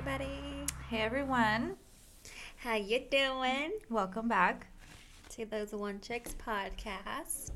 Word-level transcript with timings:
everybody. 0.00 0.64
Hey 0.88 1.02
everyone, 1.02 1.76
How 2.56 2.76
you 2.76 3.02
doing? 3.10 3.72
welcome 3.90 4.28
back 4.28 4.68
To 5.36 5.44
those 5.44 5.72
One 5.72 6.00
Chicks 6.00 6.34
podcast 6.34 7.50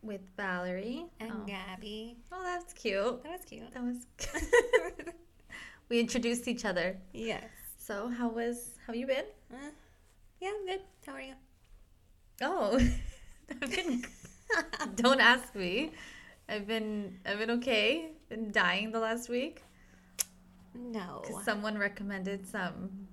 with 0.00 0.22
Valerie 0.34 1.04
and 1.20 1.30
oh. 1.30 1.46
Gabby. 1.46 2.16
oh, 2.32 2.42
that's 2.42 2.72
cute. 2.72 3.22
That 3.22 3.32
was 3.32 3.40
cute. 3.44 3.70
That 3.74 3.82
was. 3.82 4.06
we 5.90 6.00
introduced 6.00 6.48
each 6.48 6.64
other. 6.64 6.96
yes. 7.12 7.44
So 7.76 8.08
how 8.08 8.30
was? 8.30 8.70
How 8.86 8.94
you 8.94 9.06
been? 9.06 9.26
Uh, 9.52 9.72
yeah, 10.40 10.52
I'm 10.58 10.66
good. 10.66 10.80
How 11.04 11.12
are 11.12 11.20
you? 11.20 11.34
Oh, 12.40 12.80
I've 13.50 13.60
been. 13.60 14.02
don't 14.94 15.20
ask 15.20 15.54
me. 15.54 15.92
I've 16.48 16.66
been. 16.66 17.18
I've 17.26 17.36
been 17.36 17.50
okay. 17.50 18.12
Been 18.30 18.52
dying 18.52 18.90
the 18.90 19.00
last 19.00 19.28
week. 19.28 19.62
No. 20.74 21.22
'Cause 21.24 21.44
someone 21.44 21.76
recommended 21.78 22.46
some 22.46 23.08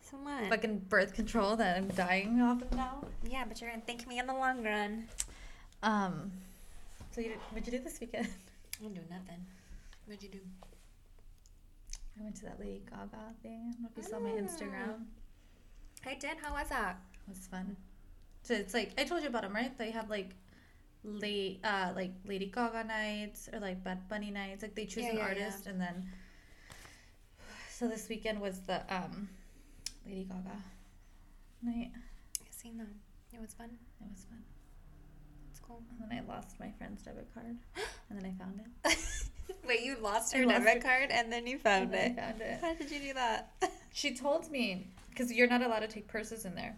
Someone. 0.00 0.48
fucking 0.48 0.78
birth 0.88 1.14
control 1.14 1.56
that 1.56 1.76
I'm 1.76 1.88
dying 1.88 2.40
off 2.40 2.62
of 2.62 2.72
now. 2.72 3.04
yeah, 3.22 3.44
but 3.44 3.60
you're 3.60 3.70
gonna 3.70 3.82
thank 3.86 4.06
me 4.06 4.18
in 4.18 4.26
the 4.26 4.34
long 4.34 4.62
run. 4.64 5.08
Um. 5.82 6.32
So 7.12 7.20
you, 7.20 7.32
what'd 7.50 7.66
you 7.70 7.78
do 7.78 7.84
this 7.84 8.00
weekend? 8.00 8.26
I 8.26 8.82
didn't 8.82 8.94
do 8.94 9.02
nothing. 9.10 9.44
What'd 10.06 10.22
you 10.22 10.28
do? 10.30 10.40
I 12.18 12.22
went 12.22 12.36
to 12.36 12.44
that 12.44 12.58
Lady 12.60 12.82
Gaga 12.90 13.34
thing. 13.42 13.60
I 13.68 13.72
don't 13.72 13.82
know 13.82 13.88
if 13.90 13.96
you 13.96 14.02
saw 14.02 14.18
my 14.20 14.30
Instagram. 14.30 15.04
I 16.06 16.14
did. 16.14 16.36
How 16.42 16.52
was 16.52 16.68
that? 16.68 16.98
It 17.26 17.30
was 17.30 17.46
fun. 17.46 17.76
So 18.42 18.54
it's 18.54 18.74
like 18.74 18.92
I 18.98 19.04
told 19.04 19.22
you 19.22 19.28
about 19.28 19.42
them, 19.42 19.54
right? 19.54 19.76
They 19.78 19.90
have 19.90 20.10
like 20.10 20.34
late, 21.02 21.60
uh, 21.64 21.92
like 21.94 22.12
Lady 22.24 22.46
Gaga 22.46 22.84
nights 22.84 23.48
or 23.52 23.58
like 23.60 23.82
Bad 23.84 24.08
Bunny 24.08 24.30
nights. 24.30 24.62
Like 24.62 24.74
they 24.74 24.84
choose 24.86 25.04
Yeah, 25.04 25.10
an 25.10 25.16
yeah, 25.16 25.22
artist 25.24 25.66
and 25.66 25.80
then. 25.80 26.10
So 27.76 27.88
this 27.88 28.08
weekend 28.08 28.40
was 28.40 28.60
the 28.60 28.82
um, 28.88 29.28
Lady 30.06 30.22
Gaga 30.22 30.56
night. 31.64 31.90
I 32.40 32.46
seen 32.50 32.76
them. 32.78 32.86
It 33.32 33.40
was 33.40 33.52
fun. 33.52 33.68
It 34.00 34.06
was 34.12 34.24
fun. 34.30 34.38
It's 35.50 35.58
cool. 35.58 35.82
And 35.90 36.08
then 36.08 36.16
I 36.24 36.32
lost 36.32 36.60
my 36.60 36.70
friend's 36.78 37.02
debit 37.02 37.26
card, 37.34 37.56
and 38.10 38.20
then 38.20 38.24
I 38.24 38.40
found 38.40 38.60
it. 38.60 38.96
Wait, 39.66 39.80
you 39.80 39.96
lost 40.00 40.36
your 40.36 40.46
debit 40.46 40.76
it. 40.76 40.82
card 40.84 41.10
and 41.10 41.32
then 41.32 41.48
you 41.48 41.58
found 41.58 41.92
And 41.92 42.16
it. 42.16 42.18
I 42.18 42.22
found 42.22 42.40
it. 42.42 42.58
How 42.60 42.74
did 42.74 42.92
you 42.92 43.00
do 43.00 43.14
that? 43.14 43.50
She 43.96 44.12
told 44.12 44.50
me 44.50 44.88
because 45.10 45.32
you're 45.32 45.46
not 45.46 45.62
allowed 45.62 45.80
to 45.80 45.86
take 45.86 46.08
purses 46.08 46.44
in 46.44 46.56
there, 46.56 46.76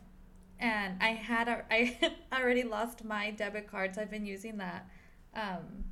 and 0.60 1.02
I 1.02 1.08
had 1.12 1.48
a, 1.48 1.62
I 1.70 2.40
already 2.42 2.62
lost 2.62 3.04
my 3.04 3.30
debit 3.30 3.70
card, 3.70 3.94
so 3.94 4.02
I've 4.02 4.10
been 4.10 4.26
using 4.26 4.58
that. 4.58 4.86
Um, 5.34 5.84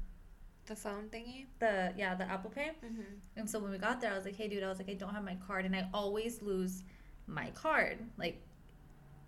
the 0.66 0.76
phone 0.76 1.08
thingy. 1.12 1.46
the 1.58 1.92
yeah 1.96 2.14
the 2.14 2.24
Apple 2.24 2.50
Pay. 2.50 2.72
Mm-hmm. 2.84 3.02
And 3.36 3.48
so 3.48 3.58
when 3.58 3.70
we 3.70 3.78
got 3.78 4.00
there, 4.00 4.12
I 4.12 4.16
was 4.16 4.24
like, 4.24 4.36
"Hey, 4.36 4.48
dude," 4.48 4.62
I 4.62 4.68
was 4.68 4.78
like, 4.78 4.90
"I 4.90 4.94
don't 4.94 5.14
have 5.14 5.24
my 5.24 5.36
card, 5.46 5.64
and 5.64 5.74
I 5.74 5.88
always 5.92 6.42
lose 6.42 6.84
my 7.26 7.50
card. 7.50 7.98
Like, 8.18 8.40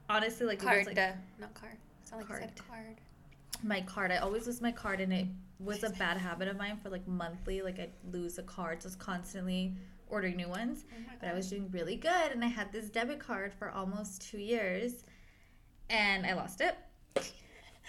honestly, 0.09 0.47
like 0.47 0.61
Card, 0.61 0.79
was 0.79 0.87
like 0.87 0.97
not 1.39 1.55
card. 1.55 1.77
Sound 2.05 2.23
like 2.23 2.31
you 2.31 2.37
said 2.37 2.57
Card. 2.57 2.85
card. 2.85 3.01
my 3.63 3.81
card. 3.83 4.13
I 4.13 4.19
always 4.19 4.47
lose 4.47 4.61
my 4.61 4.73
card, 4.73 5.01
and 5.01 5.13
it 5.13 5.27
was 5.59 5.83
a 5.83 5.91
bad 5.99 6.17
habit 6.17 6.49
of 6.49 6.57
mine 6.57 6.79
for 6.83 6.91
like 6.91 7.07
monthly. 7.07 7.63
Like 7.63 7.79
I'd 7.79 7.93
lose 8.13 8.39
a 8.39 8.43
card, 8.43 8.83
so 8.83 8.87
I 8.87 8.89
was 8.89 8.97
constantly 8.97 9.75
ordering 10.09 10.37
new 10.37 10.49
ones. 10.49 10.85
Oh 10.91 11.13
But 11.21 11.29
I 11.29 11.35
was 11.35 11.51
doing 11.51 11.69
really 11.71 11.97
good, 11.97 12.33
and 12.33 12.45
I 12.45 12.49
had 12.49 12.73
this 12.73 12.89
debit 12.89 13.19
card 13.19 13.53
for 13.53 13.71
almost 13.71 14.23
two 14.23 14.39
years, 14.39 15.05
and 15.91 16.27
I 16.27 16.35
lost 16.35 16.61
it. 16.61 16.77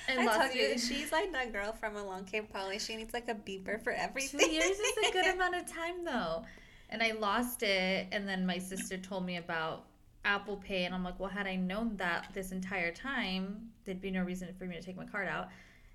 I 0.07 0.23
lost 0.23 0.39
told 0.39 0.53
you, 0.55 0.61
it. 0.71 0.79
she's 0.79 1.11
like 1.11 1.31
that 1.33 1.51
girl 1.51 1.73
from 1.73 1.95
Along 1.97 2.25
Came 2.25 2.45
Polly. 2.45 2.79
She 2.79 2.95
needs 2.95 3.13
like 3.13 3.27
a 3.29 3.35
beeper 3.35 3.81
for 3.83 3.91
everything. 3.91 4.39
Two 4.39 4.49
years 4.49 4.79
is 4.79 4.97
a 4.97 5.11
good 5.11 5.27
amount 5.33 5.55
of 5.55 5.65
time 5.71 6.03
though. 6.05 6.43
And 6.89 7.03
I 7.03 7.11
lost 7.11 7.63
it 7.63 8.07
and 8.11 8.27
then 8.27 8.45
my 8.45 8.57
sister 8.57 8.97
told 8.97 9.25
me 9.25 9.37
about 9.37 9.85
Apple 10.25 10.57
Pay 10.57 10.85
and 10.85 10.93
I'm 10.95 11.03
like, 11.03 11.19
well 11.19 11.29
had 11.29 11.47
I 11.47 11.55
known 11.55 11.97
that 11.97 12.27
this 12.33 12.51
entire 12.51 12.91
time, 12.93 13.69
there'd 13.85 14.01
be 14.01 14.11
no 14.11 14.23
reason 14.23 14.53
for 14.57 14.65
me 14.65 14.75
to 14.75 14.81
take 14.81 14.97
my 14.97 15.05
card 15.05 15.27
out. 15.27 15.49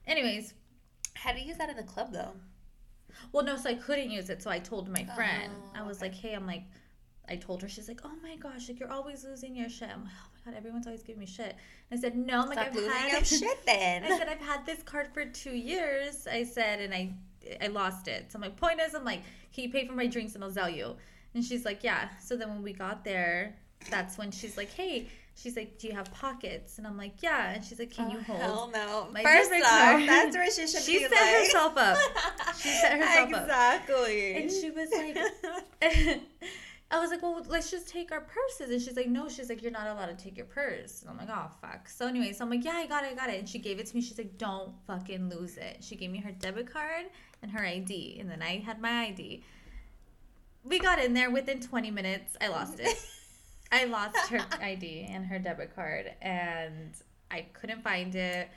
Anyways, 0.07 0.55
How 1.15 1.33
do 1.33 1.41
you 1.41 1.47
use 1.47 1.57
that 1.59 1.71
in 1.71 1.77
the 1.77 1.83
club 1.85 2.13
though? 2.13 2.33
well 3.33 3.45
no, 3.45 3.57
so 3.57 3.69
I 3.71 3.75
couldn't 3.75 4.11
use 4.11 4.31
it, 4.31 4.43
so 4.43 4.51
I 4.51 4.59
told 4.59 4.89
my 4.89 5.05
friend. 5.05 5.53
Oh, 5.75 5.81
I 5.81 5.83
was 5.83 5.99
okay. 5.99 6.07
like, 6.09 6.15
hey, 6.15 6.35
I'm 6.35 6.47
like 6.47 6.65
I 7.29 7.37
told 7.37 7.63
her, 7.63 7.69
she's 7.69 7.89
like, 7.89 8.01
oh 8.05 8.13
my 8.23 8.37
gosh, 8.37 8.69
like 8.69 8.81
you're 8.81 8.91
always 8.91 9.25
losing 9.25 9.55
your 9.57 9.69
shit. 9.69 9.89
I'm 9.93 10.05
like, 10.05 10.13
oh 10.25 10.29
my 10.45 10.53
god, 10.53 10.59
everyone's 10.59 10.87
always 10.87 11.03
giving 11.03 11.21
me 11.21 11.27
shit. 11.27 11.55
And 11.91 11.99
I 11.99 12.01
said, 12.01 12.17
no, 12.17 12.41
I'm 12.43 12.49
like 12.49 12.59
I've 12.59 12.75
losing 12.75 12.91
had 12.91 13.13
your 13.13 13.25
shit 13.41 13.65
then. 13.67 14.05
I 14.05 14.19
said 14.19 14.29
I've 14.29 14.41
had 14.41 14.67
this 14.67 14.83
card 14.83 15.09
for 15.15 15.25
two 15.25 15.55
years. 15.57 16.27
I 16.31 16.43
said, 16.45 16.81
and 16.81 16.93
I 16.93 17.15
I 17.61 17.69
lost 17.69 18.09
it. 18.09 18.31
So 18.31 18.39
my 18.39 18.49
point 18.51 18.81
is, 18.81 18.95
I'm 18.95 19.05
like, 19.05 19.23
can 19.55 19.65
you 19.65 19.71
pay 19.71 19.87
for 19.87 19.95
my 19.95 20.07
drinks 20.07 20.35
and 20.35 20.45
I'll 20.45 20.51
sell 20.51 20.69
you? 20.69 20.97
And 21.35 21.45
she's 21.45 21.65
like, 21.65 21.83
yeah. 21.83 22.09
So 22.21 22.37
then 22.37 22.49
when 22.51 22.63
we 22.63 22.73
got 22.73 23.05
there, 23.05 23.57
that's 23.91 24.19
when 24.19 24.31
she's 24.31 24.57
like, 24.57 24.71
hey, 24.71 25.09
she's 25.35 25.57
like, 25.57 25.79
do 25.79 25.89
you 25.89 25.95
have 25.95 26.13
pockets? 26.13 26.79
And 26.79 26.87
I'm 26.87 26.97
like, 26.99 27.15
yeah. 27.23 27.53
And 27.53 27.65
she's 27.65 27.79
like, 27.79 27.91
can 27.91 28.11
you 28.11 28.19
Oh, 28.19 28.23
hold? 28.23 28.41
Hell 28.41 28.71
no. 28.75 29.09
my 29.13 29.23
First 29.23 29.51
off, 29.53 29.63
card? 29.71 30.09
that's 30.09 30.37
where 30.37 30.51
she 30.51 30.67
should 30.69 30.83
She 30.83 30.93
be 30.93 30.99
She 30.99 31.09
set 31.09 31.21
like. 31.21 31.45
herself 31.47 31.77
up. 31.79 31.99
She 32.61 32.69
set 32.69 32.99
herself 33.01 33.35
up. 33.35 33.43
exactly. 33.43 34.35
And 34.37 34.51
she 34.51 34.71
was 34.71 34.91
like, 34.93 36.21
I 36.93 37.01
was 37.01 37.11
like, 37.11 37.23
well, 37.23 37.43
let's 37.49 37.71
just 37.71 37.89
take 37.89 38.13
our 38.13 38.21
purses. 38.21 38.71
And 38.71 38.81
she's 38.81 38.97
like, 38.97 39.09
no, 39.09 39.27
she's 39.27 39.49
like, 39.49 39.63
you're 39.63 39.73
not 39.73 39.87
allowed 39.87 40.17
to 40.17 40.25
take 40.25 40.37
your 40.37 40.45
purse. 40.45 41.01
And 41.01 41.11
I'm 41.11 41.17
like, 41.17 41.35
oh, 41.35 41.51
fuck. 41.63 41.89
So, 41.89 42.07
anyway, 42.07 42.35
so 42.35 42.45
I'm 42.45 42.51
like, 42.51 42.67
yeah, 42.67 42.75
I 42.75 42.87
got 42.87 43.03
it, 43.05 43.13
I 43.13 43.15
got 43.15 43.31
it. 43.31 43.39
And 43.39 43.49
she 43.49 43.59
gave 43.59 43.79
it 43.79 43.87
to 43.87 43.95
me. 43.97 44.03
She's 44.03 44.19
like, 44.19 44.37
don't 44.37 44.75
fucking 44.87 45.31
lose 45.31 45.57
it. 45.57 45.79
She 45.81 45.97
gave 45.97 46.11
me 46.11 46.19
her 46.19 46.33
debit 46.33 46.71
card 46.71 47.07
and 47.41 47.51
her 47.51 47.65
ID. 47.65 48.19
And 48.21 48.31
then 48.31 48.43
I 48.43 48.59
had 48.59 48.79
my 48.79 49.07
ID. 49.07 49.43
We 50.65 50.79
got 50.79 51.03
in 51.03 51.15
there 51.15 51.31
within 51.31 51.61
20 51.61 51.91
minutes. 51.91 52.37
I 52.43 52.49
lost 52.49 52.79
it. 52.79 52.95
I 53.73 53.87
lost 53.87 54.29
her 54.29 54.45
ID 54.61 55.07
and 55.09 55.25
her 55.25 55.39
debit 55.39 55.75
card. 55.75 56.13
And 56.21 56.93
I 57.31 57.47
couldn't 57.55 57.83
find 57.83 58.15
it 58.15 58.51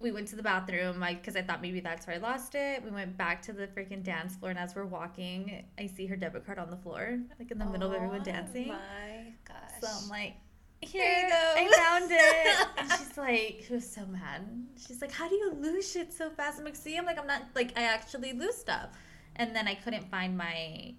we 0.00 0.12
went 0.12 0.28
to 0.28 0.36
the 0.36 0.42
bathroom 0.42 1.00
like 1.00 1.20
because 1.20 1.34
i 1.36 1.42
thought 1.42 1.60
maybe 1.60 1.80
that's 1.80 2.06
where 2.06 2.16
i 2.16 2.18
lost 2.18 2.54
it. 2.54 2.82
We 2.84 2.90
went 2.90 3.16
back 3.16 3.42
to 3.42 3.52
the 3.52 3.66
freaking 3.66 4.02
dance 4.02 4.36
floor 4.36 4.50
and 4.50 4.58
as 4.58 4.74
we're 4.74 4.86
walking 4.86 5.64
i 5.78 5.86
see 5.86 6.06
her 6.06 6.16
debit 6.16 6.46
card 6.46 6.58
on 6.58 6.70
the 6.70 6.76
floor 6.76 7.18
like 7.38 7.50
in 7.50 7.58
the 7.58 7.64
middle 7.66 7.88
of 7.90 7.94
everyone 7.96 8.20
oh 8.20 8.24
dancing. 8.24 8.70
Oh 8.70 8.74
my 8.74 9.32
gosh. 9.44 9.80
so 9.80 9.88
i'm 10.02 10.08
like 10.08 10.34
Here 10.80 11.02
here 11.02 11.22
you 11.24 11.28
go. 11.28 11.54
i 11.56 11.72
found 11.76 12.10
it. 12.12 12.66
And 12.78 12.90
she's 12.92 13.18
like 13.18 13.64
she 13.66 13.74
was 13.74 13.90
so 13.90 14.06
mad. 14.06 14.42
She's 14.86 15.00
like 15.00 15.10
how 15.12 15.28
do 15.28 15.34
you 15.34 15.52
lose 15.54 15.90
shit 15.90 16.12
so 16.12 16.30
fast? 16.30 16.58
I'm 16.58 16.64
like 16.64 16.76
see 16.76 16.96
i'm 16.96 17.04
like 17.04 17.18
i'm 17.18 17.26
not 17.26 17.42
like 17.54 17.72
i 17.76 17.82
actually 17.82 18.32
lose 18.32 18.56
stuff. 18.56 18.90
And 19.36 19.54
then 19.54 19.66
i 19.66 19.74
couldn't 19.74 20.08
find 20.10 20.36
my 20.38 20.94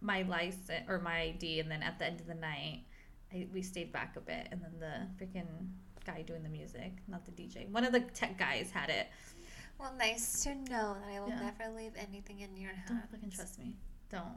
my 0.00 0.22
license 0.22 0.86
or 0.88 1.00
my 1.00 1.20
id 1.34 1.60
and 1.60 1.70
then 1.70 1.82
at 1.82 1.98
the 1.98 2.06
end 2.06 2.20
of 2.20 2.26
the 2.28 2.34
night 2.34 2.84
I, 3.32 3.46
we 3.52 3.60
stayed 3.62 3.92
back 3.92 4.14
a 4.16 4.20
bit 4.20 4.48
and 4.52 4.62
then 4.62 4.74
the 4.78 5.24
freaking 5.24 5.48
guy 6.10 6.22
doing 6.22 6.42
the 6.42 6.48
music 6.60 6.92
not 7.06 7.22
the 7.24 7.32
dj 7.38 7.68
one 7.70 7.84
of 7.84 7.92
the 7.92 8.00
tech 8.20 8.38
guys 8.38 8.70
had 8.70 8.90
it 8.90 9.06
well, 9.78 9.94
nice 9.96 10.42
to 10.42 10.54
know 10.56 10.96
that 11.00 11.08
I 11.14 11.20
will 11.20 11.28
Yeah. 11.28 11.52
never 11.56 11.70
leave 11.76 11.92
anything 11.96 12.40
in 12.40 12.56
your 12.56 12.72
hands. 12.72 12.88
Don't 12.88 13.10
fucking 13.10 13.30
trust 13.30 13.58
me. 13.60 13.74
Don't. 14.10 14.36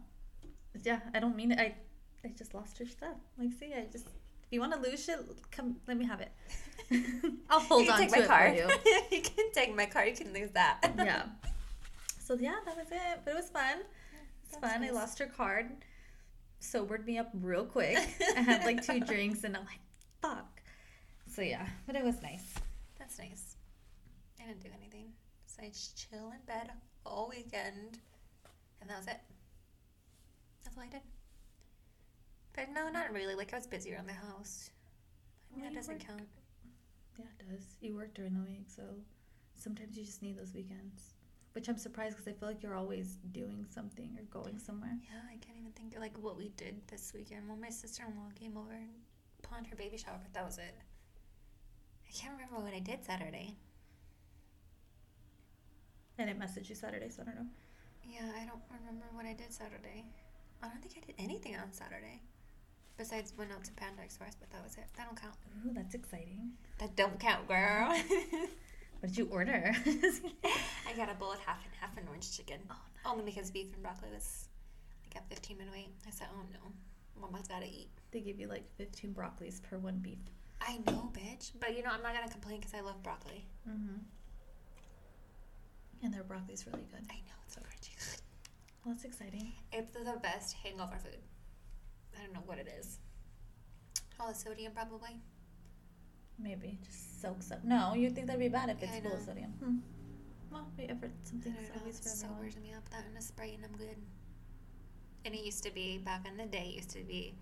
Yeah, 0.84 1.00
I 1.16 1.20
don't 1.20 1.36
mean 1.36 1.52
it. 1.52 1.60
I, 1.60 1.76
I 2.24 2.28
just 2.38 2.54
lost 2.54 2.80
your 2.80 2.88
stuff. 2.88 3.18
Like, 3.40 3.52
see, 3.60 3.74
I 3.74 3.88
just. 3.92 4.06
If 4.06 4.52
you 4.52 4.60
want 4.60 4.74
to 4.74 4.80
lose 4.80 5.04
shit, 5.04 5.20
come. 5.50 5.78
Let 5.88 5.98
me 5.98 6.06
have 6.06 6.22
it. 6.22 6.32
I'll 7.50 7.60
hold 7.60 7.86
you 7.86 7.92
on 7.92 8.00
to 8.00 8.06
it 8.06 8.12
my 8.12 8.22
card. 8.28 8.52
for 8.52 8.56
you. 8.56 8.98
you 9.18 9.22
can 9.22 9.52
take 9.52 9.76
my 9.76 9.88
car. 9.88 10.06
You 10.06 10.16
can 10.16 10.32
lose 10.34 10.52
that. 10.52 10.94
Yeah. 10.98 11.24
So 12.24 12.38
yeah, 12.40 12.56
that 12.66 12.78
was 12.78 12.88
it. 12.92 13.22
But 13.26 13.32
it 13.32 13.36
was 13.36 13.50
fun. 13.50 13.80
It's 14.46 14.56
fun. 14.56 14.84
I 14.84 14.92
lost 14.92 15.20
her 15.20 15.26
card. 15.26 15.72
Sobered 16.60 17.06
me 17.06 17.18
up 17.18 17.30
real 17.34 17.66
quick. 17.66 17.98
I 18.38 18.40
had 18.40 18.64
like 18.64 18.86
two 18.86 19.02
drinks, 19.02 19.44
and 19.44 19.58
I'm 19.58 19.66
like, 19.66 19.80
fuck. 20.22 20.61
So 21.34 21.42
yeah, 21.42 21.66
but 21.88 21.96
it 21.96 22.04
was 22.04 22.22
nice. 22.22 22.54
That's 23.00 23.18
nice. 23.18 23.56
I 24.42 24.48
didn't 24.48 24.64
do 24.64 24.70
anything. 24.78 25.14
So 25.46 25.62
I 25.64 25.70
just 25.70 25.96
chill 26.10 26.32
in 26.32 26.40
bed 26.46 26.72
all 27.06 27.30
weekend, 27.30 28.00
and 28.82 28.90
that 28.90 28.98
was 28.98 29.08
it. 29.08 29.20
That's 30.64 30.78
all 30.78 30.84
I 30.84 30.88
did. 30.88 31.02
But 32.54 32.68
no, 32.74 32.90
not 32.90 33.12
really. 33.14 33.36
Like 33.36 33.54
I 33.54 33.58
was 33.58 33.68
busy 33.68 33.94
around 33.94 34.08
the 34.08 34.14
house. 34.14 34.70
I 35.52 35.56
mean, 35.56 35.64
Well, 35.64 35.72
that 35.72 35.76
doesn't 35.78 35.94
work- 36.00 36.08
count. 36.08 36.28
Yeah, 37.18 37.26
it 37.40 37.50
does. 37.50 37.66
You 37.82 37.96
work 37.96 38.14
during 38.14 38.34
the 38.34 38.42
week, 38.42 38.66
so 38.68 38.84
sometimes 39.56 39.98
you 39.98 40.04
just 40.04 40.22
need 40.22 40.38
those 40.38 40.54
weekends. 40.54 41.14
Which 41.54 41.68
I'm 41.68 41.78
surprised 41.78 42.16
because 42.18 42.34
I 42.34 42.38
feel 42.38 42.48
like 42.48 42.64
you're 42.64 42.76
always 42.76 43.18
doing 43.34 43.66
something 43.70 44.18
or 44.18 44.24
going 44.24 44.58
somewhere. 44.58 44.98
Yeah, 45.04 45.20
I 45.30 45.36
can't 45.38 45.58
even 45.58 45.72
think 45.74 45.94
of 45.96 46.02
like 46.02 46.18
what 46.18 46.38
we 46.38 46.50
did 46.56 46.82
this 46.88 47.12
weekend. 47.14 47.48
Well, 47.48 47.58
my 47.58 47.70
sister-in-law 47.70 48.30
came 48.40 48.56
over 48.58 48.72
and 48.72 48.90
planned 49.44 49.68
her 49.68 49.76
baby 49.76 49.98
shower, 49.98 50.20
but 50.22 50.34
that 50.34 50.46
was 50.46 50.58
it. 50.58 50.74
I 52.12 52.18
can't 52.20 52.34
remember 52.34 52.60
what 52.60 52.74
I 52.74 52.80
did 52.80 53.06
Saturday. 53.06 53.56
I 56.20 56.26
didn't 56.26 56.40
message 56.40 56.70
you 56.70 56.76
Saturday, 56.76 57.10
so 57.10 57.22
I 57.22 57.26
don't 57.26 57.36
know. 57.36 57.48
Yeah, 58.06 58.28
I 58.36 58.46
don't 58.46 58.62
remember 58.80 59.06
what 59.14 59.26
I 59.26 59.34
did 59.34 59.52
Saturday. 59.54 60.04
I 60.62 60.68
don't 60.68 60.82
think 60.82 60.96
I 61.02 61.06
did 61.06 61.16
anything 61.18 61.56
on 61.56 61.72
Saturday. 61.72 62.22
Besides 62.98 63.34
went 63.38 63.52
out 63.52 63.64
to 63.64 63.72
Panda 63.74 64.04
Express, 64.04 64.36
but 64.36 64.52
that 64.52 64.62
was 64.64 64.76
it. 64.76 64.84
That 64.98 65.08
don't 65.08 65.20
count. 65.20 65.36
Ooh, 65.66 65.74
that's 65.74 65.96
exciting. 65.96 66.52
That 66.80 66.96
don't 66.96 67.20
count, 67.20 67.48
girl. 67.48 67.96
What 69.00 69.10
did 69.10 69.18
you 69.18 69.26
order? 69.32 69.74
I 70.86 70.94
got 70.96 71.10
a 71.10 71.16
bowl 71.16 71.32
of 71.32 71.40
half 71.40 71.66
and 71.66 71.74
half 71.80 71.98
an 71.98 72.04
orange 72.08 72.38
chicken. 72.38 72.60
oh, 72.70 72.76
Only 73.04 73.24
because 73.24 73.50
beef 73.50 73.74
and 73.74 73.82
broccoli 73.82 74.10
was 74.14 74.48
like 75.04 75.16
got 75.16 75.28
15 75.28 75.58
minute 75.58 75.74
wait. 75.74 75.88
I 76.08 76.12
said, 76.12 76.28
oh 76.32 76.44
no, 76.54 76.72
mama's 77.20 77.48
gotta 77.48 77.66
eat. 77.66 77.90
They 78.12 78.20
give 78.20 78.40
you 78.40 78.48
like 78.48 78.64
15 78.78 79.16
broccolis 79.16 79.60
per 79.64 79.80
one 79.80 79.98
beef. 80.04 80.20
I 80.62 80.78
know, 80.86 81.12
bitch. 81.14 81.52
But 81.60 81.76
you 81.76 81.84
know, 81.84 81.90
I'm 81.92 82.02
not 82.04 82.14
gonna 82.14 82.30
complain 82.30 82.60
because 82.60 82.74
I 82.74 82.82
love 82.82 83.02
broccoli. 83.04 83.46
Mm-hmm. 83.70 83.98
And 86.04 86.14
their 86.14 86.24
broccoli's 86.24 86.66
really 86.66 86.86
good. 86.92 87.06
I 87.10 87.16
know, 87.16 87.38
it's 87.46 87.56
so 87.56 87.62
crunchy. 87.62 88.22
Well, 88.84 88.96
that's 88.96 89.06
exciting. 89.06 89.54
It's 89.72 89.92
the 89.92 90.20
best 90.24 90.56
hangover 90.64 90.98
food. 90.98 91.20
I 92.18 92.24
don't 92.24 92.34
know 92.34 92.42
what 92.48 92.58
it 92.58 92.68
is. 92.80 92.98
All 94.20 94.30
the 94.30 94.34
sodium, 94.34 94.74
probably. 94.74 95.22
Maybe 96.40 96.80
just 96.84 97.22
soaks 97.22 97.52
up. 97.52 97.64
No, 97.64 97.94
you'd 97.94 98.16
think 98.16 98.26
that'd 98.26 98.40
be 98.40 98.48
bad 98.48 98.70
if 98.70 98.82
it's 98.82 98.98
full 99.06 99.14
of 99.14 99.22
sodium. 99.22 99.52
Hmm. 99.64 99.76
Well, 100.52 100.68
I 100.80 100.88
something's 101.24 101.44
don't 101.44 101.54
know. 101.54 101.80
always 101.80 102.00
It 102.00 102.06
sobers 102.06 102.56
me 102.58 102.74
up. 102.76 102.90
That 102.90 103.06
and 103.08 103.16
a 103.16 103.22
Sprite, 103.22 103.54
and 103.56 103.66
I'm 103.66 103.78
good. 103.78 103.98
And 105.26 105.36
it 105.36 105.46
used 105.46 105.64
to 105.64 105.72
be 105.72 106.00
back 106.00 106.28
in 106.28 106.36
the 106.38 106.48
day. 106.48 106.70
It 106.70 106.76
used 106.78 106.90
to 106.92 107.04
be 107.04 107.36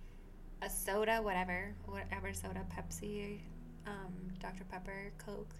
a 0.62 0.70
soda, 0.70 1.22
whatever, 1.22 1.74
whatever 1.86 2.34
soda, 2.34 2.66
Pepsi, 2.76 3.40
um, 3.88 4.14
Dr 4.40 4.64
Pepper, 4.66 5.12
Coke, 5.18 5.56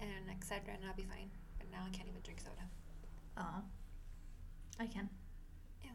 and 0.00 0.30
etc. 0.30 0.74
And 0.74 0.84
I'll 0.88 0.96
be 0.96 1.04
fine. 1.04 1.30
But 1.58 1.70
now 1.70 1.78
I 1.86 1.90
can't 1.90 2.08
even 2.08 2.22
drink 2.22 2.40
soda. 2.40 2.66
Oh, 3.36 3.62
I 4.80 4.86
can. 4.86 5.08
Ew. 5.84 5.90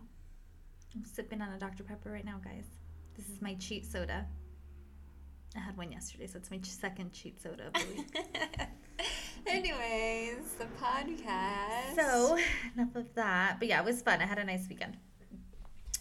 I'm 0.96 1.06
sipping 1.06 1.42
on 1.42 1.52
a 1.54 1.60
Dr 1.60 1.84
Pepper 1.84 2.12
right 2.12 2.26
now, 2.26 2.40
guys. 2.44 2.66
This 3.16 3.30
is 3.30 3.42
my 3.42 3.56
cheat 3.56 3.86
soda. 3.92 4.26
I 5.56 5.60
had 5.60 5.76
one 5.76 5.92
yesterday, 5.92 6.28
so 6.28 6.38
it's 6.38 6.52
my 6.52 6.60
second 6.62 7.14
cheat 7.14 7.42
soda 7.42 7.68
of 7.68 7.74
the 7.74 7.86
week. 7.96 8.18
Anyways, 9.48 10.54
the 10.60 10.66
podcast. 10.80 11.96
so 11.96 12.38
enough 12.76 12.96
of 12.96 13.14
that. 13.16 13.56
But 13.58 13.68
yeah, 13.70 13.80
it 13.80 13.86
was 13.86 14.02
fun. 14.02 14.22
I 14.22 14.26
had 14.26 14.38
a 14.38 14.44
nice 14.44 14.68
weekend. 14.70 14.98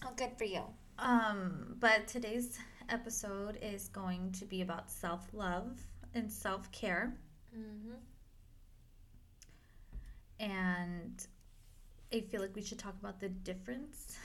oh, 0.04 0.10
good 0.16 0.32
for 0.36 0.44
you. 0.44 0.62
Um, 0.98 1.76
but 1.78 2.06
today's 2.08 2.58
episode 2.88 3.58
is 3.60 3.88
going 3.88 4.32
to 4.32 4.44
be 4.44 4.62
about 4.62 4.90
self 4.90 5.28
love 5.32 5.78
and 6.14 6.30
self 6.30 6.70
care. 6.72 7.14
Mm-hmm. 7.56 7.94
And 10.38 11.26
I 12.12 12.20
feel 12.20 12.40
like 12.40 12.54
we 12.54 12.62
should 12.62 12.78
talk 12.78 12.94
about 13.00 13.20
the 13.20 13.28
difference 13.28 14.16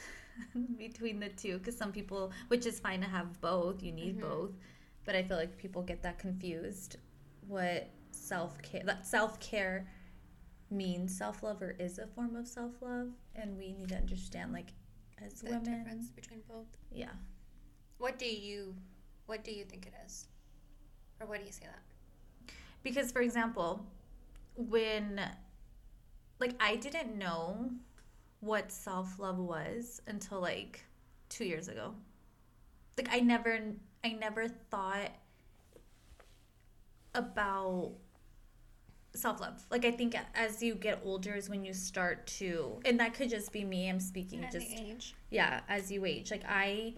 between 0.78 1.20
the 1.20 1.30
two 1.30 1.58
because 1.58 1.78
some 1.78 1.92
people, 1.92 2.32
which 2.50 2.66
is 2.66 2.80
fine 2.80 3.02
to 3.02 3.08
have 3.08 3.40
both, 3.42 3.82
you 3.84 3.92
need 3.92 4.18
Mhm. 4.18 4.22
both. 4.22 4.52
But 5.06 5.16
I 5.16 5.24
feel 5.24 5.38
like 5.38 5.58
people 5.58 5.82
get 5.84 6.04
that 6.04 6.20
confused. 6.20 6.98
What 7.48 7.90
self 8.12 8.62
care, 8.62 8.84
that 8.86 9.06
self 9.06 9.40
care 9.40 9.88
means 10.70 11.18
self 11.18 11.44
love 11.44 11.62
or 11.62 11.72
is 11.72 11.98
a 11.98 12.08
form 12.08 12.36
of 12.36 12.48
self 12.48 12.82
love. 12.82 13.12
And 13.36 13.58
we 13.58 13.72
need 13.74 13.90
to 13.90 13.98
understand, 13.98 14.54
like, 14.54 14.74
as 15.26 15.42
The 15.42 15.52
women. 15.52 15.64
difference 15.64 16.10
between 16.10 16.42
both. 16.48 16.68
Yeah. 16.92 17.12
What 17.98 18.18
do 18.20 18.26
you, 18.26 18.76
what 19.28 19.44
do 19.44 19.52
you 19.52 19.64
think 19.66 19.86
it 19.86 19.94
is, 20.06 20.28
or 21.20 21.28
what 21.28 21.40
do 21.40 21.46
you 21.46 21.52
say 21.52 21.66
that? 21.66 22.54
because 22.84 23.12
for 23.12 23.22
example 23.22 23.86
when 24.56 25.22
like 26.40 26.56
i 26.60 26.76
didn't 26.76 27.16
know 27.16 27.70
what 28.40 28.72
self-love 28.72 29.38
was 29.38 30.02
until 30.08 30.40
like 30.42 30.84
two 31.30 31.46
years 31.46 31.68
ago 31.68 31.94
like 32.98 33.08
i 33.12 33.20
never 33.20 33.60
i 34.04 34.14
never 34.14 34.48
thought 34.48 35.12
about 37.14 37.92
self-love 39.14 39.66
like 39.70 39.84
i 39.84 39.92
think 39.92 40.16
as 40.36 40.64
you 40.64 40.74
get 40.74 41.02
older 41.04 41.34
is 41.34 41.50
when 41.50 41.66
you 41.66 41.74
start 41.74 42.26
to 42.26 42.80
and 42.86 43.00
that 43.00 43.14
could 43.14 43.30
just 43.30 43.52
be 43.52 43.64
me 43.66 43.90
i'm 43.90 44.00
speaking 44.00 44.46
just 44.52 44.66
age. 44.80 45.16
yeah 45.30 45.60
as 45.68 45.92
you 45.92 46.06
age 46.06 46.32
like 46.32 46.44
i 46.48 46.94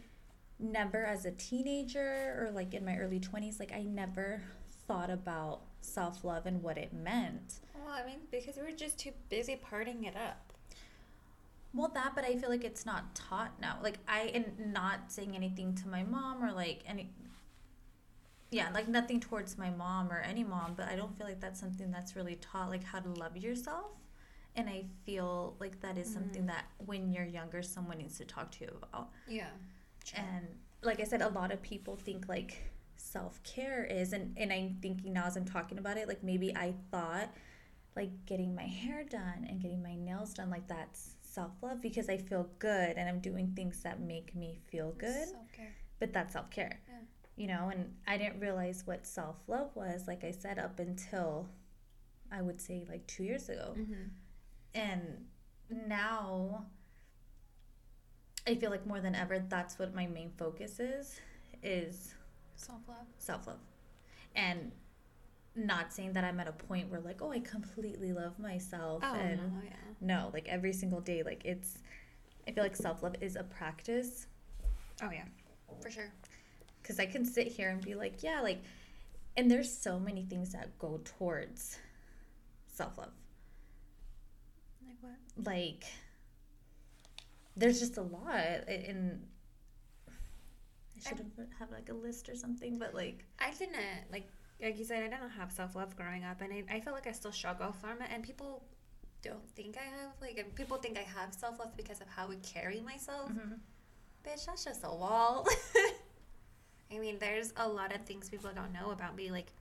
never 0.60 1.04
as 1.04 1.26
a 1.26 1.32
teenager 1.32 2.38
or 2.40 2.52
like 2.54 2.74
in 2.76 2.86
my 2.86 2.96
early 2.98 3.20
20s 3.20 3.60
like 3.60 3.72
i 3.74 3.82
never 3.82 4.42
thought 4.88 5.10
about 5.10 5.62
self-love 5.82 6.46
and 6.46 6.62
what 6.62 6.78
it 6.78 6.94
meant 6.94 7.56
Well, 7.76 7.94
I 7.94 8.06
mean, 8.06 8.20
because 8.32 8.56
we 8.58 8.62
were 8.64 8.72
just 8.78 8.98
too 9.00 9.12
busy 9.30 9.60
partying 9.70 10.06
it 10.08 10.16
up. 10.16 10.54
well 11.74 11.90
that 11.96 12.12
but 12.16 12.24
i 12.24 12.36
feel 12.36 12.50
like 12.50 12.64
it's 12.64 12.86
not 12.86 13.16
taught 13.16 13.60
now 13.60 13.78
like 13.82 13.98
i 14.08 14.32
and 14.36 14.54
not 14.72 15.12
saying 15.12 15.36
anything 15.36 15.74
to 15.76 15.88
my 15.88 16.04
mom 16.04 16.44
or 16.44 16.52
like 16.52 16.82
any 16.86 17.10
yeah 18.54 18.70
like 18.74 18.88
nothing 18.88 19.20
towards 19.20 19.58
my 19.58 19.70
mom 19.70 20.12
or 20.12 20.20
any 20.20 20.44
mom 20.44 20.74
but 20.76 20.88
i 20.88 20.96
don't 20.96 21.16
feel 21.18 21.28
like 21.28 21.40
that's 21.40 21.60
something 21.60 21.92
that's 21.92 22.16
really 22.16 22.36
taught 22.36 22.70
like 22.70 22.84
how 22.84 23.00
to 23.00 23.10
love 23.10 23.36
yourself 23.38 23.92
and 24.56 24.70
i 24.70 24.86
feel 25.06 25.56
like 25.60 25.80
that 25.82 25.98
is 25.98 26.12
something 26.12 26.44
Mhm. 26.44 26.48
that 26.54 26.66
when 26.86 27.12
you're 27.14 27.26
younger 27.26 27.62
someone 27.64 27.98
needs 27.98 28.18
to 28.20 28.26
talk 28.26 28.52
to 28.52 28.66
you 28.66 28.72
about 28.82 29.10
Yeah. 29.28 29.50
and 30.16 30.46
like 30.84 31.00
i 31.00 31.04
said 31.04 31.22
a 31.22 31.30
lot 31.30 31.52
of 31.52 31.62
people 31.62 31.96
think 31.96 32.28
like 32.30 32.52
self-care 32.96 33.84
is 33.86 34.14
and, 34.14 34.36
and 34.38 34.52
i'm 34.54 34.78
thinking 34.82 35.14
now 35.14 35.26
as 35.26 35.36
i'm 35.36 35.46
talking 35.46 35.78
about 35.78 35.98
it 35.98 36.08
like 36.08 36.24
maybe 36.24 36.56
i 36.56 36.74
thought 36.92 37.30
like 37.96 38.10
getting 38.26 38.56
my 38.56 38.64
hair 38.66 39.04
done 39.04 39.46
and 39.50 39.62
getting 39.62 39.82
my 39.84 39.96
nails 39.96 40.34
done 40.34 40.50
like 40.50 40.68
that's 40.68 41.16
self-love 41.22 41.82
because 41.82 42.10
i 42.10 42.18
feel 42.18 42.48
good 42.60 42.98
and 42.98 43.08
i'm 43.10 43.20
doing 43.20 43.52
things 43.56 43.82
that 43.84 44.00
make 44.00 44.36
me 44.36 44.60
feel 44.68 44.92
good 44.98 45.28
Self-care. 45.30 45.74
but 46.00 46.14
that's 46.14 46.34
self-care 46.34 46.80
Yeah. 46.88 46.93
You 47.36 47.48
know 47.48 47.70
and 47.72 47.92
i 48.08 48.18
didn't 48.18 48.40
realize 48.40 48.84
what 48.86 49.06
self-love 49.06 49.70
was 49.76 50.08
like 50.08 50.24
i 50.24 50.32
said 50.32 50.60
up 50.60 50.80
until 50.80 51.50
i 52.32 52.42
would 52.42 52.60
say 52.62 52.86
like 52.90 53.06
two 53.08 53.24
years 53.24 53.50
ago 53.50 53.74
Mm-hmm. 53.78 54.04
and 54.76 55.02
now 55.88 56.66
i 58.48 58.56
feel 58.56 58.70
like 58.70 58.86
more 58.86 59.00
than 59.00 59.16
ever 59.16 59.40
that's 59.50 59.80
what 59.80 59.94
my 59.96 60.06
main 60.08 60.32
focus 60.38 60.80
is 60.80 61.20
is 61.64 62.14
Self-love. 62.56 63.08
self-love 63.18 63.58
and 64.36 64.72
not 65.56 65.92
saying 65.94 66.14
that 66.14 66.24
i'm 66.24 66.40
at 66.40 66.48
a 66.48 66.52
point 66.52 66.90
where 66.90 67.00
like 67.02 67.22
oh 67.22 67.32
i 67.32 67.40
completely 67.40 68.14
love 68.14 68.38
myself 68.40 69.02
Oh 69.06 69.16
and 69.16 69.38
no, 69.38 69.62
yeah. 69.66 69.72
no 70.02 70.30
like 70.34 70.48
every 70.48 70.74
single 70.74 71.00
day 71.02 71.24
like 71.24 71.44
it's 71.46 71.80
i 72.48 72.52
feel 72.52 72.64
like 72.64 72.76
self-love 72.76 73.16
is 73.22 73.36
a 73.36 73.44
practice 73.44 74.28
Oh 75.02 75.10
yeah, 75.12 75.24
for 75.82 75.90
sure. 75.90 76.12
Because 76.84 77.00
i 77.00 77.06
can 77.08 77.26
sit 77.26 77.48
here 77.48 77.70
and 77.70 77.82
be 77.82 77.96
like 77.96 78.22
yeah 78.22 78.42
like 78.42 78.62
and 79.36 79.50
there's 79.50 79.72
so 79.76 80.00
many 80.00 80.24
things 80.24 80.52
that 80.52 80.78
go 80.78 81.00
towards 81.18 81.80
self-love 82.68 83.10
Like 84.86 84.98
what? 85.02 85.48
like 85.48 85.86
there's 87.58 87.80
just 87.80 87.98
a 87.98 88.02
lot 88.02 88.68
and 88.68 89.26
i 90.10 91.00
should 91.10 91.18
have 91.18 91.48
have 91.60 91.72
like 91.72 91.90
a 91.90 91.94
list 91.94 92.30
or 92.30 92.36
something 92.36 92.78
but 92.78 92.94
like 92.94 93.26
I 93.40 93.52
didn't 93.52 93.76
like 94.12 94.28
like 94.62 94.78
you 94.78 94.86
said. 94.86 95.00
I 95.04 95.08
didn't 95.10 95.30
have 95.32 95.52
self-love 95.52 95.96
growing 95.98 96.24
up, 96.24 96.40
and 96.40 96.54
I, 96.54 96.64
I 96.76 96.80
feel 96.80 96.94
like 96.94 97.06
I 97.08 97.12
still 97.12 97.34
struggle 97.34 97.74
from 97.74 98.02
it. 98.02 98.10
And 98.14 98.24
people 98.24 98.64
don't 99.22 99.46
think 99.56 99.76
I 99.78 99.84
have 99.84 100.12
like, 100.22 100.38
and 100.38 100.56
people 100.56 100.78
think 100.78 100.98
I 100.98 101.02
have 101.02 101.34
self-love 101.34 101.76
because 101.76 102.00
of 102.00 102.08
how 102.08 102.32
I 102.32 102.36
carry 102.36 102.80
myself. 102.80 103.30
Mm-hmm. 103.30 103.56
Bitch, 104.26 104.46
that's 104.46 104.64
just 104.64 104.82
a 104.86 104.90
wall. 104.90 105.46
I 106.94 107.00
mean, 107.00 107.18
there's 107.20 107.54
a 107.58 107.68
lot 107.68 107.94
of 107.94 108.02
things 108.06 108.30
people 108.30 108.52
don't 108.54 108.74
know 108.74 108.92
about 108.92 109.16
me. 109.16 109.32
Like, 109.32 109.52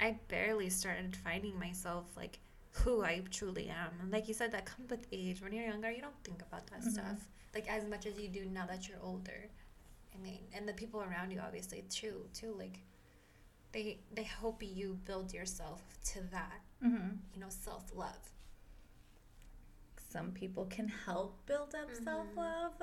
I 0.00 0.18
barely 0.28 0.70
started 0.70 1.16
finding 1.16 1.58
myself, 1.58 2.04
like, 2.16 2.38
who 2.72 3.02
I 3.04 3.22
truly 3.30 3.68
am. 3.68 3.92
And 4.00 4.10
like 4.10 4.26
you 4.28 4.34
said, 4.34 4.52
that 4.52 4.66
comes 4.66 4.90
with 4.90 5.06
age. 5.12 5.40
When 5.40 5.52
you're 5.52 5.66
younger, 5.66 5.90
you 5.90 6.00
don't 6.02 6.22
think 6.24 6.42
about 6.42 6.66
that 6.68 6.80
Mhm. 6.80 6.92
stuff, 6.92 7.26
like, 7.54 7.68
as 7.68 7.84
much 7.84 8.06
as 8.06 8.18
you 8.18 8.28
do 8.28 8.44
now 8.46 8.66
that 8.66 8.88
you're 8.88 9.00
older. 9.00 9.48
I 10.14 10.18
mean, 10.18 10.40
and 10.52 10.68
the 10.68 10.72
people 10.74 11.00
around 11.02 11.30
you, 11.30 11.40
obviously, 11.40 11.82
too, 11.82 12.28
too, 12.34 12.52
like, 12.54 12.80
they, 13.72 13.98
they 14.12 14.22
help 14.24 14.62
you 14.62 14.94
build 15.04 15.32
yourself 15.32 15.82
to 16.12 16.20
that, 16.30 16.60
mm-hmm. 16.82 17.16
you 17.34 17.40
know, 17.40 17.48
self-love. 17.48 18.30
some 20.10 20.30
people 20.30 20.64
can 20.66 20.86
help 20.86 21.44
build 21.44 21.74
up 21.74 21.90
Mhm. 21.90 22.04
self-love 22.04 22.82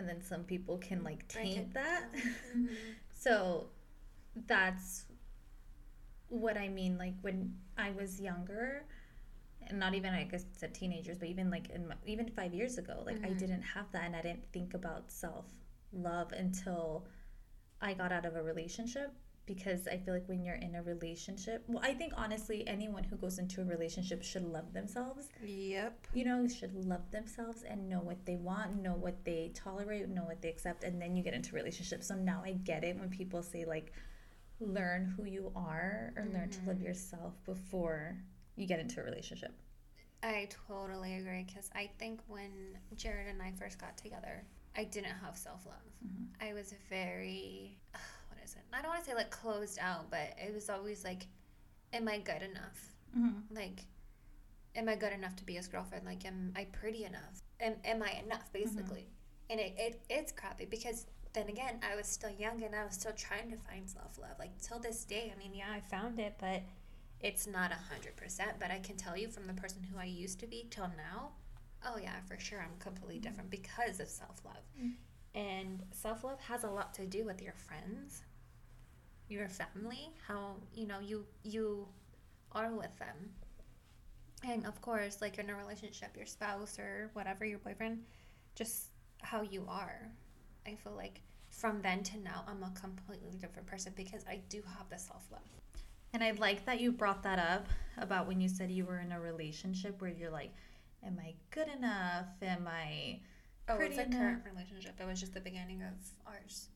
and 0.00 0.08
then 0.08 0.20
some 0.22 0.42
people 0.44 0.78
can 0.78 1.04
like 1.04 1.22
Break 1.32 1.46
it 1.46 1.54
taint 1.54 1.74
that. 1.74 2.04
Mhm. 2.56 2.68
so 3.14 3.66
that's 4.46 5.04
what 6.28 6.56
i 6.56 6.68
mean 6.68 6.96
like 6.96 7.14
when 7.22 7.52
i 7.76 7.90
was 7.90 8.20
younger 8.20 8.84
and 9.66 9.78
not 9.78 9.94
even 9.94 10.14
i 10.14 10.22
guess 10.24 10.44
it's 10.52 10.78
teenagers 10.78 11.18
but 11.18 11.28
even 11.28 11.50
like 11.50 11.68
in 11.70 11.86
my, 11.88 11.94
even 12.06 12.28
five 12.28 12.54
years 12.54 12.78
ago 12.78 13.02
like 13.04 13.16
i 13.24 13.28
Mhm. 13.30 13.38
didn't 13.38 13.62
have 13.62 13.90
that 13.92 14.04
and 14.04 14.14
i 14.16 14.22
didn't 14.22 14.46
think 14.52 14.74
about 14.74 15.10
self-love 15.10 16.32
until 16.32 17.04
i 17.82 17.92
got 17.92 18.12
out 18.12 18.24
of 18.24 18.36
a 18.36 18.42
relationship 18.42 19.10
because 19.54 19.88
i 19.88 19.96
feel 19.96 20.14
like 20.14 20.28
when 20.28 20.44
you're 20.44 20.54
in 20.66 20.74
a 20.76 20.82
relationship 20.82 21.64
well 21.66 21.82
i 21.82 21.92
think 21.92 22.12
honestly 22.16 22.58
anyone 22.68 23.02
who 23.02 23.16
goes 23.16 23.38
into 23.38 23.60
a 23.60 23.64
relationship 23.64 24.22
should 24.22 24.44
love 24.44 24.72
themselves 24.72 25.28
Yep. 25.44 26.06
you 26.14 26.24
know, 26.24 26.46
should 26.46 26.74
love 26.92 27.10
themselves 27.10 27.62
and 27.62 27.88
know 27.88 28.00
what 28.00 28.24
they 28.26 28.36
want, 28.36 28.80
know 28.82 28.92
what 28.94 29.24
they 29.24 29.50
tolerate, 29.54 30.08
know 30.08 30.22
what 30.30 30.40
they 30.42 30.48
accept, 30.50 30.84
and 30.84 31.00
then 31.00 31.16
you 31.16 31.22
get 31.22 31.34
into 31.34 31.54
relationships. 31.54 32.06
So 32.08 32.14
now 32.14 32.42
I 32.44 32.52
get 32.52 32.84
it 32.84 32.98
when 32.98 33.08
people 33.08 33.42
say 33.42 33.64
like 33.64 33.92
learn 34.60 35.04
who 35.16 35.24
you 35.24 35.50
are 35.56 36.12
or 36.16 36.24
learn 36.34 36.50
to 36.50 36.60
love 36.66 36.76
Mhm. 36.78 36.84
yourself 36.84 37.32
before 37.44 38.18
you 38.56 38.66
get 38.66 38.78
into 38.80 39.00
a 39.00 39.04
relationship. 39.04 39.52
I 40.22 40.48
totally 40.68 41.14
agree 41.14 41.44
because 41.44 41.70
I 41.74 41.86
think 41.98 42.20
when 42.28 42.78
Jared 42.96 43.28
and 43.28 43.40
I 43.42 43.52
first 43.52 43.78
got 43.78 43.96
together, 43.96 44.44
I 44.76 44.84
didn't 44.84 45.16
have 45.24 45.36
self 45.36 45.64
love. 45.66 45.86
Mhm. 46.06 46.26
I 46.40 46.52
was 46.52 46.74
very, 46.88 47.78
it? 48.42 48.62
I 48.72 48.82
don't 48.82 48.90
want 48.90 49.04
to 49.04 49.10
say 49.10 49.14
like 49.14 49.30
closed 49.30 49.78
out, 49.80 50.10
but 50.10 50.34
it 50.36 50.52
was 50.54 50.68
always 50.70 51.04
like, 51.04 51.26
am 51.92 52.08
I 52.08 52.18
good 52.18 52.42
enough? 52.42 52.94
Mm-hmm. 53.16 53.54
Like, 53.54 53.80
am 54.76 54.88
I 54.88 54.96
good 54.96 55.12
enough 55.12 55.36
to 55.36 55.44
be 55.44 55.54
his 55.54 55.68
girlfriend? 55.68 56.04
Like, 56.06 56.24
am 56.24 56.52
I 56.56 56.64
pretty 56.64 57.04
enough? 57.04 57.42
Am, 57.60 57.74
am 57.84 58.02
I 58.02 58.20
enough, 58.24 58.52
basically? 58.52 59.08
And 59.48 59.58
it, 59.60 59.74
it, 59.76 60.00
it's 60.08 60.32
crappy 60.32 60.66
because 60.66 61.06
then 61.32 61.48
again, 61.48 61.80
I 61.88 61.96
was 61.96 62.06
still 62.06 62.30
young 62.30 62.62
and 62.62 62.74
I 62.74 62.84
was 62.84 62.94
still 62.94 63.12
trying 63.12 63.50
to 63.50 63.56
find 63.56 63.88
self 63.88 64.18
love. 64.18 64.38
Like, 64.38 64.60
till 64.60 64.78
this 64.78 65.04
day, 65.04 65.32
I 65.34 65.38
mean, 65.38 65.54
yeah, 65.54 65.70
I 65.72 65.80
found 65.80 66.18
it, 66.18 66.34
but 66.38 66.62
it's 67.20 67.46
not 67.46 67.72
a 67.72 67.74
100%. 67.74 68.40
But 68.58 68.70
I 68.70 68.78
can 68.78 68.96
tell 68.96 69.16
you 69.16 69.28
from 69.28 69.46
the 69.46 69.54
person 69.54 69.82
who 69.82 69.98
I 69.98 70.04
used 70.04 70.40
to 70.40 70.46
be 70.46 70.66
till 70.70 70.90
now, 70.96 71.30
oh, 71.86 71.98
yeah, 72.02 72.20
for 72.26 72.38
sure, 72.38 72.60
I'm 72.60 72.78
completely 72.78 73.18
different 73.18 73.50
because 73.50 74.00
of 74.00 74.08
self 74.08 74.40
love. 74.44 74.64
Mm. 74.80 74.92
And 75.34 75.82
self 75.92 76.24
love 76.24 76.40
has 76.40 76.64
a 76.64 76.70
lot 76.70 76.94
to 76.94 77.06
do 77.06 77.24
with 77.24 77.40
your 77.42 77.54
friends, 77.54 78.22
your 79.30 79.48
family, 79.48 80.10
how, 80.26 80.56
you 80.74 80.86
know, 80.86 80.98
you, 81.00 81.24
you 81.42 81.86
are 82.52 82.72
with 82.72 82.96
them. 82.98 83.30
And 84.44 84.66
of 84.66 84.80
course, 84.80 85.20
like 85.20 85.38
in 85.38 85.50
a 85.50 85.54
relationship, 85.54 86.16
your 86.16 86.26
spouse 86.26 86.78
or 86.78 87.10
whatever, 87.12 87.44
your 87.44 87.58
boyfriend, 87.58 88.00
just 88.54 88.86
how 89.22 89.42
you 89.42 89.64
are. 89.68 90.10
I 90.66 90.74
feel 90.76 90.94
like 90.94 91.20
from 91.50 91.82
then 91.82 92.02
to 92.04 92.18
now, 92.18 92.44
I'm 92.48 92.62
a 92.62 92.70
completely 92.78 93.32
different 93.38 93.66
person 93.66 93.92
because 93.96 94.24
I 94.28 94.40
do 94.48 94.62
have 94.78 94.88
the 94.88 94.98
self 94.98 95.24
love. 95.30 95.42
And 96.12 96.24
I 96.24 96.32
like 96.32 96.64
that 96.66 96.80
you 96.80 96.90
brought 96.90 97.22
that 97.22 97.38
up 97.38 97.66
about 97.98 98.26
when 98.26 98.40
you 98.40 98.48
said 98.48 98.70
you 98.70 98.84
were 98.84 98.98
in 98.98 99.12
a 99.12 99.20
relationship 99.20 100.00
where 100.00 100.10
you're 100.10 100.30
like, 100.30 100.52
Am 101.04 101.18
I 101.24 101.34
good 101.50 101.68
enough? 101.68 102.26
Am 102.42 102.66
I 102.68 103.20
Oh, 103.68 103.78
it's 103.78 103.96
a 103.98 104.02
enough. 104.02 104.18
current 104.20 104.42
relationship. 104.44 104.94
It 105.00 105.06
was 105.06 105.20
just 105.20 105.32
the 105.34 105.40
beginning 105.40 105.82
of 105.82 105.94
ours. 106.26 106.68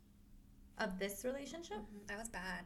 Of 0.78 0.99
this 0.99 1.25
relationship? 1.25 1.78
that 2.07 2.19
was 2.19 2.28
bad. 2.28 2.64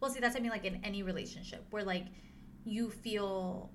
Well, 0.00 0.10
see, 0.10 0.20
that's 0.20 0.36
I 0.36 0.40
mean, 0.40 0.50
like 0.50 0.64
in 0.64 0.80
any 0.84 1.02
relationship 1.02 1.64
where 1.70 1.84
like 1.84 2.06
you 2.64 2.90
feel 2.90 3.70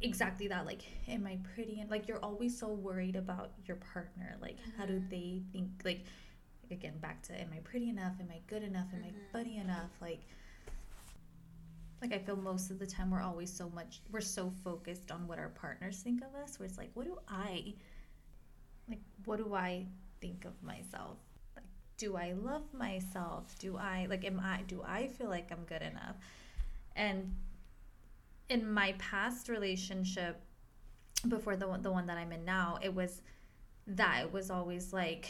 exactly 0.00 0.48
that. 0.48 0.66
Like, 0.66 0.82
am 1.08 1.26
I 1.26 1.38
pretty? 1.54 1.80
And 1.80 1.90
like, 1.90 2.06
you're 2.08 2.22
always 2.24 2.56
so 2.58 2.68
worried 2.68 3.16
about 3.16 3.52
your 3.66 3.76
partner. 3.76 4.36
Like, 4.40 4.58
how 4.76 4.86
do 4.86 5.00
Mhm. 5.00 5.10
they 5.10 5.42
think? 5.52 5.70
Like, 5.84 6.04
again, 6.70 6.98
back 6.98 7.22
to, 7.24 7.40
am 7.40 7.50
I 7.52 7.60
pretty 7.60 7.88
enough? 7.88 8.14
Am 8.20 8.30
I 8.30 8.40
good 8.46 8.62
enough? 8.62 8.86
Am 8.92 9.00
Mhm. 9.02 9.06
I 9.08 9.32
funny 9.32 9.56
enough? 9.58 9.90
Like, 10.00 10.20
like 12.00 12.12
I 12.12 12.18
feel 12.20 12.36
most 12.36 12.70
of 12.70 12.78
the 12.78 12.86
time 12.86 13.10
we're 13.10 13.22
always 13.22 13.52
so 13.52 13.68
much 13.70 14.02
we're 14.12 14.20
so 14.20 14.50
focused 14.62 15.10
on 15.10 15.26
what 15.26 15.38
our 15.40 15.48
partners 15.48 16.00
think 16.00 16.22
of 16.22 16.32
us. 16.36 16.58
Where 16.58 16.66
it's 16.66 16.78
like, 16.78 16.90
what 16.94 17.06
do 17.06 17.18
I 17.26 17.74
like? 18.88 19.00
What 19.24 19.38
do 19.38 19.52
I 19.54 19.86
think 20.20 20.44
of 20.44 20.62
myself? 20.62 21.18
Do 21.98 22.16
I 22.16 22.32
love 22.32 22.62
myself? 22.72 23.54
Do 23.58 23.76
I 23.76 24.06
like? 24.08 24.24
Am 24.24 24.40
I? 24.40 24.62
Do 24.66 24.82
I 24.86 25.08
feel 25.08 25.28
like 25.28 25.50
I'm 25.52 25.64
good 25.64 25.82
enough? 25.82 26.16
And 26.96 27.34
in 28.48 28.70
my 28.72 28.94
past 28.98 29.48
relationship, 29.48 30.40
before 31.26 31.56
the 31.56 31.68
one, 31.68 31.82
the 31.82 31.90
one 31.90 32.06
that 32.06 32.16
I'm 32.16 32.32
in 32.32 32.44
now, 32.44 32.78
it 32.80 32.94
was 32.94 33.20
that 33.88 34.22
it 34.24 34.32
was 34.32 34.50
always 34.50 34.92
like 34.92 35.28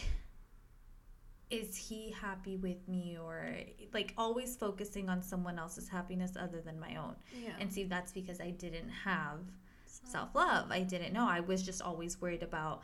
is 1.51 1.77
he 1.77 2.11
happy 2.11 2.57
with 2.57 2.87
me 2.89 3.17
or 3.19 3.49
like 3.95 4.13
always 4.19 4.55
focusing 4.57 5.09
on 5.09 5.23
someone 5.23 5.59
else's 5.59 5.89
happiness 5.89 6.33
other 6.39 6.61
than 6.61 6.79
my 6.79 6.97
own 6.97 7.15
Yeah. 7.43 7.53
and 7.59 7.73
see 7.73 7.85
that's 7.85 8.13
because 8.13 8.39
i 8.41 8.51
didn't 8.51 8.91
have 8.91 9.39
self-love 9.87 10.71
i 10.71 10.81
didn't 10.83 11.15
know 11.15 11.27
i 11.27 11.41
was 11.41 11.63
just 11.63 11.81
always 11.81 12.21
worried 12.21 12.43
about 12.43 12.83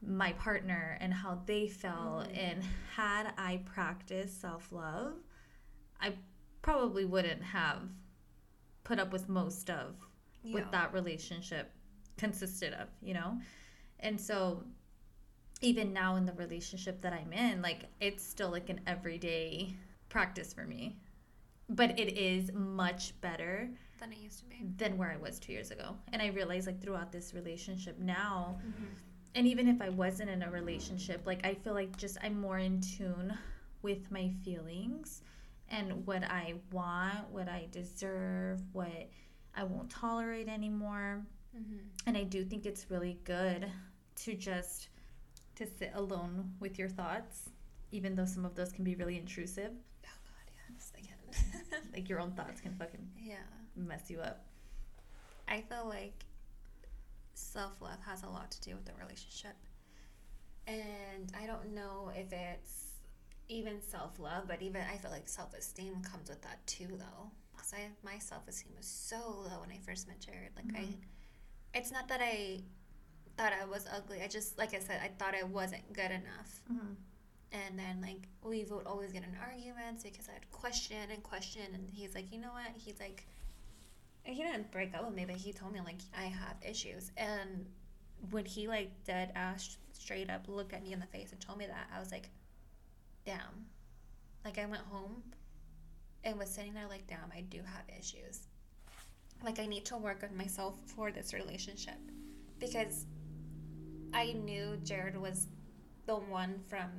my 0.00 0.32
partner 0.34 0.96
and 1.00 1.12
how 1.12 1.40
they 1.46 1.66
felt 1.68 2.28
Mhm. 2.28 2.38
and 2.38 2.64
had 2.94 3.32
i 3.36 3.60
practiced 3.64 4.40
self-love 4.40 5.14
i 6.00 6.14
probably 6.62 7.04
wouldn't 7.04 7.42
have 7.42 7.82
put 8.84 8.98
up 8.98 9.12
with 9.12 9.28
most 9.28 9.68
of 9.70 9.96
yeah. 10.42 10.54
what 10.54 10.70
that 10.72 10.92
relationship 10.92 11.72
consisted 12.16 12.72
of, 12.74 12.88
you 13.02 13.14
know? 13.14 13.38
And 14.00 14.20
so 14.20 14.64
even 15.60 15.92
now 15.92 16.16
in 16.16 16.24
the 16.26 16.32
relationship 16.34 17.00
that 17.02 17.12
I'm 17.12 17.32
in, 17.32 17.60
like 17.62 17.84
it's 18.00 18.24
still 18.24 18.50
like 18.50 18.70
an 18.70 18.80
everyday 18.86 19.74
practice 20.08 20.52
for 20.54 20.64
me. 20.64 20.96
But 21.68 21.98
it 21.98 22.16
is 22.16 22.50
much 22.52 23.20
better 23.20 23.70
than 24.00 24.12
it 24.12 24.18
used 24.18 24.38
to 24.40 24.44
be. 24.46 24.56
than 24.76 24.96
where 24.96 25.10
I 25.12 25.16
was 25.16 25.38
2 25.38 25.52
years 25.52 25.70
ago. 25.70 25.96
And 26.12 26.22
I 26.22 26.28
realize 26.28 26.66
like 26.66 26.80
throughout 26.80 27.12
this 27.12 27.34
relationship 27.34 27.98
now, 27.98 28.58
Mm-hmm. 28.66 28.84
And 29.34 29.46
even 29.46 29.68
if 29.68 29.80
I 29.80 29.88
wasn't 29.88 30.30
in 30.30 30.42
a 30.42 30.50
relationship, 30.50 31.26
like 31.26 31.44
I 31.44 31.54
feel 31.54 31.74
like 31.74 31.96
just 31.96 32.18
I'm 32.22 32.40
more 32.40 32.58
in 32.58 32.80
tune 32.80 33.36
with 33.82 34.10
my 34.10 34.30
feelings 34.44 35.22
and 35.70 36.06
what 36.06 36.24
I 36.24 36.54
want, 36.72 37.30
what 37.30 37.48
I 37.48 37.68
deserve, 37.70 38.60
what 38.72 39.08
I 39.54 39.64
won't 39.64 39.90
tolerate 39.90 40.48
anymore. 40.48 41.24
Mm-hmm. 41.56 41.78
And 42.06 42.16
I 42.16 42.24
do 42.24 42.44
think 42.44 42.66
it's 42.66 42.90
really 42.90 43.18
good 43.24 43.70
to 44.24 44.34
just 44.34 44.88
to 45.56 45.66
sit 45.66 45.92
alone 45.94 46.52
with 46.60 46.78
your 46.78 46.88
thoughts, 46.88 47.50
even 47.90 48.14
though 48.14 48.24
some 48.24 48.44
of 48.44 48.54
those 48.54 48.72
can 48.72 48.84
be 48.84 48.94
really 48.94 49.16
intrusive. 49.16 49.72
Oh 50.06 50.20
God, 50.24 50.74
yes, 50.74 50.92
I 50.96 51.00
can. 51.00 51.80
Like 51.92 52.08
your 52.08 52.20
own 52.20 52.32
thoughts 52.32 52.60
can 52.60 52.74
fucking 52.74 53.06
yeah. 53.22 53.36
mess 53.76 54.08
you 54.08 54.20
up. 54.20 54.44
I 55.48 55.62
feel 55.62 55.86
like 55.88 56.24
self 57.38 57.80
love 57.80 57.98
has 58.06 58.22
a 58.22 58.28
lot 58.28 58.50
to 58.50 58.60
do 58.60 58.74
with 58.74 58.84
the 58.84 58.92
relationship. 59.00 59.54
And 60.66 61.32
I 61.40 61.46
don't 61.46 61.74
know 61.74 62.10
if 62.14 62.32
it's 62.32 62.84
even 63.48 63.80
self 63.80 64.18
love, 64.18 64.44
but 64.46 64.60
even 64.60 64.82
I 64.82 64.98
feel 64.98 65.10
like 65.10 65.28
self 65.28 65.54
esteem 65.54 66.02
comes 66.02 66.28
with 66.28 66.42
that 66.42 66.66
too, 66.66 66.88
though. 66.98 67.30
Because 67.52 67.72
I 67.72 67.88
my 68.04 68.18
self 68.18 68.46
esteem 68.48 68.72
was 68.76 68.86
so 68.86 69.16
low 69.16 69.60
when 69.60 69.70
I 69.70 69.78
first 69.84 70.06
met 70.08 70.20
Jared. 70.20 70.50
Like 70.56 70.66
Mhm. 70.66 70.78
I, 70.78 71.78
it's 71.78 71.92
not 71.92 72.08
that 72.08 72.20
I 72.20 72.60
thought 73.36 73.52
I 73.52 73.64
was 73.64 73.86
ugly. 73.90 74.20
I 74.22 74.26
just 74.28 74.58
like 74.58 74.74
I 74.74 74.80
said, 74.80 75.00
I 75.02 75.08
thought 75.08 75.34
I 75.34 75.44
wasn't 75.44 75.92
good 75.92 76.10
enough. 76.10 76.60
Mm-hmm. 76.70 76.92
And 77.52 77.78
then 77.78 78.00
like 78.02 78.28
we 78.42 78.64
would 78.64 78.86
always 78.86 79.12
get 79.12 79.22
in 79.22 79.34
arguments 79.40 80.02
because 80.02 80.28
I'd 80.28 80.50
question 80.50 81.10
and 81.10 81.22
question, 81.22 81.62
and 81.72 81.88
he's 81.90 82.14
like, 82.14 82.30
you 82.32 82.40
know 82.40 82.52
what? 82.52 82.72
He's 82.76 83.00
like, 83.00 83.26
he 84.24 84.42
didn't 84.42 84.70
break 84.70 84.94
up 84.94 85.04
with 85.04 85.14
me, 85.14 85.24
but 85.24 85.36
he 85.36 85.52
told 85.52 85.72
me 85.72 85.80
like 85.80 86.00
I 86.16 86.24
have 86.24 86.56
issues. 86.62 87.12
And 87.16 87.66
when 88.30 88.44
he 88.44 88.68
like 88.68 88.90
dead 89.04 89.32
ass 89.34 89.78
straight 89.92 90.30
up 90.30 90.48
looked 90.48 90.72
at 90.72 90.82
me 90.82 90.92
in 90.92 91.00
the 91.00 91.06
face 91.06 91.32
and 91.32 91.40
told 91.40 91.58
me 91.58 91.66
that, 91.66 91.88
I 91.94 91.98
was 91.98 92.12
like, 92.12 92.28
damn. 93.24 93.66
Like 94.44 94.58
I 94.58 94.66
went 94.66 94.82
home 94.82 95.22
and 96.24 96.38
was 96.38 96.50
sitting 96.50 96.74
there 96.74 96.88
like, 96.88 97.06
damn, 97.06 97.30
I 97.34 97.42
do 97.42 97.58
have 97.58 97.84
issues. 97.98 98.46
Like 99.44 99.60
I 99.60 99.66
need 99.66 99.84
to 99.86 99.96
work 99.96 100.24
on 100.28 100.36
myself 100.36 100.74
for 100.86 101.10
this 101.12 101.32
relationship 101.32 101.98
because 102.58 103.06
I 104.12 104.32
knew 104.32 104.78
Jared 104.82 105.16
was 105.16 105.46
the 106.06 106.16
one 106.16 106.60
from 106.66 106.90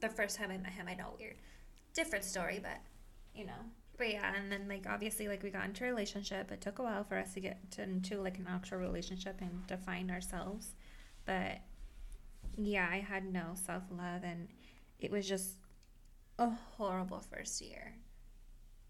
the 0.00 0.08
first 0.08 0.36
time 0.36 0.50
I 0.50 0.58
met 0.58 0.72
him. 0.72 0.86
I 0.88 0.94
know 0.94 1.14
weird, 1.18 1.36
different 1.94 2.24
story, 2.24 2.60
but 2.62 2.78
you 3.34 3.46
know. 3.46 3.52
But 4.02 4.10
yeah, 4.10 4.32
and 4.34 4.50
then 4.50 4.66
like 4.68 4.84
obviously 4.88 5.28
like 5.28 5.44
we 5.44 5.50
got 5.50 5.64
into 5.64 5.84
a 5.84 5.86
relationship. 5.86 6.50
It 6.50 6.60
took 6.60 6.80
a 6.80 6.82
while 6.82 7.04
for 7.04 7.16
us 7.16 7.34
to 7.34 7.40
get 7.40 7.70
to, 7.70 7.84
into 7.84 8.20
like 8.20 8.36
an 8.36 8.48
actual 8.50 8.78
relationship 8.78 9.40
and 9.40 9.64
define 9.68 10.10
ourselves. 10.10 10.74
But 11.24 11.58
yeah, 12.58 12.88
I 12.90 12.96
had 12.96 13.32
no 13.32 13.52
self 13.54 13.84
love, 13.92 14.24
and 14.24 14.48
it 14.98 15.12
was 15.12 15.28
just 15.28 15.52
a 16.40 16.50
horrible 16.50 17.20
first 17.20 17.60
year. 17.60 17.94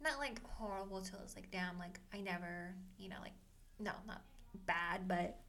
Not 0.03 0.19
like 0.19 0.41
horrible 0.47 1.03
till 1.03 1.19
it's 1.23 1.37
like 1.37 1.51
damn, 1.51 1.79
like 1.79 2.01
I 2.15 2.23
never, 2.23 2.75
you 2.97 3.11
know, 3.11 3.21
like 3.21 3.35
no, 3.79 3.93
not 4.07 4.23
bad, 4.65 5.07
but 5.07 5.41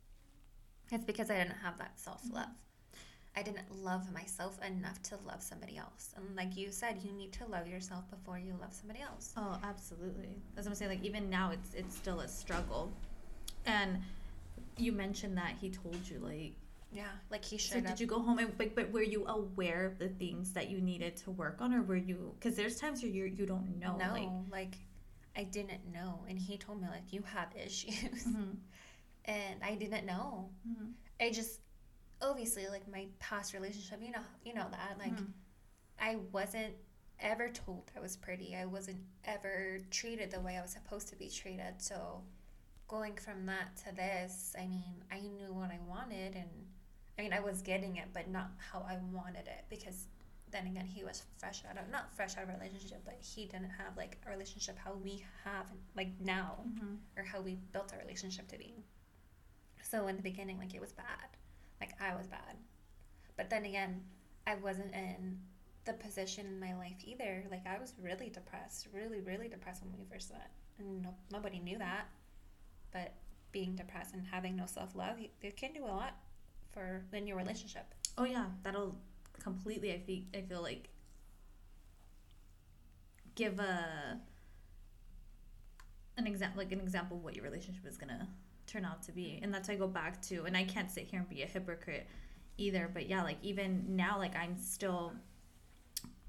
it's 0.91 1.05
because 1.05 1.29
I 1.32 1.38
didn't 1.38 1.55
have 1.63 1.77
that 1.77 1.98
self 1.98 2.22
love. 2.29 2.50
I 3.36 3.42
didn't 3.42 3.84
love 3.84 4.12
myself 4.13 4.60
enough 4.63 5.02
to 5.04 5.18
love 5.25 5.42
somebody 5.42 5.78
else. 5.78 6.12
And 6.16 6.36
like 6.36 6.56
you 6.56 6.72
said, 6.72 7.00
you 7.04 7.12
need 7.12 7.32
to 7.34 7.46
love 7.48 7.68
yourself 7.68 8.10
before 8.10 8.38
you 8.38 8.54
love 8.62 8.74
somebody 8.74 9.02
else. 9.02 9.34
Oh, 9.36 9.58
absolutely. 9.63 10.30
That's 10.56 10.68
what 10.68 10.72
I'm 10.72 10.75
saying. 10.75 10.92
Like 10.92 11.04
even 11.04 11.30
now, 11.30 11.52
it's 11.52 11.74
it's 11.74 11.96
still 11.96 12.20
a 12.20 12.28
struggle. 12.28 12.92
And 13.66 14.02
you 14.78 14.92
mentioned 14.92 15.38
that 15.38 15.54
he 15.60 15.70
told 15.70 15.98
you 16.10 16.20
like. 16.20 16.54
Yeah, 16.96 17.06
like 17.32 17.44
he 17.44 17.58
So 17.58 17.80
did 17.82 18.00
you 18.00 18.06
go 18.06 18.20
home 18.20 18.38
and 18.38 18.56
but, 18.56 18.75
but 18.75 18.92
were 18.92 19.02
you 19.02 19.25
aware 19.25 19.84
of 19.88 19.98
the 19.98 20.10
things 20.10 20.54
that 20.54 20.70
you 20.70 20.80
needed 20.80 21.18
to 21.18 21.32
work 21.32 21.58
on, 21.60 21.74
or 21.74 21.82
were 21.82 21.96
you? 21.96 22.36
Because 22.40 22.56
there's 22.56 22.75
times 22.75 23.02
where 23.02 23.12
you 23.12 23.25
you 23.25 23.48
don't 23.48 23.80
know. 23.80 23.98
no, 23.98 24.13
Like, 24.13 24.52
like 24.52 24.75
I 25.36 25.44
didn't 25.46 25.92
know, 25.92 26.20
and 26.30 26.38
he 26.38 26.58
told 26.58 26.80
me 26.84 26.88
like 26.88 27.12
you 27.12 27.24
have 27.24 27.48
issues, 27.56 28.25
Mhm, 28.25 28.58
and 29.25 29.63
I 29.63 29.74
didn't 29.74 30.06
know. 30.06 30.50
mhm, 30.70 30.92
I 31.20 31.32
just 31.32 31.62
obviously 32.24 32.68
like 32.68 32.89
my 32.92 33.08
past 33.20 33.53
relationship, 33.53 34.00
you 34.01 34.12
know, 34.12 34.22
you 34.46 34.53
know 34.53 34.68
that 34.72 34.98
like 35.00 35.15
mhm. 35.15 35.27
I 36.00 36.18
wasn't 36.32 36.74
ever 37.20 37.50
told 37.50 37.92
I 37.96 38.00
was 38.00 38.18
pretty. 38.18 38.56
I 38.56 38.65
wasn't 38.65 39.01
ever 39.25 39.80
treated 39.92 40.32
the 40.32 40.39
way 40.39 40.58
I 40.58 40.62
was 40.62 40.72
supposed 40.72 41.08
to 41.10 41.15
be 41.15 41.30
treated. 41.30 41.75
So 41.77 42.22
going 42.88 43.15
from 43.15 43.46
that 43.46 43.75
to 43.86 43.96
this, 43.96 44.56
I 44.60 44.65
mean, 44.68 44.96
I 45.12 45.20
knew 45.20 45.53
what 45.53 45.70
I 45.72 45.80
wanted, 45.88 46.36
and 46.36 46.50
I 47.18 47.22
mean, 47.24 47.34
I 47.34 47.39
was 47.39 47.62
getting 47.62 47.98
it, 47.98 48.08
but 48.13 48.27
not 48.30 48.51
how 48.72 48.80
I 48.88 48.98
wanted 49.12 49.48
it 49.48 49.65
because 49.70 50.08
then 50.51 50.68
again, 50.68 50.86
he 50.86 51.03
was 51.03 51.24
fresh 51.39 51.63
out 51.70 51.77
of 51.77 51.89
not 51.92 52.13
fresh 52.15 52.38
out 52.38 52.44
of 52.44 52.50
a 52.50 52.53
relationship, 52.53 53.01
but 53.06 53.18
he 53.20 53.46
didn't 53.46 53.72
have 53.77 53.96
like 53.98 54.18
a 54.27 54.30
relationship 54.30 54.77
how 54.77 54.94
we 55.03 55.24
have 55.44 55.65
like 55.96 56.10
now, 56.24 56.58
Mm-hmm. 56.68 56.96
or 57.18 57.24
how 57.24 57.42
we 57.42 57.56
built 57.72 57.92
our 57.94 58.00
relationship 58.00 58.48
to 58.50 58.58
be. 58.58 58.84
So 59.82 60.08
in 60.08 60.15
the 60.15 60.22
beginning, 60.22 60.58
like 60.58 60.74
it 60.75 60.82
was 60.82 60.92
bad, 60.94 61.33
like 61.84 62.02
I 62.02 62.16
was 62.16 62.28
bad, 62.28 62.56
but 63.36 63.50
then 63.50 63.66
again, 63.66 64.02
I 64.48 64.56
wasn't 64.56 64.94
in 64.94 65.40
the 65.86 65.94
position 65.94 66.46
in 66.46 66.60
my 66.60 66.74
life 66.75 66.96
either. 67.04 67.44
Like 67.52 67.68
I 67.68 67.78
was 67.78 67.94
really 68.02 68.30
depressed, 68.30 68.88
really, 68.94 69.20
really 69.20 69.50
depressed 69.50 69.84
when 69.84 69.92
we 69.98 70.06
first 70.12 70.32
met, 70.32 70.52
and 70.80 71.02
no, 71.02 71.13
nobody 71.32 71.60
knew 71.60 71.78
that. 71.78 72.08
But 72.92 73.13
being 73.52 73.75
depressed 73.75 74.13
and 74.13 74.25
having 74.25 74.56
no 74.56 74.66
self 74.66 74.96
love, 74.96 75.18
it 75.42 75.58
can 75.58 75.74
do 75.74 75.84
a 75.84 75.88
lot 75.88 76.13
for 76.72 77.04
in 77.12 77.28
your 77.28 77.38
relationship. 77.38 77.94
Oh 78.18 78.24
yeah, 78.24 78.46
that'll 78.63 78.96
completely. 79.42 79.92
I 79.92 80.00
feel. 80.00 80.22
I 80.34 80.42
feel 80.42 80.62
like 80.62 80.90
give 83.36 83.60
a 83.60 84.20
an 86.16 86.28
example, 86.28 86.60
like 86.60 86.72
an 86.72 86.80
example 86.80 87.18
of 87.18 87.24
what 87.24 87.36
your 87.36 87.44
relationship 87.44 87.86
is 87.86 87.98
gonna 87.98 88.30
turn 88.67 88.86
out 88.86 89.03
to 89.03 89.12
be, 89.12 89.39
and 89.41 89.53
that's 89.53 89.67
why 89.67 89.75
I 89.75 89.77
go 89.77 89.88
back 89.88 90.22
to. 90.24 90.43
And 90.43 90.55
I 90.55 90.63
can't 90.63 90.89
sit 90.89 91.05
here 91.05 91.20
and 91.20 91.29
be 91.29 91.43
a 91.43 91.46
hypocrite 91.46 92.08
either, 92.58 92.89
but 92.93 93.08
yeah, 93.08 93.24
like 93.24 93.38
even 93.41 93.84
now, 93.96 94.17
like 94.17 94.36
I'm 94.36 94.58
still. 94.58 95.13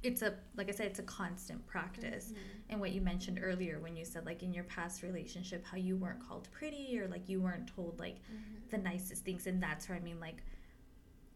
It's 0.02 0.20
a 0.20 0.34
like 0.54 0.68
I 0.68 0.72
said, 0.72 0.86
it's 0.88 0.98
a 0.98 1.04
constant 1.04 1.66
practice. 1.66 2.26
Mm-hmm. 2.26 2.70
And 2.70 2.80
what 2.80 2.92
you 2.92 3.00
mentioned 3.00 3.40
earlier 3.42 3.78
when 3.80 3.96
you 3.96 4.04
said 4.04 4.26
like 4.26 4.42
in 4.42 4.52
your 4.52 4.64
past 4.64 5.02
relationship 5.02 5.64
how 5.64 5.78
you 5.78 5.96
weren't 5.96 6.20
called 6.26 6.48
pretty 6.50 6.98
or 7.00 7.08
like 7.08 7.26
you 7.28 7.40
weren't 7.40 7.70
told 7.74 7.98
like 7.98 8.16
mm-hmm. 8.16 8.68
the 8.70 8.78
nicest 8.78 9.24
things 9.24 9.46
and 9.46 9.62
that's 9.62 9.88
where 9.88 9.96
I 9.96 10.00
mean 10.02 10.20
like 10.20 10.42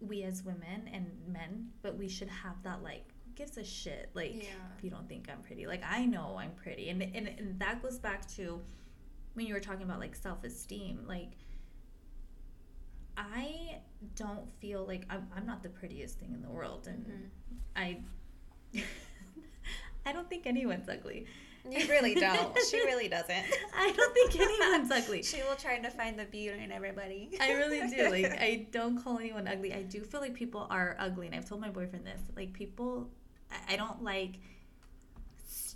we 0.00 0.22
as 0.22 0.42
women 0.42 0.88
and 0.92 1.10
men, 1.26 1.68
but 1.82 1.96
we 1.96 2.08
should 2.08 2.28
have 2.28 2.62
that 2.62 2.82
like 2.82 3.04
gives 3.34 3.56
a 3.56 3.64
shit 3.64 4.10
like 4.14 4.34
Yeah. 4.34 4.50
if 4.76 4.84
you 4.84 4.90
don't 4.90 5.08
think 5.08 5.28
I'm 5.30 5.42
pretty. 5.42 5.66
Like 5.66 5.82
I 5.88 6.04
know 6.04 6.36
I'm 6.38 6.52
pretty. 6.52 6.90
And 6.90 7.02
and, 7.02 7.28
and 7.28 7.58
that 7.60 7.82
goes 7.82 7.98
back 7.98 8.26
to 8.36 8.60
when 9.38 9.46
you 9.46 9.54
were 9.54 9.60
talking 9.60 9.84
about 9.84 10.00
like 10.00 10.16
self 10.16 10.42
esteem, 10.44 11.04
like 11.06 11.30
I 13.16 13.78
don't 14.16 14.50
feel 14.60 14.84
like 14.84 15.04
I'm, 15.08 15.26
I'm 15.34 15.46
not 15.46 15.62
the 15.62 15.68
prettiest 15.68 16.18
thing 16.18 16.32
in 16.34 16.42
the 16.42 16.50
world 16.50 16.86
and 16.88 17.06
Mhm. 17.06 17.28
I 17.76 17.98
I 20.06 20.12
don't 20.12 20.28
think 20.28 20.46
anyone's 20.46 20.88
ugly. 20.88 21.26
You 21.70 21.86
really 21.88 22.14
don't. 22.14 22.56
she 22.70 22.78
really 22.78 23.08
doesn't. 23.08 23.44
I 23.76 23.92
don't 23.94 24.14
think 24.14 24.40
anyone's 24.40 24.90
ugly. 24.90 25.22
She 25.22 25.42
will 25.42 25.56
try 25.56 25.78
to 25.78 25.90
find 25.90 26.18
the 26.18 26.24
beauty 26.24 26.62
in 26.62 26.72
everybody. 26.72 27.30
I 27.40 27.52
really 27.52 27.86
do. 27.88 28.10
Like 28.10 28.40
I 28.40 28.66
don't 28.72 29.02
call 29.02 29.18
anyone 29.18 29.46
ugly. 29.46 29.72
I 29.74 29.82
do 29.82 30.00
feel 30.00 30.20
like 30.20 30.34
people 30.34 30.66
are 30.70 30.96
ugly, 30.98 31.26
and 31.26 31.34
I've 31.34 31.44
told 31.48 31.60
my 31.60 31.68
boyfriend 31.70 32.06
this. 32.06 32.20
Like 32.36 32.52
people, 32.54 33.10
I 33.68 33.76
don't 33.76 34.02
like 34.02 34.40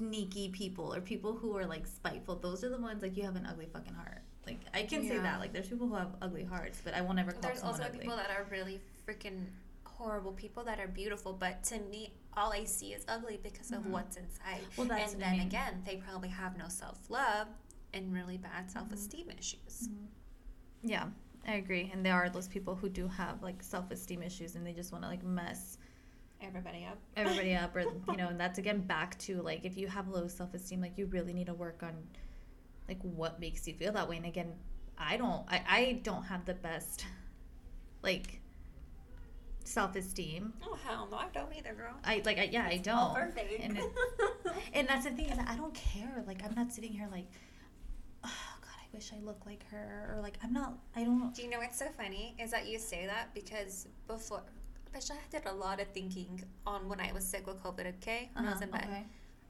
sneaky 0.07 0.49
people 0.49 0.93
or 0.95 1.01
people 1.01 1.33
who 1.35 1.57
are 1.57 1.67
like 1.67 1.87
spiteful. 1.87 2.37
Those 2.37 2.65
are 2.65 2.69
the 2.69 2.79
ones 2.79 3.03
like 3.03 3.17
you 3.17 3.23
have 3.25 3.37
an 3.37 3.47
ugly 3.47 3.67
fucking 3.73 3.95
heart. 3.95 4.19
Like 4.47 4.61
I 4.75 4.83
can 4.83 5.03
say 5.07 5.19
that. 5.19 5.41
Like 5.41 5.53
there's 5.53 5.69
people 5.69 5.87
who 5.89 5.95
have 5.95 6.15
ugly 6.21 6.45
hearts, 6.45 6.81
but 6.85 6.95
I 6.95 7.01
will 7.01 7.15
never 7.15 7.33
call 7.33 7.43
There's 7.43 7.59
someone 7.61 7.75
also 7.81 7.87
ugly. 7.89 8.01
people 8.01 8.17
that 8.17 8.31
are 8.31 8.47
really 8.51 8.81
freaking 9.07 9.45
horrible 9.85 10.33
people 10.33 10.65
that 10.65 10.81
are 10.81 10.89
beautiful, 10.89 11.33
but 11.33 11.63
to 11.65 11.79
me, 11.79 12.13
all 12.37 12.53
I 12.53 12.65
see 12.65 12.93
is 12.93 13.05
ugly 13.09 13.39
because 13.43 13.71
of 13.71 13.83
Mhm. 13.83 13.91
what's 13.91 14.17
inside. 14.17 14.63
well, 14.77 14.89
that's 14.89 15.13
and 15.13 15.21
what 15.23 15.27
I 15.27 15.31
then 15.31 15.39
mean. 15.39 15.47
again, 15.47 15.83
they 15.85 15.97
probably 15.97 16.31
have 16.31 16.57
no 16.59 16.69
self 16.69 17.09
love 17.09 17.47
and 17.95 18.13
really 18.13 18.39
bad 18.39 18.71
self 18.71 18.91
esteem 18.93 19.31
issues. 19.31 19.89
Mhm. 19.89 20.07
Yeah, 20.83 21.11
I 21.47 21.55
agree. 21.55 21.91
And 21.93 22.05
there 22.05 22.15
are 22.15 22.29
those 22.29 22.49
people 22.49 22.75
who 22.75 22.89
do 22.89 23.07
have 23.07 23.43
like 23.43 23.63
self 23.63 23.91
esteem 23.93 24.23
issues, 24.23 24.57
and 24.57 24.67
they 24.67 24.73
just 24.73 24.91
want 24.91 25.05
to 25.05 25.09
like 25.09 25.23
mess 25.23 25.79
Everybody 26.43 26.85
up. 26.91 26.99
everybody 27.17 27.55
up 27.65 27.75
or 27.77 27.83
you 27.83 28.17
know 28.17 28.29
and 28.29 28.39
that's 28.41 28.59
again 28.59 28.81
back 28.81 29.19
to 29.21 29.41
like 29.43 29.65
if 29.65 29.77
you 29.79 29.87
have 29.89 30.09
low 30.09 30.27
self-esteem 30.29 30.81
like 30.81 30.99
you 30.99 31.07
really 31.07 31.33
need 31.33 31.47
to 31.47 31.55
work 31.55 31.83
on 31.83 31.93
like 32.89 32.99
what 33.03 33.39
makes 33.41 33.67
you 33.69 33.75
feel 33.75 33.93
that 33.93 34.09
way 34.09 34.17
and 34.17 34.27
again 34.27 34.53
i 34.99 35.17
don't 35.17 35.45
i, 35.49 35.63
I 35.69 36.01
don't 36.03 36.25
have 36.25 36.45
the 36.45 36.55
best 36.55 37.07
like 38.03 38.41
self-esteem 39.65 40.53
Oh 40.65 40.77
hell 40.85 41.09
no, 41.11 41.17
I 41.19 41.29
don't 41.33 41.55
either, 41.57 41.73
girl. 41.75 41.95
i 42.05 42.21
like 42.25 42.39
I, 42.39 42.45
yeah 42.53 42.67
i 42.67 42.79
don't 42.79 43.15
perfect. 43.15 43.61
and, 43.63 43.79
it- 43.79 43.93
and 44.75 44.89
that's 44.89 45.05
the 45.05 45.13
thing 45.13 45.27
is 45.31 45.39
i 45.47 45.55
don't 45.57 45.75
care 45.75 46.25
like 46.27 46.43
i'm 46.45 46.55
not 46.55 46.73
sitting 46.73 46.93
here 46.93 47.09
like 47.13 47.29
oh 48.25 48.55
god 48.61 48.75
i 48.83 48.87
wish 48.93 49.13
i 49.17 49.25
looked 49.25 49.47
like 49.47 49.65
her 49.71 50.13
or 50.17 50.21
like 50.21 50.37
i'm 50.43 50.53
not 50.53 50.75
i 50.97 51.05
don't 51.05 51.33
Do 51.35 51.43
you 51.43 51.51
know 51.51 51.59
what's 51.59 51.79
so 51.79 51.87
funny 51.97 52.35
is 52.41 52.51
that 52.51 52.67
you 52.67 52.79
say 52.81 53.07
that 53.07 53.33
because 53.35 53.87
before, 54.09 54.43
bitch, 54.95 55.11
I 55.11 55.17
did 55.31 55.47
a 55.47 55.53
lot 55.53 55.81
of 55.81 55.89
thinking 55.89 56.43
on 56.67 56.89
when 56.89 57.01
I 57.01 57.13
was 57.13 57.25
sick 57.25 57.47
with 57.47 57.63
COVID. 57.63 57.87
Okay, 57.97 58.31
when 58.35 58.47
I 58.47 58.53
was 58.53 58.61
in 58.63 58.71
bed. 58.71 58.83
Uh-huh, 58.85 58.93
okay. 58.93 59.07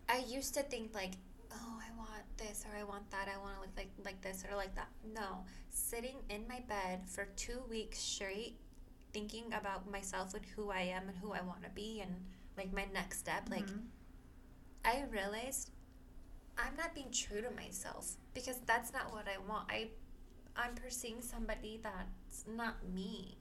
I 0.09 0.19
used 0.29 0.55
to 0.55 0.63
think 0.63 0.95
like, 0.95 1.13
oh, 1.53 1.79
I 1.81 1.91
want 1.97 2.23
this 2.37 2.65
or 2.69 2.77
I 2.79 2.85
want 2.85 3.11
that. 3.11 3.29
I 3.33 3.39
want 3.41 3.55
to 3.57 3.61
look 3.61 3.71
like 3.77 3.91
like 4.05 4.21
this 4.23 4.45
or 4.51 4.57
like 4.57 4.75
that. 4.75 4.89
No, 5.15 5.45
sitting 5.71 6.17
in 6.29 6.47
my 6.49 6.61
bed 6.69 7.01
for 7.09 7.27
two 7.37 7.61
weeks 7.69 7.99
straight, 7.99 8.59
thinking 9.13 9.47
about 9.53 9.91
myself 9.91 10.35
and 10.35 10.45
who 10.57 10.71
I 10.71 10.83
am 10.83 11.09
and 11.09 11.17
who 11.19 11.33
I 11.33 11.41
want 11.43 11.63
to 11.65 11.71
be 11.71 12.01
and 12.01 12.15
like 12.57 12.73
my 12.73 12.87
next 12.93 13.19
step. 13.19 13.49
Like 13.51 13.67
Mhm. 13.67 13.87
I 14.85 15.05
realized 15.11 15.71
I'm 16.59 16.77
not 16.77 16.95
being 16.95 17.11
true 17.11 17.41
to 17.41 17.51
myself 17.51 18.17
because 18.35 18.59
that's 18.67 18.93
not 18.93 19.13
what 19.13 19.27
I 19.29 19.39
want. 19.49 19.71
I 19.71 19.91
I'm 20.55 20.75
pursuing 20.75 21.23
somebody 21.23 21.81
that's 21.83 22.45
not 22.47 22.87
me. 22.93 23.39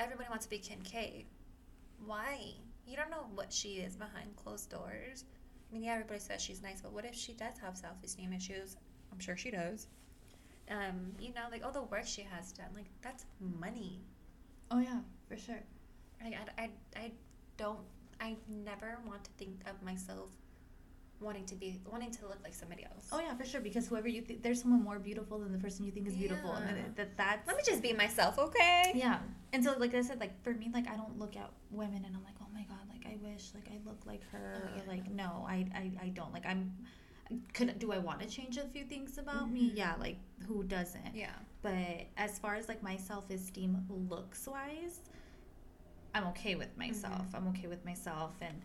Everybody 0.00 0.28
wants 0.30 0.46
to 0.46 0.50
be 0.50 0.58
Kim 0.58 0.80
K. 0.82 1.26
Why? 2.06 2.54
You 2.86 2.96
don't 2.96 3.10
know 3.10 3.26
what 3.34 3.52
she 3.52 3.74
is 3.86 3.96
behind 3.96 4.34
closed 4.36 4.70
doors. 4.70 5.24
I 5.70 5.74
mean, 5.74 5.84
yeah, 5.84 5.92
everybody 5.92 6.18
says 6.18 6.40
she's 6.42 6.62
nice, 6.62 6.80
but 6.80 6.92
what 6.92 7.04
if 7.04 7.14
she 7.14 7.34
does 7.34 7.58
have 7.62 7.76
self-esteem 7.76 8.32
issues? 8.32 8.76
I'm 9.12 9.20
sure 9.20 9.36
she 9.36 9.50
does. 9.50 9.86
Um, 10.70 11.12
you 11.20 11.34
know, 11.34 11.42
like 11.50 11.64
all 11.64 11.72
the 11.72 11.82
work 11.82 12.06
she 12.06 12.22
has 12.22 12.52
done, 12.52 12.68
like 12.74 12.86
that's 13.02 13.26
money. 13.60 14.00
oh 14.70 14.78
yeah 14.78 15.00
for 15.28 15.36
sure 15.36 15.60
Like 16.24 16.34
I, 16.58 16.62
I, 16.62 16.70
I 16.96 17.12
don't, 17.56 17.80
I 18.20 18.36
never 18.48 18.98
want 19.06 19.24
to 19.24 19.30
think 19.38 19.60
of 19.66 19.82
myself 19.82 20.28
wanting 21.20 21.44
to 21.46 21.54
be, 21.54 21.78
wanting 21.90 22.10
to 22.10 22.26
look 22.26 22.38
like 22.42 22.54
somebody 22.54 22.84
else. 22.84 23.06
Oh 23.12 23.20
yeah, 23.20 23.34
for 23.34 23.44
sure. 23.44 23.60
Because 23.60 23.86
whoever 23.88 24.08
you 24.08 24.22
think 24.22 24.42
there's 24.42 24.60
someone 24.62 24.82
more 24.82 24.98
beautiful 24.98 25.38
than 25.38 25.52
the 25.52 25.58
person 25.58 25.84
you 25.84 25.92
think 25.92 26.06
is 26.08 26.14
beautiful, 26.14 26.52
and 26.52 26.64
Yeah. 26.68 26.82
that, 26.82 26.96
that 26.96 27.16
that's 27.16 27.46
Let 27.48 27.56
me 27.56 27.62
just 27.66 27.82
be 27.82 27.92
myself, 27.92 28.38
okay? 28.38 28.92
yeah. 28.94 29.18
And 29.52 29.62
so, 29.64 29.74
like 29.78 29.94
I 29.94 30.02
said, 30.02 30.18
like 30.20 30.42
for 30.42 30.52
me, 30.54 30.70
like 30.72 30.88
I 30.88 30.96
don't 30.96 31.18
look 31.18 31.36
at 31.36 31.50
women 31.70 32.04
and 32.06 32.14
I'm 32.16 32.24
like, 32.24 32.36
oh 32.40 32.46
my 32.54 32.62
god, 32.62 32.84
like 32.88 33.04
I 33.06 33.16
wish 33.22 33.50
like 33.54 33.68
I 33.70 33.78
look 33.88 34.00
like 34.06 34.22
her. 34.30 34.62
Oh, 34.64 34.76
yeah. 34.76 34.82
like 34.92 35.10
no, 35.10 35.44
I, 35.48 35.66
I 35.74 35.90
I 36.06 36.08
don't. 36.08 36.32
Like 36.32 36.46
I'm. 36.46 36.72
Could 37.54 37.78
do 37.78 37.92
I 37.92 37.98
want 37.98 38.18
to 38.20 38.26
change 38.26 38.56
a 38.56 38.62
few 38.74 38.84
things 38.84 39.16
about 39.18 39.50
me? 39.52 39.70
Mhm. 39.70 39.76
Yeah, 39.76 39.94
like 40.00 40.16
who 40.48 40.64
doesn't? 40.64 41.14
Yeah. 41.14 41.30
But 41.62 42.06
as 42.16 42.38
far 42.40 42.54
as 42.56 42.66
like 42.68 42.82
my 42.82 42.96
self 42.96 43.30
esteem 43.30 43.84
looks 44.08 44.48
wise, 44.48 45.00
I'm 46.14 46.24
okay 46.28 46.54
with 46.56 46.76
myself. 46.76 47.26
Mhm. 47.30 47.34
I'm 47.36 47.48
okay 47.48 47.68
with 47.68 47.84
myself, 47.84 48.32
and 48.40 48.60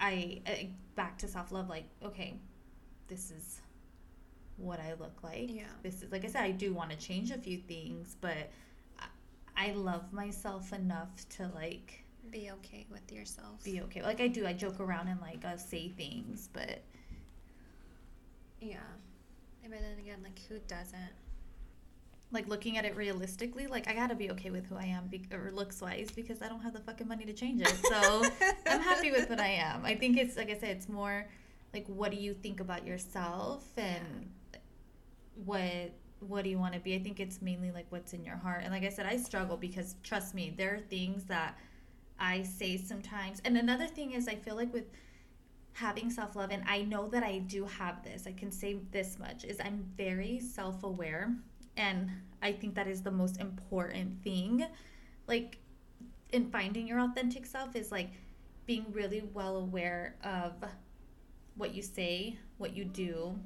I, 0.00 0.40
I 0.46 0.70
back 0.96 1.18
to 1.18 1.28
self 1.28 1.52
love. 1.52 1.68
Like 1.68 1.84
okay, 2.04 2.34
this 3.08 3.30
is 3.30 3.60
what 4.56 4.80
I 4.80 4.94
look 4.98 5.22
like. 5.22 5.50
Yeah. 5.52 5.64
This 5.82 6.02
is 6.02 6.12
like 6.12 6.24
I 6.24 6.28
said, 6.28 6.42
I 6.42 6.50
do 6.50 6.72
want 6.74 6.90
to 6.90 6.96
change 6.96 7.30
a 7.30 7.38
few 7.38 7.58
things, 7.58 8.16
but 8.20 8.50
I, 8.98 9.06
I 9.68 9.72
love 9.72 10.12
myself 10.12 10.72
enough 10.72 11.10
to 11.36 11.50
like 11.54 12.04
Be 12.30 12.50
okay 12.52 12.86
with 12.90 13.10
yourself. 13.12 13.62
be 13.64 13.80
okay. 13.82 14.02
Like 14.02 14.20
I 14.20 14.28
do, 14.28 14.46
I 14.46 14.52
joke 14.52 14.80
around 14.80 15.08
and 15.08 15.20
like 15.20 15.44
uh, 15.44 15.56
say 15.56 15.88
things, 15.88 16.48
but 16.52 16.80
Yeah. 18.60 18.76
But 19.62 19.78
then 19.80 19.98
again, 20.00 20.18
like 20.24 20.40
who 20.48 20.58
doesn't? 20.66 21.12
Like 22.32 22.48
looking 22.48 22.76
at 22.78 22.84
it 22.84 22.96
realistically, 22.96 23.66
like 23.66 23.88
I 23.88 23.94
gotta 23.94 24.14
be 24.14 24.30
okay 24.32 24.50
with 24.50 24.66
who 24.66 24.76
I 24.76 24.84
am, 24.84 25.08
be- 25.08 25.26
or 25.32 25.50
looks 25.52 25.80
wise, 25.80 26.10
because 26.14 26.42
I 26.42 26.48
don't 26.48 26.60
have 26.60 26.72
the 26.72 26.80
fucking 26.80 27.08
money 27.08 27.24
to 27.24 27.32
change 27.32 27.62
it. 27.62 27.74
So 27.88 28.24
I'm 28.66 28.80
happy 28.80 29.10
with 29.10 29.28
what 29.28 29.40
I 29.40 29.48
am. 29.48 29.84
I 29.84 29.94
think 29.94 30.16
it's 30.16 30.36
like 30.36 30.50
I 30.50 30.54
said, 30.54 30.76
it's 30.76 30.88
more 30.88 31.26
like 31.74 31.86
what 31.86 32.10
do 32.10 32.16
you 32.16 32.34
think 32.34 32.60
about 32.60 32.86
yourself 32.86 33.64
and 33.76 34.30
what 35.44 35.92
what 36.20 36.44
do 36.44 36.50
you 36.50 36.58
want 36.58 36.74
to 36.74 36.80
be? 36.80 36.94
I 36.94 36.98
think 36.98 37.18
it's 37.18 37.40
mainly 37.40 37.70
like 37.72 37.86
what's 37.88 38.12
in 38.12 38.24
your 38.24 38.36
heart. 38.36 38.60
And 38.62 38.72
like 38.72 38.84
I 38.84 38.90
said, 38.90 39.06
I 39.06 39.16
struggle 39.16 39.56
because 39.56 39.96
trust 40.02 40.34
me, 40.34 40.54
there 40.56 40.74
are 40.74 40.80
things 40.80 41.24
that 41.24 41.56
I 42.18 42.42
say 42.42 42.76
sometimes. 42.76 43.40
And 43.44 43.56
another 43.56 43.86
thing 43.86 44.12
is 44.12 44.28
I 44.28 44.34
feel 44.34 44.54
like 44.54 44.72
with 44.72 44.84
having 45.72 46.10
self-love 46.10 46.50
and 46.50 46.62
I 46.66 46.82
know 46.82 47.08
that 47.08 47.22
I 47.22 47.38
do 47.38 47.64
have 47.64 48.04
this. 48.04 48.26
I 48.26 48.32
can 48.32 48.50
say 48.50 48.80
this 48.90 49.18
much 49.18 49.44
is 49.44 49.58
I'm 49.60 49.86
very 49.96 50.40
self-aware 50.40 51.34
and 51.80 52.10
I 52.42 52.52
think 52.52 52.74
that 52.74 52.86
is 52.86 53.02
the 53.02 53.10
most 53.10 53.40
important 53.40 54.22
thing. 54.22 54.66
Like 55.26 55.58
in 56.32 56.50
finding 56.50 56.86
your 56.86 57.00
authentic 57.00 57.46
self 57.46 57.74
is 57.74 57.90
like 57.90 58.10
being 58.66 58.86
really 58.92 59.22
well 59.34 59.56
aware 59.56 60.14
of 60.22 60.52
what 61.56 61.74
you 61.74 61.82
say, 61.82 62.38
what 62.58 62.74
you 62.76 62.84
do, 62.84 63.38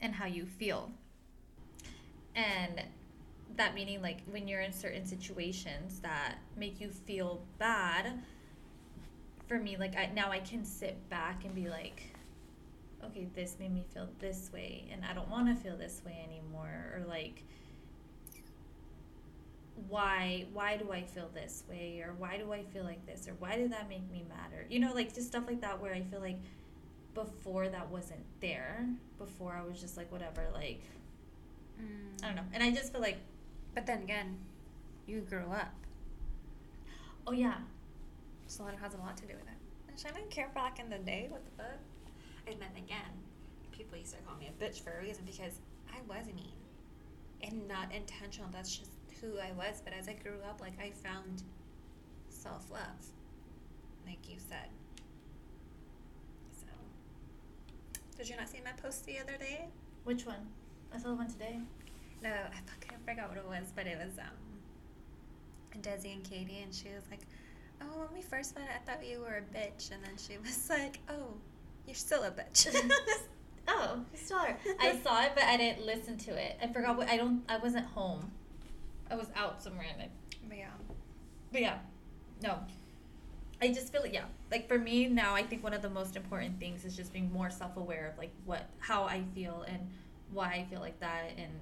and 0.00 0.14
how 0.14 0.26
you 0.26 0.46
feel. 0.46 0.92
and 2.34 2.82
that 3.56 3.74
meaning 3.74 4.00
like 4.00 4.20
when 4.30 4.46
you're 4.48 4.60
in 4.60 4.72
certain 4.72 5.04
situations 5.04 6.00
that 6.00 6.36
make 6.56 6.80
you 6.80 6.88
feel 6.90 7.42
bad 7.58 8.20
for 9.48 9.58
me 9.58 9.76
like 9.76 9.96
I, 9.96 10.06
now 10.14 10.30
i 10.30 10.38
can 10.38 10.64
sit 10.64 10.96
back 11.10 11.44
and 11.44 11.54
be 11.54 11.68
like 11.68 12.14
okay 13.04 13.26
this 13.34 13.56
made 13.58 13.72
me 13.72 13.84
feel 13.92 14.08
this 14.18 14.50
way 14.52 14.84
and 14.92 15.04
i 15.04 15.12
don't 15.12 15.28
want 15.28 15.46
to 15.48 15.54
feel 15.62 15.76
this 15.76 16.02
way 16.04 16.24
anymore 16.28 16.92
or 16.94 17.04
like 17.08 17.42
why 19.88 20.44
why 20.52 20.76
do 20.76 20.92
i 20.92 21.02
feel 21.02 21.28
this 21.34 21.64
way 21.68 22.02
or 22.04 22.14
why 22.18 22.36
do 22.36 22.52
i 22.52 22.62
feel 22.62 22.84
like 22.84 23.04
this 23.06 23.26
or 23.26 23.32
why 23.38 23.56
did 23.56 23.72
that 23.72 23.88
make 23.88 24.08
me 24.10 24.24
mad 24.28 24.52
or 24.52 24.66
you 24.68 24.78
know 24.78 24.92
like 24.92 25.14
just 25.14 25.28
stuff 25.28 25.44
like 25.46 25.60
that 25.60 25.80
where 25.80 25.94
i 25.94 26.02
feel 26.02 26.20
like 26.20 26.38
before 27.14 27.68
that 27.68 27.88
wasn't 27.90 28.20
there 28.40 28.86
before 29.18 29.54
i 29.54 29.66
was 29.68 29.80
just 29.80 29.96
like 29.96 30.10
whatever 30.12 30.46
like 30.54 30.82
i 32.22 32.26
don't 32.26 32.36
know 32.36 32.42
mm. 32.42 32.54
and 32.54 32.62
i 32.62 32.70
just 32.70 32.92
feel 32.92 33.00
like 33.00 33.18
But 33.74 33.86
then 33.86 34.02
again, 34.02 34.36
you 35.06 35.20
grew 35.20 35.46
up. 35.50 35.72
oh 37.26 37.32
yeah 37.32 37.58
So 38.46 38.64
that 38.64 38.74
has 38.82 38.94
a 38.94 38.98
lot 38.98 39.16
to 39.18 39.26
do 39.26 39.34
with 39.34 39.46
it. 39.46 40.06
I 40.08 40.12
didn't 40.12 40.30
care 40.30 40.50
back 40.54 40.80
in 40.80 40.88
the 40.88 40.98
day. 40.98 41.26
What 41.28 41.44
the 41.44 41.50
fuck? 41.62 41.78
And 42.50 42.60
then 42.60 42.76
again, 42.76 43.12
people 43.72 43.96
used 43.98 44.14
to 44.14 44.22
call 44.22 44.36
me 44.36 44.48
a 44.48 44.62
bitch 44.64 44.80
for 44.82 44.90
a 44.98 45.02
reason 45.02 45.24
because 45.24 45.60
I 45.92 46.00
was 46.08 46.26
mean. 46.26 46.52
And 47.42 47.66
not 47.68 47.92
intentional. 47.94 48.48
That's 48.52 48.76
just 48.76 48.90
who 49.20 49.38
I 49.38 49.52
was. 49.52 49.80
But 49.82 49.94
as 49.94 50.08
I 50.08 50.14
grew 50.14 50.40
up, 50.48 50.60
like 50.60 50.78
I 50.80 50.90
found 50.90 51.42
self 52.28 52.70
love. 52.70 53.00
Like 54.06 54.28
you 54.28 54.36
said. 54.38 54.68
So 56.52 56.66
did 58.16 58.28
you 58.28 58.36
not 58.36 58.48
see 58.48 58.60
my 58.64 58.72
post 58.72 59.06
the 59.06 59.18
other 59.18 59.36
day? 59.38 59.68
which 60.04 60.24
one 60.24 60.46
i 60.94 60.98
saw 60.98 61.08
the 61.08 61.14
one 61.14 61.28
today 61.28 61.60
No, 62.22 62.30
I 62.30 62.58
fucking 62.66 62.98
forgot 63.06 63.28
what 63.28 63.38
it 63.38 63.46
was, 63.46 63.72
but 63.74 63.86
it 63.86 63.98
was 63.98 64.18
um 64.18 64.36
Desi 65.82 66.12
and 66.12 66.24
Katie, 66.24 66.60
and 66.62 66.74
she 66.74 66.88
was 66.88 67.04
like, 67.10 67.20
"Oh, 67.80 68.00
when 68.00 68.08
we 68.12 68.20
first 68.22 68.54
met, 68.54 68.68
I 68.74 68.78
thought 68.84 69.06
you 69.06 69.20
were 69.20 69.38
a 69.38 69.56
bitch," 69.56 69.90
and 69.92 70.02
then 70.04 70.16
she 70.18 70.36
was 70.44 70.68
like, 70.68 70.98
"Oh, 71.08 71.34
you're 71.90 71.96
still 71.96 72.22
a 72.22 72.30
bitch." 72.30 72.72
oh 73.68 74.00
sorry 74.14 74.54
i 74.78 74.96
saw 75.04 75.22
it 75.22 75.32
but 75.34 75.44
i 75.44 75.56
didn't 75.56 75.84
listen 75.84 76.16
to 76.16 76.30
it. 76.30 76.56
I 76.62 76.68
forgot 76.68 76.96
what 76.96 77.08
i 77.08 77.16
don't 77.16 77.42
i 77.48 77.58
wasn't 77.58 77.86
home. 77.86 78.30
I 79.10 79.16
was 79.16 79.26
out 79.34 79.60
somewhere 79.60 79.86
and 79.92 80.02
I, 80.02 80.08
but 80.48 80.56
yeah, 80.56 80.70
but 81.50 81.60
yeah. 81.60 81.78
No. 82.42 82.58
I 83.60 83.68
just 83.68 83.92
feel 83.92 84.02
like 84.02 84.14
yeah. 84.14 84.26
Like 84.52 84.68
for 84.68 84.78
me 84.78 85.08
now 85.08 85.34
i 85.34 85.42
think 85.42 85.64
one 85.64 85.74
of 85.74 85.82
the 85.82 85.90
most 85.90 86.16
important 86.16 86.60
things 86.60 86.84
is 86.84 86.96
just 86.96 87.12
being 87.12 87.30
more 87.32 87.50
self-aware 87.50 88.10
of 88.12 88.18
like 88.18 88.30
what 88.44 88.68
how 88.78 89.04
i 89.04 89.22
feel 89.34 89.64
and 89.68 89.80
why 90.32 90.52
i 90.52 90.66
feel 90.70 90.80
like 90.80 90.98
that 91.00 91.32
and 91.36 91.52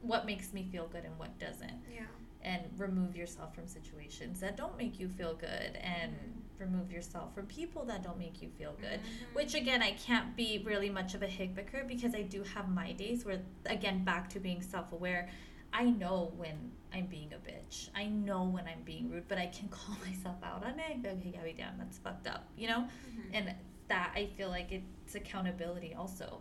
what 0.00 0.26
makes 0.26 0.52
me 0.52 0.66
feel 0.72 0.88
good 0.88 1.04
and 1.04 1.16
what 1.18 1.38
doesn't. 1.38 1.80
Yeah, 1.94 2.02
and 2.42 2.62
remove 2.76 3.14
yourself 3.16 3.54
from 3.54 3.68
situations 3.68 4.40
that 4.40 4.56
don't 4.56 4.76
make 4.76 4.98
you 4.98 5.08
feel 5.08 5.34
good 5.34 5.78
and 5.80 6.12
mm-hmm. 6.12 6.40
Remove 6.62 6.90
yourself 6.90 7.34
from 7.34 7.46
people 7.46 7.84
that 7.84 8.02
don't 8.02 8.18
make 8.18 8.40
you 8.42 8.48
feel 8.58 8.74
good 8.80 9.00
Mhm. 9.00 9.34
which 9.34 9.54
again 9.54 9.82
i 9.82 9.92
can't 9.92 10.36
be 10.36 10.62
really 10.64 10.90
much 10.90 11.14
of 11.14 11.22
a 11.22 11.26
hypocrite 11.26 11.86
because 11.88 12.14
i 12.14 12.22
do 12.22 12.42
have 12.54 12.68
my 12.68 12.92
days 12.92 13.24
where 13.26 13.40
again 13.66 14.04
back 14.04 14.28
to 14.30 14.38
being 14.40 14.62
self-aware 14.62 15.28
i 15.72 15.84
know 15.84 16.32
when 16.36 16.56
i'm 16.94 17.06
being 17.06 17.32
a 17.32 17.40
bitch 17.48 17.88
i 17.94 18.04
know 18.06 18.44
when 18.44 18.66
i'm 18.72 18.82
being 18.84 19.10
rude 19.10 19.26
but 19.28 19.38
i 19.38 19.46
can 19.46 19.68
call 19.78 19.96
myself 20.06 20.36
out 20.42 20.62
on 20.64 20.78
it 20.78 21.04
okay 21.06 21.30
gabby 21.36 21.54
damn 21.56 21.76
that's 21.78 21.98
fucked 21.98 22.26
up 22.26 22.42
you 22.56 22.68
know 22.68 22.80
Mhm. 23.08 23.24
and 23.36 23.54
that 23.88 24.12
i 24.14 24.26
feel 24.36 24.48
like 24.48 24.70
it's 24.72 25.14
accountability 25.14 25.94
also 25.94 26.40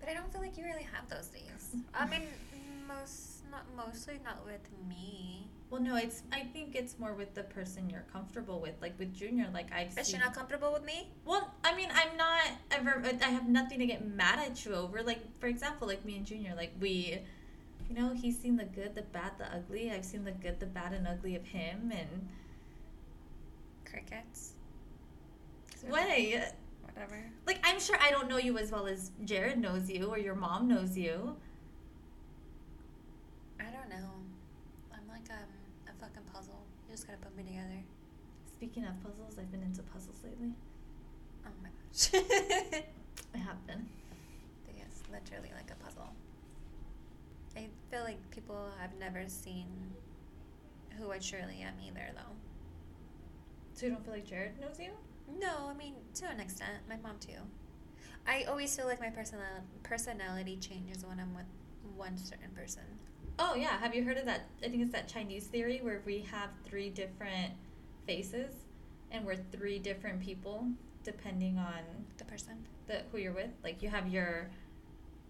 but 0.00 0.08
I 0.10 0.14
don't 0.18 0.30
feel 0.30 0.42
like 0.42 0.58
you 0.58 0.64
really 0.64 0.82
have 0.94 1.08
those 1.08 1.28
days. 1.28 1.76
I 1.94 2.06
mean, 2.06 2.28
most 2.86 3.42
not 3.50 3.64
mostly 3.74 4.20
not 4.22 4.44
with 4.44 4.60
me. 4.86 5.48
Well 5.70 5.80
no 5.80 5.96
it's 5.96 6.22
i 6.32 6.40
think 6.40 6.74
it's 6.74 6.98
more 6.98 7.14
with 7.14 7.34
the 7.34 7.42
person 7.42 7.88
you're 7.90 8.04
comfortable 8.12 8.60
with 8.60 8.74
like 8.80 8.96
with 8.98 9.12
junior 9.14 9.48
like 9.52 9.72
i've 9.72 9.94
But 9.94 10.06
seen 10.06 10.16
you're 10.16 10.24
not 10.24 10.34
comfortable 10.34 10.72
with 10.72 10.84
me. 10.84 11.08
Well, 11.24 11.52
I 11.64 11.74
mean, 11.74 11.88
I'm 11.92 12.16
not 12.16 12.40
ever. 12.70 13.02
I 13.22 13.28
have 13.28 13.48
nothing 13.48 13.78
to 13.80 13.86
get 13.86 14.06
mad 14.06 14.38
at 14.38 14.64
you 14.64 14.74
over. 14.74 15.02
Like, 15.02 15.20
for 15.40 15.46
example, 15.46 15.88
like 15.88 16.04
me 16.04 16.16
and 16.18 16.26
Junior, 16.26 16.54
like 16.56 16.72
we, 16.80 17.18
you 17.88 17.94
know, 17.96 18.12
he's 18.14 18.38
seen 18.38 18.56
the 18.56 18.64
good, 18.64 18.94
the 18.94 19.02
bad, 19.02 19.32
the 19.38 19.46
ugly. 19.54 19.90
I've 19.90 20.04
seen 20.04 20.24
the 20.24 20.32
good, 20.32 20.60
the 20.60 20.66
bad, 20.66 20.92
and 20.92 21.06
ugly 21.08 21.34
of 21.34 21.44
him. 21.46 21.90
And 21.92 22.28
Crickets. 23.84 24.52
way, 25.88 26.42
Whatever. 26.82 27.24
like 27.46 27.60
I'm 27.64 27.80
sure 27.80 27.96
I 28.00 28.10
don't 28.10 28.28
know 28.28 28.38
you 28.38 28.58
as 28.58 28.70
well 28.70 28.86
as 28.86 29.10
Jared 29.24 29.58
knows 29.58 29.88
you 29.90 30.06
or 30.06 30.18
your 30.18 30.34
mom 30.34 30.68
knows 30.68 30.96
you. 30.96 31.36
I 33.60 33.64
don't 33.64 33.88
know. 33.88 34.10
I'm 34.92 35.06
like 35.08 35.28
um, 35.30 35.48
a 35.88 35.92
fucking 36.00 36.22
puzzle. 36.32 36.62
You 36.88 36.94
just 36.94 37.06
gotta 37.06 37.18
put 37.18 37.23
me 37.36 37.44
together. 37.44 37.82
Speaking 38.52 38.84
of 38.84 39.02
puzzles, 39.02 39.38
I've 39.38 39.50
been 39.50 39.62
into 39.62 39.82
puzzles 39.82 40.20
lately. 40.24 40.52
Oh 41.46 41.50
my 41.62 41.68
gosh. 41.68 42.10
I 43.34 43.38
have 43.38 43.66
been. 43.66 43.86
It's 44.76 45.02
literally 45.10 45.50
like 45.56 45.70
a 45.70 45.84
puzzle. 45.84 46.12
I 47.56 47.68
feel 47.90 48.02
like 48.02 48.18
people 48.30 48.68
have 48.80 48.90
never 48.98 49.24
seen 49.28 49.66
who 50.98 51.10
I 51.10 51.18
truly 51.18 51.60
am 51.62 51.74
either, 51.84 52.10
though. 52.14 52.34
So 53.74 53.86
you 53.86 53.92
don't 53.92 54.04
feel 54.04 54.14
like 54.14 54.26
Jared 54.26 54.60
knows 54.60 54.78
you? 54.78 54.90
No, 55.40 55.68
I 55.68 55.74
mean 55.74 55.94
to 56.14 56.26
an 56.26 56.38
extent, 56.38 56.74
my 56.88 56.96
mom 56.96 57.16
too. 57.18 57.40
I 58.26 58.44
always 58.44 58.74
feel 58.74 58.86
like 58.86 59.00
my 59.00 59.10
personal 59.10 59.44
personality 59.82 60.56
changes 60.56 61.04
when 61.04 61.18
I'm 61.18 61.34
with 61.34 61.46
one 61.96 62.16
certain 62.16 62.50
person. 62.54 62.82
Oh 63.38 63.54
yeah, 63.56 63.78
have 63.78 63.94
you 63.94 64.04
heard 64.04 64.16
of 64.16 64.26
that? 64.26 64.46
I 64.64 64.68
think 64.68 64.82
it's 64.82 64.92
that 64.92 65.08
Chinese 65.08 65.46
theory 65.46 65.80
where 65.82 66.02
we 66.06 66.20
have 66.30 66.50
three 66.64 66.88
different 66.90 67.52
faces, 68.06 68.54
and 69.10 69.24
we're 69.24 69.36
three 69.36 69.78
different 69.78 70.20
people 70.20 70.66
depending 71.02 71.58
on 71.58 71.80
The 72.16 72.24
person. 72.24 72.66
the 72.86 73.02
who 73.10 73.18
you're 73.18 73.32
with. 73.32 73.50
Like 73.62 73.82
you 73.82 73.88
have 73.88 74.08
your, 74.08 74.50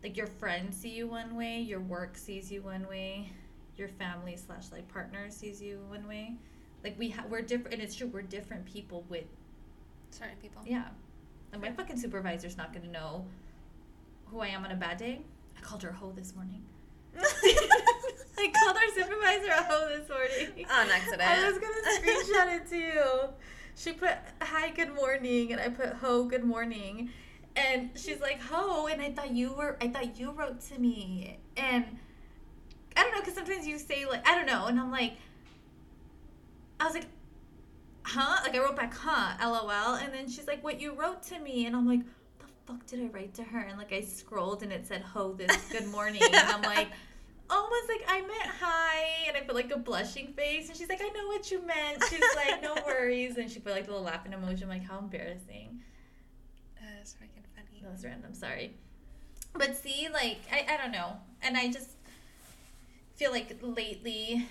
like 0.03 0.17
your 0.17 0.27
friends 0.27 0.77
see 0.77 0.91
you 0.91 1.07
one 1.09 1.35
way, 1.35 1.61
your 1.61 1.81
work 1.81 2.17
sees 2.17 2.53
you 2.53 2.61
one 2.63 2.87
way, 2.89 3.33
your 3.77 3.89
family 3.89 4.37
slash 4.37 4.71
like 4.71 4.87
partner 4.89 5.31
sees 5.31 5.63
you 5.63 5.81
one 5.89 6.07
way. 6.07 6.35
Like 6.85 6.99
we 6.99 7.09
ha- 7.11 7.25
we're 7.29 7.41
different, 7.43 7.73
and 7.75 7.83
it's 7.83 7.95
true. 7.97 8.09
We're 8.09 8.23
different 8.23 8.67
people 8.67 9.05
with 9.09 9.25
Certain 10.11 10.37
people. 10.43 10.63
yeah. 10.67 10.89
And 11.53 11.63
my 11.63 11.71
fucking 11.73 11.97
supervisor's 11.97 12.57
not 12.57 12.73
gonna 12.75 12.89
know 12.89 13.25
who 14.27 14.41
I 14.41 14.49
am 14.49 14.65
on 14.65 14.73
a 14.73 14.77
bad 14.77 14.99
day. 14.99 15.23
I 15.57 15.61
called 15.61 15.83
her 15.85 15.89
a 15.91 15.93
hoe 15.95 16.13
this 16.15 16.35
morning. 16.35 16.63
I 18.39 18.51
called 18.53 18.77
our 18.77 18.95
supervisor 18.95 19.53
hoe 19.53 19.89
this 19.89 20.09
morning. 20.09 20.67
Oh, 20.71 20.81
On 20.81 20.91
accident. 20.91 21.23
I 21.23 21.51
was 21.51 21.59
gonna 21.59 21.75
screenshot 22.01 22.57
it 22.57 22.69
to 22.71 22.77
you. 22.77 23.03
She 23.77 23.93
put 23.93 24.13
hi, 24.41 24.71
good 24.71 24.95
morning, 24.95 25.51
and 25.51 25.61
I 25.61 25.69
put 25.69 25.95
ho, 25.95 26.23
good 26.27 26.45
morning, 26.45 27.11
and 27.57 27.91
she's 27.97 28.21
like 28.21 28.41
ho, 28.41 28.87
and 28.87 29.03
I 29.03 29.11
thought 29.11 29.33
you 29.33 29.53
were, 29.53 29.77
I 29.81 29.89
thought 29.89 30.17
you 30.17 30.31
wrote 30.31 30.61
to 30.69 30.79
me, 30.79 31.41
and 31.57 31.85
I 32.97 33.03
don't 33.03 33.13
know, 33.17 33.21
cause 33.23 33.35
sometimes 33.35 33.67
you 33.67 33.77
say 33.81 34.07
like 34.07 34.29
I 34.29 34.37
don't 34.37 34.47
know, 34.47 34.67
and 34.67 34.79
I'm 34.79 34.93
like, 34.93 35.15
I 36.79 36.85
was 36.85 36.95
like, 36.95 37.07
huh? 38.05 38.43
Like 38.45 38.55
I 38.55 38.59
wrote 38.61 38.77
back, 38.77 38.95
huh? 38.95 39.35
LOL, 39.45 39.95
and 39.97 40.15
then 40.15 40.29
she's 40.29 40.47
like, 40.47 40.63
what 40.63 40.81
you 40.81 40.95
wrote 40.95 41.25
to 41.25 41.39
me, 41.41 41.67
and 41.67 41.75
I'm 41.75 41.87
like. 41.87 42.01
The 42.39 42.73
fuck 42.73 42.87
did 42.87 43.01
I 43.01 43.07
write 43.09 43.35
to 43.35 43.43
her? 43.43 43.59
And 43.59 43.77
like 43.77 43.93
I 43.93 44.01
scrolled 44.03 44.63
and 44.63 44.73
it 44.73 44.87
said 44.87 45.03
ho 45.03 45.35
this 45.37 45.69
good 45.71 45.87
morning. 45.89 46.23
and 46.25 46.35
I'm 46.35 46.63
like, 46.75 46.89
almost 47.51 47.89
like 47.89 48.05
I 48.09 48.21
meant 48.21 48.51
hi, 48.61 49.29
and 49.29 49.37
I 49.37 49.41
put 49.41 49.55
like 49.55 49.71
a 49.71 49.79
blushing 49.79 50.29
face, 50.35 50.69
and 50.69 50.77
she's 50.77 50.89
like, 50.89 51.01
I 51.03 51.09
know 51.09 51.27
what 51.27 51.51
you 51.51 51.65
meant. 51.65 52.03
She's 52.09 52.23
like, 52.37 52.63
no 52.63 52.75
worries, 52.87 53.37
and 53.37 53.51
she 53.51 53.61
put 53.61 53.73
like 53.73 53.87
the 53.87 53.93
little 53.93 54.07
laughing 54.07 54.33
emoji. 54.33 54.63
I'm 54.63 54.69
like, 54.69 54.85
how 54.85 54.99
embarrassing. 54.99 55.81
That's 56.81 57.15
freaking 57.15 57.45
funny. 57.55 57.81
That 57.83 57.93
was 57.93 58.05
random. 58.05 58.35
Sorry, 58.35 58.75
but 59.55 59.77
see, 59.77 60.09
like, 60.13 60.41
I 60.53 60.67
I 60.75 60.77
don't 60.77 60.93
know, 60.93 61.17
and 61.43 61.57
I 61.57 61.71
just 61.71 61.91
feel 63.17 63.31
like 63.31 63.59
lately, 63.63 64.47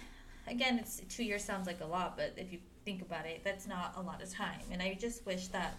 again, 0.48 0.80
it's 0.80 1.02
two 1.10 1.24
years 1.24 1.44
sounds 1.44 1.68
like 1.68 1.82
a 1.82 1.86
lot, 1.86 2.16
but 2.18 2.34
if 2.38 2.52
you 2.52 2.60
think 2.86 3.02
about 3.02 3.26
it, 3.26 3.42
that's 3.44 3.68
not 3.68 3.94
a 3.98 4.02
lot 4.02 4.22
of 4.22 4.32
time, 4.32 4.62
and 4.72 4.82
I 4.82 4.96
just 5.00 5.26
wish 5.26 5.48
that 5.50 5.78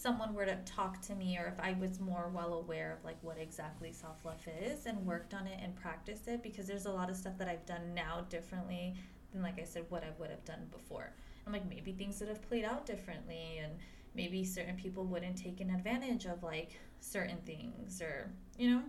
someone 0.00 0.32
were 0.32 0.44
to 0.44 0.54
talk 0.64 1.00
to 1.00 1.14
me 1.16 1.36
or 1.36 1.46
if 1.46 1.58
I 1.58 1.72
was 1.80 1.98
more 1.98 2.30
well 2.32 2.54
aware 2.54 2.96
of 2.96 3.04
like 3.04 3.16
what 3.20 3.36
exactly 3.36 3.92
self-love 3.92 4.46
is 4.62 4.86
and 4.86 5.04
worked 5.04 5.34
on 5.34 5.48
it 5.48 5.58
and 5.60 5.74
practiced 5.74 6.28
it 6.28 6.40
because 6.40 6.68
there's 6.68 6.86
a 6.86 6.92
lot 6.92 7.10
of 7.10 7.16
stuff 7.16 7.36
that 7.38 7.48
I've 7.48 7.66
done 7.66 7.94
now 7.94 8.24
differently 8.28 8.94
than 9.32 9.42
like 9.42 9.60
I 9.60 9.64
said 9.64 9.86
what 9.88 10.04
I 10.04 10.10
would 10.20 10.30
have 10.30 10.44
done 10.44 10.68
before. 10.70 11.10
I'm 11.44 11.52
like 11.52 11.68
maybe 11.68 11.90
things 11.90 12.20
would 12.20 12.28
have 12.28 12.48
played 12.48 12.64
out 12.64 12.86
differently 12.86 13.58
and 13.60 13.72
maybe 14.14 14.44
certain 14.44 14.76
people 14.76 15.04
wouldn't 15.04 15.36
taken 15.36 15.68
advantage 15.70 16.26
of 16.26 16.44
like 16.44 16.78
certain 17.00 17.38
things 17.44 18.00
or 18.00 18.30
you 18.56 18.70
know 18.70 18.82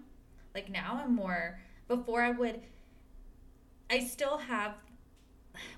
like 0.54 0.70
now 0.70 1.02
I'm 1.04 1.16
more 1.16 1.60
before 1.88 2.22
I 2.22 2.30
would 2.30 2.62
I 3.90 4.06
still 4.06 4.38
have 4.38 4.76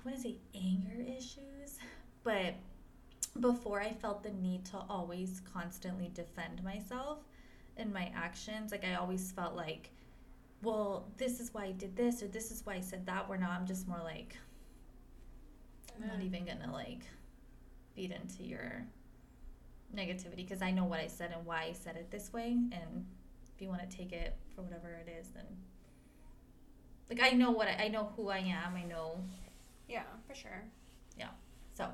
what 0.02 0.14
is 0.14 0.26
it 0.26 0.36
anger 0.54 1.00
issues 1.00 1.78
but 2.22 2.54
before 3.40 3.80
I 3.80 3.92
felt 3.92 4.22
the 4.22 4.30
need 4.30 4.64
to 4.66 4.78
always 4.88 5.40
constantly 5.52 6.10
defend 6.12 6.62
myself 6.62 7.18
in 7.76 7.92
my 7.92 8.10
actions. 8.14 8.70
Like 8.70 8.84
I 8.84 8.94
always 8.94 9.32
felt 9.32 9.54
like 9.54 9.90
well, 10.62 11.08
this 11.16 11.40
is 11.40 11.52
why 11.52 11.64
I 11.64 11.72
did 11.72 11.96
this 11.96 12.22
or 12.22 12.28
this 12.28 12.52
is 12.52 12.64
why 12.64 12.74
I 12.74 12.80
said 12.80 13.04
that. 13.06 13.28
Where 13.28 13.38
now 13.38 13.50
I'm 13.50 13.66
just 13.66 13.88
more 13.88 14.00
like, 14.02 14.36
I'm 15.96 16.08
not 16.08 16.22
even 16.22 16.44
gonna 16.44 16.72
like 16.72 17.00
feed 17.94 18.12
into 18.12 18.44
your 18.44 18.86
negativity 19.94 20.36
because 20.36 20.62
I 20.62 20.70
know 20.70 20.84
what 20.84 21.00
I 21.00 21.08
said 21.08 21.32
and 21.36 21.44
why 21.44 21.64
I 21.64 21.72
said 21.72 21.96
it 21.96 22.10
this 22.10 22.32
way. 22.32 22.56
And 22.72 23.06
if 23.54 23.60
you 23.60 23.68
want 23.68 23.88
to 23.88 23.96
take 23.96 24.12
it 24.12 24.36
for 24.54 24.62
whatever 24.62 24.88
it 24.88 25.10
is, 25.20 25.28
then 25.28 25.44
like 27.10 27.20
I 27.20 27.34
know 27.36 27.50
what 27.50 27.66
I, 27.66 27.84
I 27.84 27.88
know 27.88 28.12
who 28.16 28.28
I 28.28 28.38
am. 28.38 28.76
I 28.76 28.84
know 28.84 29.20
Yeah, 29.88 30.04
for 30.28 30.34
sure. 30.34 30.62
Yeah. 31.18 31.28
So 31.74 31.88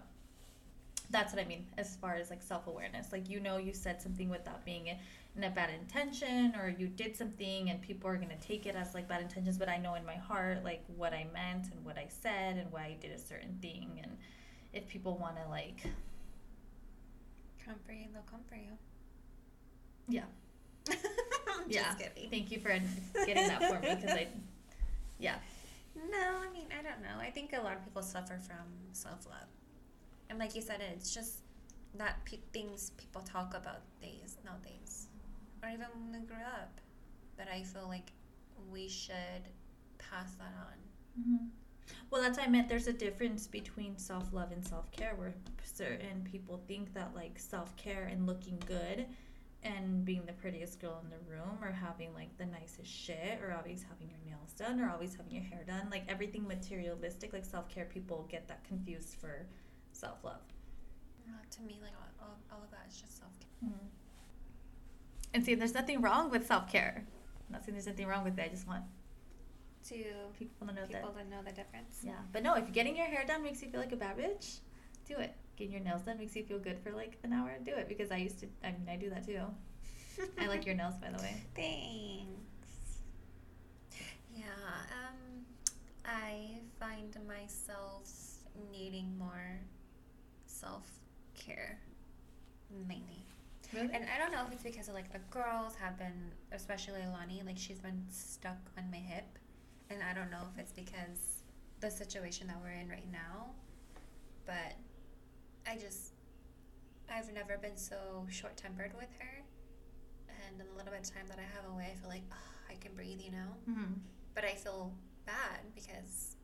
that's 1.10 1.32
what 1.32 1.42
I 1.42 1.46
mean 1.46 1.66
as 1.78 1.96
far 1.96 2.14
as 2.16 2.30
like 2.30 2.42
self 2.42 2.66
awareness. 2.66 3.12
Like 3.12 3.28
you 3.28 3.40
know 3.40 3.56
you 3.56 3.72
said 3.72 4.00
something 4.02 4.28
without 4.28 4.64
being 4.64 4.88
in 5.36 5.44
a 5.44 5.50
bad 5.50 5.70
intention 5.70 6.54
or 6.60 6.74
you 6.76 6.88
did 6.88 7.16
something 7.16 7.70
and 7.70 7.80
people 7.80 8.10
are 8.10 8.16
gonna 8.16 8.36
take 8.40 8.66
it 8.66 8.74
as 8.74 8.94
like 8.94 9.08
bad 9.08 9.22
intentions, 9.22 9.58
but 9.58 9.68
I 9.68 9.78
know 9.78 9.94
in 9.94 10.04
my 10.04 10.16
heart 10.16 10.64
like 10.64 10.84
what 10.96 11.12
I 11.12 11.26
meant 11.32 11.72
and 11.72 11.84
what 11.84 11.96
I 11.96 12.06
said 12.08 12.56
and 12.56 12.70
why 12.72 12.82
I 12.82 12.96
did 13.00 13.12
a 13.12 13.18
certain 13.18 13.58
thing 13.62 14.00
and 14.02 14.16
if 14.72 14.86
people 14.88 15.16
wanna 15.16 15.48
like 15.48 15.86
Come 17.64 17.76
for 17.84 17.92
you, 17.92 18.06
they'll 18.14 18.22
come 18.22 18.40
for 18.48 18.54
you. 18.54 18.78
Yeah. 20.08 20.24
Yeah. 21.66 21.92
Kidding. 21.94 22.30
Thank 22.30 22.50
you 22.50 22.60
for 22.60 22.68
getting 23.26 23.48
that 23.48 23.62
for 23.62 23.78
me 23.80 23.94
because 23.94 24.12
I 24.12 24.28
yeah. 25.18 25.34
No, 25.94 26.18
I 26.18 26.50
mean, 26.50 26.66
I 26.72 26.82
don't 26.82 27.02
know. 27.02 27.20
I 27.20 27.30
think 27.30 27.52
a 27.52 27.60
lot 27.60 27.76
of 27.76 27.84
people 27.84 28.02
suffer 28.02 28.38
from 28.38 28.64
self 28.92 29.26
love. 29.26 29.48
And 30.30 30.38
like 30.38 30.54
you 30.54 30.62
said, 30.62 30.80
it's 30.80 31.12
just 31.14 31.40
that 31.94 32.24
pe- 32.24 32.38
things 32.52 32.92
people 32.96 33.22
talk 33.22 33.54
about 33.54 33.80
days 34.00 34.36
nowadays, 34.44 35.08
or 35.62 35.68
even 35.68 35.86
when 35.94 36.20
we 36.20 36.26
grew 36.26 36.36
up, 36.36 36.80
that 37.36 37.48
I 37.52 37.62
feel 37.62 37.86
like 37.88 38.12
we 38.70 38.88
should 38.88 39.48
pass 39.98 40.34
that 40.34 40.52
on. 40.58 41.20
Mm-hmm. 41.20 41.46
Well, 42.10 42.20
that's 42.20 42.38
what 42.38 42.46
I 42.46 42.50
meant. 42.50 42.68
There's 42.68 42.86
a 42.86 42.92
difference 42.92 43.46
between 43.46 43.96
self 43.96 44.32
love 44.32 44.52
and 44.52 44.64
self 44.64 44.90
care, 44.92 45.14
where 45.16 45.34
certain 45.62 46.26
people 46.30 46.60
think 46.68 46.92
that 46.94 47.14
like 47.14 47.38
self 47.38 47.74
care 47.76 48.08
and 48.10 48.26
looking 48.26 48.60
good 48.66 49.06
and 49.62 50.04
being 50.04 50.24
the 50.24 50.32
prettiest 50.32 50.80
girl 50.80 51.02
in 51.02 51.10
the 51.10 51.30
room 51.30 51.58
or 51.62 51.72
having 51.72 52.14
like 52.14 52.36
the 52.38 52.46
nicest 52.46 52.88
shit 52.90 53.40
or 53.42 53.52
always 53.52 53.84
having 53.88 54.08
your 54.08 54.18
nails 54.24 54.52
done 54.52 54.80
or 54.80 54.88
always 54.88 55.16
having 55.16 55.32
your 55.32 55.42
hair 55.42 55.64
done 55.66 55.88
like 55.90 56.04
everything 56.08 56.46
materialistic 56.46 57.32
like 57.32 57.44
self-care 57.44 57.86
people 57.86 58.24
get 58.30 58.46
that 58.46 58.62
confused 58.64 59.16
for 59.20 59.46
self-love 59.98 60.40
Uh, 61.28 61.32
to 61.50 61.60
me, 61.62 61.78
like 61.82 61.92
all, 62.00 62.28
all, 62.28 62.36
all 62.52 62.62
of 62.64 62.70
that 62.70 62.86
is 62.88 62.96
just 63.00 63.18
self 63.18 63.32
care. 63.40 63.70
and 65.34 65.44
see 65.44 65.54
there's 65.54 65.74
nothing 65.74 66.00
wrong 66.00 66.30
with 66.30 66.46
self-care 66.46 67.04
I'm 67.48 67.52
not 67.52 67.64
saying 67.64 67.74
there's 67.74 67.86
anything 67.86 68.06
wrong 68.06 68.24
with 68.24 68.38
it 68.38 68.42
i 68.42 68.48
just 68.48 68.66
want 68.66 68.84
To 69.88 69.94
people 70.38 70.66
to 70.66 70.72
know 70.74 70.82
that 70.82 70.88
people 71.02 71.10
to 71.12 71.24
know 71.30 71.42
the 71.44 71.52
difference. 71.52 72.00
Yeah, 72.02 72.20
but 72.32 72.42
no, 72.42 72.54
if 72.54 72.70
getting 72.72 72.96
your 72.96 73.06
hair 73.06 73.24
done 73.26 73.42
makes 73.42 73.62
you 73.62 73.68
feel 73.70 73.80
like 73.80 73.92
a 73.92 73.96
bad 73.96 74.16
bitch, 74.18 74.58
do 75.06 75.16
it. 75.16 75.32
Getting 75.56 75.72
your 75.72 75.82
nails 75.82 76.02
done 76.02 76.18
makes 76.18 76.36
you 76.36 76.44
feel 76.44 76.58
good 76.58 76.78
for 76.84 76.92
like 76.92 77.16
an 77.24 77.32
hour, 77.32 77.56
do 77.64 77.72
it. 77.72 77.88
Because 77.88 78.10
I 78.10 78.18
used 78.18 78.38
to, 78.40 78.46
I 78.62 78.72
mean, 78.72 78.86
I 78.90 78.96
do 78.96 79.08
that 79.10 79.24
too. 79.26 79.40
I 80.38 80.46
like 80.46 80.66
your 80.66 80.74
nails, 80.74 80.94
by 81.00 81.10
the 81.10 81.22
way. 81.22 81.34
Thanks. 81.54 83.00
Yeah, 84.34 84.44
um, 85.00 85.46
I 86.04 86.58
find 86.78 87.16
myself 87.26 88.10
needing 88.70 89.16
more 89.18 89.58
self 90.68 90.86
care 91.34 91.78
mainly. 92.86 93.24
Really? 93.72 93.90
And 93.92 94.04
I 94.14 94.18
don't 94.18 94.32
know 94.32 94.44
if 94.46 94.52
it's 94.52 94.62
because 94.62 94.88
of 94.88 94.94
like 94.94 95.12
the 95.12 95.20
girls 95.30 95.74
have 95.76 95.98
been, 95.98 96.32
especially 96.52 97.00
Lonnie, 97.12 97.42
like 97.44 97.58
she's 97.58 97.80
been 97.80 98.02
stuck 98.10 98.58
on 98.76 98.90
my 98.90 98.98
hip. 98.98 99.38
And 99.90 100.00
I 100.02 100.14
don't 100.14 100.30
know 100.30 100.42
if 100.52 100.58
it's 100.58 100.72
because 100.72 101.42
the 101.80 101.90
situation 101.90 102.46
that 102.48 102.56
we're 102.62 102.78
in 102.80 102.88
right 102.88 103.10
now, 103.10 103.50
but 104.46 104.74
I 105.66 105.76
just, 105.76 106.12
I've 107.12 107.32
never 107.32 107.56
been 107.58 107.76
so 107.76 108.26
short 108.30 108.56
tempered 108.56 108.92
with 108.94 109.08
her. 109.18 109.42
And 110.28 110.60
in 110.60 110.66
the 110.66 110.74
little 110.76 110.92
bit 110.92 111.00
of 111.00 111.14
time 111.14 111.26
that 111.28 111.38
I 111.38 111.56
have 111.56 111.70
away, 111.72 111.92
I 111.92 112.00
feel 112.00 112.10
like 112.10 112.24
oh, 112.32 112.70
I 112.70 112.74
can 112.76 112.94
breathe, 112.94 113.20
you 113.20 113.32
know? 113.32 113.50
mm-hmm. 113.68 113.92
But 114.34 114.44
I 114.44 114.54
feel 114.54 114.92
bad 115.26 115.60
because 115.74 116.36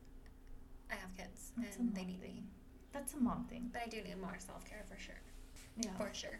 I 0.91 0.95
have 0.95 1.15
kids 1.15 1.53
That's 1.57 1.77
and 1.77 1.95
they 1.95 2.03
need 2.03 2.21
me. 2.21 2.43
That's 2.95 3.13
a 3.13 3.17
mom 3.17 3.43
thing. 3.49 3.69
But 3.73 3.81
I 3.85 3.87
do 3.89 3.97
need 3.97 4.19
more 4.21 4.35
self 4.39 4.63
care 4.63 4.83
for 4.89 4.97
sure. 4.97 5.19
Yeah, 5.77 5.91
For 5.97 6.09
sure. 6.13 6.39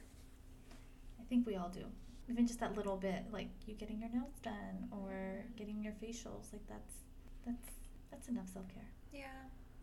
I 1.19 1.23
think 1.27 1.45
we 1.45 1.57
all 1.57 1.67
do. 1.67 1.83
Even 2.29 2.47
just 2.47 2.61
that 2.61 2.77
little 2.77 2.95
bit, 2.95 3.25
like 3.29 3.49
you 3.67 3.73
getting 3.75 3.99
your 3.99 4.09
nails 4.09 4.39
done 4.41 4.87
or 4.89 5.43
getting 5.57 5.83
your 5.83 5.91
facials, 6.01 6.53
like 6.53 6.65
that's 6.69 6.93
that's 7.45 7.69
that's 8.09 8.29
enough 8.29 8.47
self 8.47 8.65
care. 8.73 8.87
Yeah. 9.13 9.25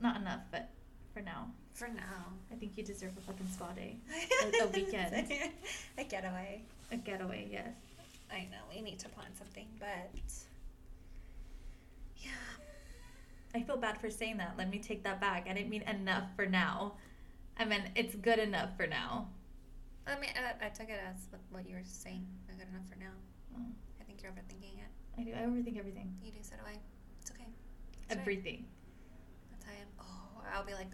Not 0.01 0.17
enough, 0.17 0.41
but 0.51 0.71
for 1.13 1.21
now, 1.21 1.51
For 1.75 1.89
now. 1.89 2.33
I 2.51 2.55
think 2.55 2.73
you 2.77 2.83
deserve 2.83 3.13
a 3.19 3.21
fucking 3.21 3.49
spa 3.53 3.71
day, 3.73 3.99
a 4.63 4.67
weekend. 4.69 5.31
a 5.99 6.05
getaway. 6.05 6.63
a 6.91 6.97
getaway. 6.97 7.49
Yes. 7.53 7.75
I 8.33 8.49
know 8.51 8.65
we 8.75 8.81
need 8.81 8.99
to 9.01 9.11
plan 9.11 9.29
something, 9.37 9.67
but 9.79 10.11
yeah, 12.17 12.31
I 13.55 13.62
feel 13.62 13.77
bad 13.77 14.01
for 14.01 14.11
saying 14.11 14.38
that. 14.38 14.55
Let 14.57 14.71
me 14.71 14.79
take 14.79 15.05
that 15.05 15.21
back. 15.21 15.47
I 15.49 15.53
didn't 15.53 15.71
mean 15.71 15.83
enough 15.83 16.25
for 16.37 16.47
now. 16.47 16.95
I 17.59 17.65
meant 17.65 17.85
it's 17.95 18.15
good 18.15 18.38
enough 18.38 18.71
for 18.77 18.87
now. 18.87 19.29
I 20.07 20.19
mean 20.19 20.31
I, 20.37 20.67
I 20.67 20.69
took 20.71 20.88
it 20.88 20.99
as 21.09 21.27
what, 21.31 21.41
what 21.51 21.69
you 21.69 21.77
were 21.77 21.83
saying. 21.85 22.27
Not 22.49 22.59
good 22.59 22.69
enough 22.69 22.88
for 22.88 22.99
now. 22.99 23.12
Oh, 23.57 23.67
I 24.01 24.05
think 24.05 24.23
you're 24.23 24.33
overthinking 24.33 24.79
it. 24.79 24.91
I 25.19 25.23
do. 25.23 25.33
I 25.33 25.47
overthink 25.47 25.79
everything. 25.79 26.15
You 26.25 26.33
do, 26.33 26.38
so 26.43 26.57
do 26.57 26.62
I. 26.67 26.79
It's 27.21 27.31
okay. 27.31 27.47
It's 28.05 28.15
right. 28.15 28.21
Everything. 28.21 28.65
That's 29.51 29.65
how 29.65 29.73
I 29.73 29.81
am. 29.81 29.88
Oh, 30.01 30.43
I'll 30.55 30.65
be 30.65 30.75
like 30.75 30.91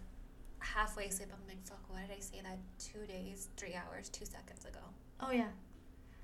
halfway 0.59 1.05
asleep. 1.05 1.29
I'm 1.31 1.47
like, 1.47 1.65
fuck. 1.65 1.79
Why 1.87 2.01
did 2.01 2.17
I 2.17 2.19
say 2.19 2.41
that 2.43 2.59
two 2.77 3.05
days, 3.07 3.47
three 3.55 3.73
hours, 3.75 4.09
two 4.09 4.25
seconds 4.25 4.65
ago? 4.65 4.83
Oh 5.21 5.31
yeah. 5.31 5.51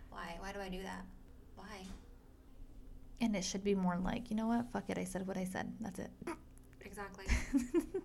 Why? 0.09 0.35
Why 0.39 0.51
do 0.51 0.59
I 0.59 0.69
do 0.69 0.83
that? 0.83 1.05
Why? 1.55 1.87
And 3.21 3.35
it 3.35 3.43
should 3.43 3.63
be 3.63 3.75
more 3.75 3.97
like, 3.97 4.29
you 4.29 4.35
know 4.35 4.47
what? 4.47 4.71
Fuck 4.71 4.89
it. 4.89 4.97
I 4.97 5.03
said 5.05 5.25
what 5.27 5.37
I 5.37 5.45
said. 5.45 5.71
That's 5.79 5.99
it. 5.99 6.11
Exactly. 6.81 7.25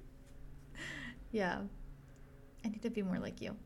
yeah. 1.33 1.61
I 2.64 2.68
need 2.68 2.83
to 2.83 2.90
be 2.90 3.03
more 3.03 3.18
like 3.18 3.40
you. 3.40 3.57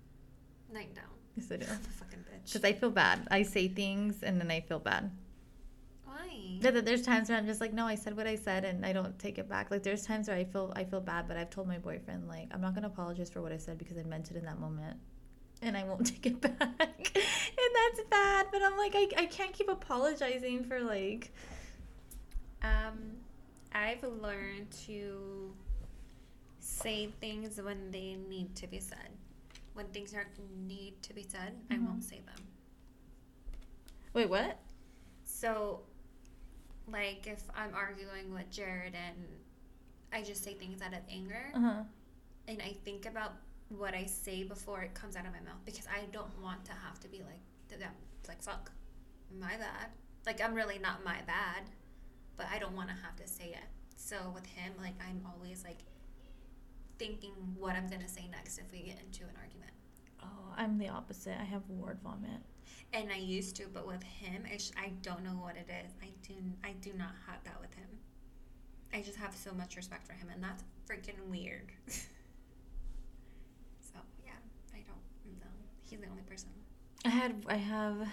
Night 0.72 0.94
down. 0.94 1.04
Yes, 1.36 1.50
I 1.50 1.56
do. 1.56 1.66
I'm 1.68 1.72
a 1.72 1.78
fucking 1.78 2.20
bitch. 2.20 2.52
Because 2.52 2.64
I 2.64 2.72
feel 2.72 2.90
bad. 2.90 3.26
I 3.30 3.42
say 3.42 3.68
things 3.68 4.22
and 4.22 4.40
then 4.40 4.50
I 4.50 4.60
feel 4.60 4.78
bad. 4.78 5.10
Why? 6.04 6.58
There- 6.60 6.80
There's 6.80 7.02
times 7.02 7.28
where 7.28 7.38
I'm 7.38 7.46
just 7.46 7.60
like, 7.60 7.72
no, 7.72 7.86
I 7.86 7.94
said 7.96 8.16
what 8.16 8.26
I 8.26 8.36
said 8.36 8.64
and 8.64 8.84
I 8.86 8.92
don't 8.92 9.18
take 9.18 9.38
it 9.38 9.48
back. 9.48 9.70
Like 9.70 9.82
there's 9.82 10.06
times 10.06 10.28
where 10.28 10.36
I 10.36 10.44
feel 10.44 10.72
I 10.76 10.84
feel 10.84 11.00
bad, 11.00 11.26
but 11.28 11.36
I've 11.36 11.50
told 11.50 11.66
my 11.68 11.78
boyfriend 11.78 12.28
like 12.28 12.48
I'm 12.52 12.60
not 12.60 12.74
gonna 12.74 12.86
apologize 12.88 13.30
for 13.30 13.42
what 13.42 13.52
I 13.52 13.56
said 13.58 13.78
because 13.78 13.96
I 13.98 14.02
meant 14.04 14.30
it 14.30 14.36
in 14.36 14.44
that 14.44 14.58
moment, 14.60 14.96
and 15.64 15.76
I 15.76 15.84
won't 15.84 16.06
take 16.12 16.26
it 16.26 16.40
back. 16.40 16.58
and 16.60 17.72
that's 17.74 18.08
bad. 18.10 18.46
But 18.52 18.62
I'm 18.62 18.76
like, 18.76 18.94
I 18.94 19.08
I 19.22 19.26
can't 19.26 19.52
keep 19.52 19.68
apologizing 19.68 20.64
for 20.64 20.80
like. 20.80 21.32
Um, 22.62 23.16
I've 23.72 24.02
learned 24.02 24.70
to 24.86 25.52
say 26.60 27.08
things 27.20 27.60
when 27.60 27.90
they 27.90 28.16
need 28.28 28.54
to 28.56 28.66
be 28.66 28.78
said. 28.80 29.10
When 29.74 29.86
things 29.88 30.12
don't 30.12 30.26
need 30.68 31.02
to 31.02 31.12
be 31.12 31.24
said, 31.24 31.52
I 31.70 31.74
Mhm. 31.74 31.86
won't 31.86 32.04
say 32.04 32.20
them. 32.20 32.46
Wait, 34.12 34.28
what? 34.30 34.58
So, 35.24 35.80
like 36.86 37.26
if 37.26 37.42
I'm 37.56 37.74
arguing 37.74 38.32
with 38.32 38.48
Jared 38.50 38.94
and 38.94 39.16
I 40.12 40.22
just 40.22 40.44
say 40.44 40.54
things 40.54 40.80
out 40.80 40.92
of 40.94 41.00
anger 41.10 41.50
Uh 41.54 41.60
huh. 41.60 41.82
and 42.46 42.62
I 42.62 42.74
think 42.84 43.04
about 43.06 43.32
what 43.68 43.94
I 43.94 44.06
say 44.06 44.44
before 44.44 44.82
it 44.82 44.94
comes 44.94 45.16
out 45.16 45.26
of 45.26 45.32
my 45.32 45.40
mouth 45.40 45.60
because 45.64 45.86
I 45.86 46.04
don't 46.12 46.30
want 46.42 46.64
to 46.66 46.72
have 46.72 47.00
to 47.00 47.08
be 47.08 47.18
like, 47.18 47.80
like 48.28 48.42
fuck, 48.42 48.70
my 49.38 49.56
bad. 49.56 49.88
Like 50.26 50.42
I'm 50.42 50.54
really 50.54 50.78
not 50.78 51.04
my 51.04 51.20
bad, 51.26 51.64
but 52.36 52.46
I 52.52 52.58
don't 52.58 52.76
want 52.76 52.88
to 52.88 52.94
have 52.94 53.16
to 53.16 53.26
say 53.26 53.46
it. 53.46 53.68
So 53.96 54.16
with 54.34 54.46
him, 54.46 54.72
like 54.80 54.94
I'm 55.00 55.22
always 55.26 55.64
like 55.64 55.78
thinking 56.98 57.32
what 57.58 57.74
I'm 57.74 57.88
gonna 57.88 58.08
say 58.08 58.28
next 58.30 58.58
if 58.58 58.70
we 58.72 58.78
get 58.78 58.98
into 59.00 59.24
an 59.24 59.34
argument. 59.40 59.72
Oh, 60.22 60.54
I'm 60.56 60.78
the 60.78 60.88
opposite. 60.88 61.36
I 61.40 61.44
have 61.44 61.62
word 61.68 61.98
vomit. 62.02 62.40
And 62.92 63.10
I 63.10 63.16
used 63.16 63.56
to, 63.56 63.64
but 63.72 63.86
with 63.86 64.02
him, 64.02 64.44
it's, 64.48 64.70
I 64.80 64.92
don't 65.02 65.24
know 65.24 65.30
what 65.30 65.56
it 65.56 65.68
is. 65.68 65.92
I 66.02 66.10
do 66.22 66.34
I 66.62 66.72
do 66.80 66.92
not 66.96 67.12
have 67.26 67.42
that 67.44 67.60
with 67.60 67.74
him. 67.74 67.88
I 68.92 69.02
just 69.02 69.18
have 69.18 69.34
so 69.34 69.52
much 69.52 69.74
respect 69.76 70.06
for 70.06 70.12
him, 70.12 70.28
and 70.32 70.42
that's 70.42 70.62
freaking 70.88 71.18
weird. 71.28 71.72
so 71.88 71.98
yeah, 74.24 74.38
I 74.72 74.78
don't 74.86 75.40
know. 75.40 75.46
He's 75.88 76.00
the 76.00 76.08
only 76.08 76.22
person. 76.22 76.48
I 77.04 77.08
had 77.08 77.44
I 77.46 77.56
have 77.56 78.08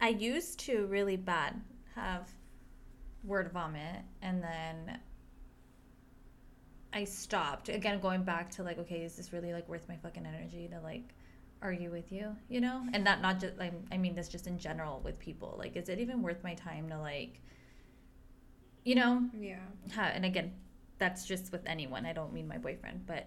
I 0.00 0.08
used 0.08 0.60
to 0.60 0.86
really 0.86 1.16
bad 1.16 1.60
have 1.94 2.28
word 3.24 3.50
vomit 3.52 4.02
and 4.22 4.42
then 4.42 4.98
I 6.92 7.04
stopped. 7.04 7.68
Again 7.68 8.00
going 8.00 8.22
back 8.22 8.50
to 8.52 8.62
like 8.62 8.78
okay 8.78 9.04
is 9.04 9.16
this 9.16 9.32
really 9.32 9.52
like 9.52 9.68
worth 9.68 9.88
my 9.88 9.96
fucking 9.96 10.24
energy 10.24 10.68
to 10.68 10.80
like 10.80 11.14
argue 11.62 11.90
with 11.90 12.12
you 12.12 12.36
you 12.48 12.60
know? 12.60 12.86
And 12.92 13.02
not 13.02 13.20
not 13.20 13.40
just 13.40 13.58
like 13.58 13.72
I 13.90 13.96
mean 13.96 14.14
that's 14.14 14.28
just 14.28 14.46
in 14.46 14.58
general 14.58 15.00
with 15.04 15.18
people. 15.18 15.56
Like 15.58 15.76
is 15.76 15.88
it 15.88 15.98
even 15.98 16.22
worth 16.22 16.42
my 16.44 16.54
time 16.54 16.88
to 16.90 16.98
like 16.98 17.40
you 18.84 18.94
know? 18.94 19.28
Yeah. 19.36 19.58
ha- 19.92 20.12
and 20.14 20.24
again 20.24 20.52
that's 20.98 21.26
just 21.26 21.50
with 21.50 21.66
anyone. 21.66 22.06
I 22.06 22.12
don't 22.12 22.32
mean 22.32 22.46
my 22.46 22.58
boyfriend 22.58 23.06
but 23.06 23.26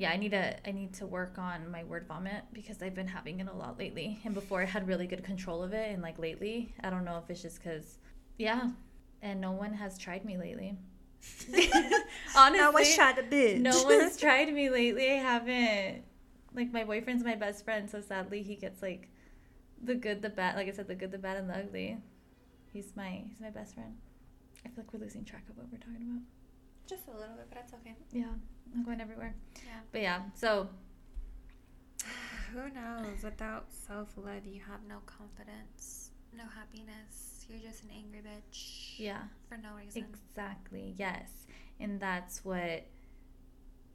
yeah 0.00 0.10
i 0.10 0.16
need 0.16 0.30
to 0.30 0.68
i 0.68 0.72
need 0.72 0.94
to 0.94 1.06
work 1.06 1.36
on 1.36 1.70
my 1.70 1.84
word 1.84 2.06
vomit 2.08 2.42
because 2.54 2.82
i've 2.82 2.94
been 2.94 3.06
having 3.06 3.38
it 3.38 3.48
a 3.48 3.52
lot 3.52 3.78
lately. 3.78 4.18
And 4.24 4.32
before 4.34 4.62
i 4.62 4.64
had 4.64 4.88
really 4.88 5.06
good 5.06 5.22
control 5.22 5.62
of 5.62 5.74
it 5.74 5.92
and 5.92 6.02
like 6.02 6.18
lately 6.18 6.72
i 6.82 6.88
don't 6.88 7.04
know 7.04 7.18
if 7.22 7.28
it's 7.28 7.42
just 7.42 7.62
because 7.62 7.98
yeah 8.38 8.70
and 9.22 9.40
no 9.40 9.52
one 9.52 9.74
has 9.74 9.98
tried 9.98 10.24
me 10.24 10.38
lately. 10.38 10.74
Honestly 12.34 12.84
to 12.84 13.22
bitch. 13.30 13.60
no 13.60 13.82
one's 13.82 14.16
tried 14.24 14.50
me 14.54 14.70
lately. 14.70 15.10
I 15.10 15.16
haven't 15.16 16.04
like 16.54 16.72
my 16.72 16.84
boyfriend's 16.84 17.22
my 17.22 17.34
best 17.34 17.62
friend 17.66 17.90
so 17.90 18.00
sadly 18.00 18.42
he 18.42 18.56
gets 18.56 18.80
like 18.80 19.08
the 19.84 19.94
good 19.94 20.22
the 20.22 20.30
bad 20.30 20.56
like 20.56 20.66
i 20.66 20.72
said 20.72 20.88
the 20.88 20.94
good 20.94 21.12
the 21.12 21.18
bad 21.18 21.36
and 21.36 21.50
the 21.50 21.58
ugly. 21.58 21.98
He's 22.72 22.96
my 22.96 23.24
he's 23.28 23.40
my 23.40 23.50
best 23.50 23.74
friend. 23.74 23.94
I 24.64 24.68
feel 24.68 24.84
like 24.84 24.92
we're 24.94 25.00
losing 25.00 25.24
track 25.24 25.44
of 25.50 25.58
what 25.58 25.66
we're 25.70 25.78
talking 25.78 26.02
about 26.08 26.22
Just 26.90 27.06
a 27.08 27.12
little 27.12 27.36
bit, 27.36 27.46
but 27.48 27.54
that's 27.56 27.72
okay. 27.74 27.94
yeah, 28.12 28.24
I'm 28.74 28.82
going 28.84 29.00
everywhere. 29.00 29.34
Yeah. 29.64 29.80
But 29.92 30.00
yeah, 30.02 30.20
so 30.34 30.68
Who 32.52 32.68
knows? 32.74 33.22
Without 33.22 33.66
self 33.70 34.08
love, 34.16 34.44
you 34.44 34.60
have 34.68 34.80
no 34.88 34.98
confidence, 35.06 36.10
no 36.36 36.44
happiness. 36.54 37.46
You're 37.48 37.60
just 37.60 37.82
an 37.84 37.90
angry 37.96 38.20
bitch. 38.20 38.94
yeah, 38.98 39.22
For 39.48 39.56
no 39.56 39.70
reason. 39.76 40.04
exactly. 40.08 40.94
Yes. 40.98 41.30
And 41.80 41.98
that's 42.00 42.44
what 42.44 42.86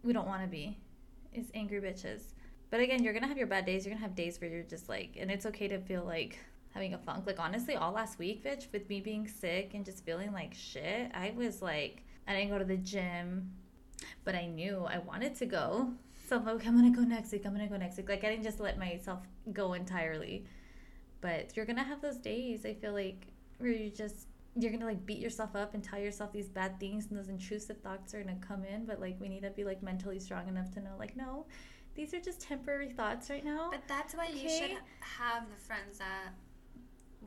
we 0.03 0.11
don't 0.13 0.27
want 0.27 0.41
to 0.41 0.47
be 0.47 0.77
is 1.33 1.45
angry 1.53 1.79
bitches. 1.79 2.21
But 2.69 2.79
again, 2.81 3.01
you're 3.03 3.13
going 3.13 3.23
to 3.23 3.29
have 3.29 3.37
your 3.37 3.47
bad 3.47 3.65
days. 3.65 3.85
You're 3.85 3.91
going 3.93 4.01
to 4.01 4.07
have 4.07 4.15
days 4.15 4.41
where 4.41 4.49
you're 4.49 4.63
just 4.63 4.89
like 4.89 5.15
and 5.19 5.31
it's 5.31 5.45
okay 5.45 5.67
to 5.69 5.79
feel 5.79 6.03
like 6.03 6.37
having 6.73 6.93
a 6.93 6.97
funk. 6.97 7.25
Like 7.25 7.39
honestly, 7.39 7.75
all 7.75 7.91
last 7.93 8.19
week, 8.19 8.43
bitch, 8.43 8.65
with 8.73 8.89
me 8.89 8.99
being 8.99 9.27
sick 9.27 9.71
and 9.73 9.85
just 9.85 10.03
feeling 10.05 10.33
like 10.33 10.53
shit, 10.53 11.11
I 11.13 11.33
was 11.35 11.61
like 11.61 12.03
I 12.27 12.33
didn't 12.33 12.49
go 12.49 12.57
to 12.57 12.65
the 12.65 12.77
gym, 12.77 13.51
but 14.23 14.35
I 14.35 14.47
knew 14.47 14.85
I 14.89 14.97
wanted 14.99 15.35
to 15.35 15.45
go. 15.45 15.93
So 16.27 16.37
I'm 16.37 16.45
like, 16.45 16.65
I'm 16.65 16.75
gonna 16.75 16.89
go 16.95 17.01
next 17.01 17.31
week. 17.31 17.45
I'm 17.45 17.53
gonna 17.53 17.67
go 17.67 17.77
next 17.77 17.97
week. 17.97 18.09
Like 18.09 18.23
I 18.23 18.29
didn't 18.29 18.43
just 18.43 18.59
let 18.59 18.79
myself 18.79 19.19
go 19.53 19.73
entirely. 19.73 20.45
But 21.21 21.55
you're 21.55 21.65
gonna 21.65 21.83
have 21.83 22.01
those 22.01 22.17
days. 22.17 22.65
I 22.65 22.73
feel 22.73 22.93
like 22.93 23.27
where 23.59 23.71
you 23.71 23.89
just 23.89 24.27
you're 24.57 24.71
gonna 24.71 24.85
like 24.85 25.05
beat 25.05 25.19
yourself 25.19 25.55
up 25.55 25.73
and 25.73 25.83
tell 25.83 25.99
yourself 25.99 26.31
these 26.31 26.47
bad 26.47 26.79
things 26.79 27.07
and 27.09 27.19
those 27.19 27.29
intrusive 27.29 27.77
thoughts 27.81 28.13
are 28.13 28.23
gonna 28.23 28.37
come 28.41 28.63
in. 28.63 28.85
But 28.85 28.99
like 28.99 29.17
we 29.19 29.29
need 29.29 29.43
to 29.43 29.51
be 29.51 29.63
like 29.63 29.83
mentally 29.83 30.19
strong 30.19 30.47
enough 30.47 30.71
to 30.71 30.81
know 30.81 30.95
like 30.97 31.15
no, 31.15 31.45
these 31.93 32.13
are 32.13 32.19
just 32.19 32.41
temporary 32.41 32.89
thoughts 32.89 33.29
right 33.29 33.45
now. 33.45 33.69
But 33.71 33.81
that's 33.87 34.15
why 34.15 34.27
you 34.27 34.49
should 34.49 34.77
have 34.99 35.43
the 35.49 35.61
friends 35.65 35.99
that 35.99 36.33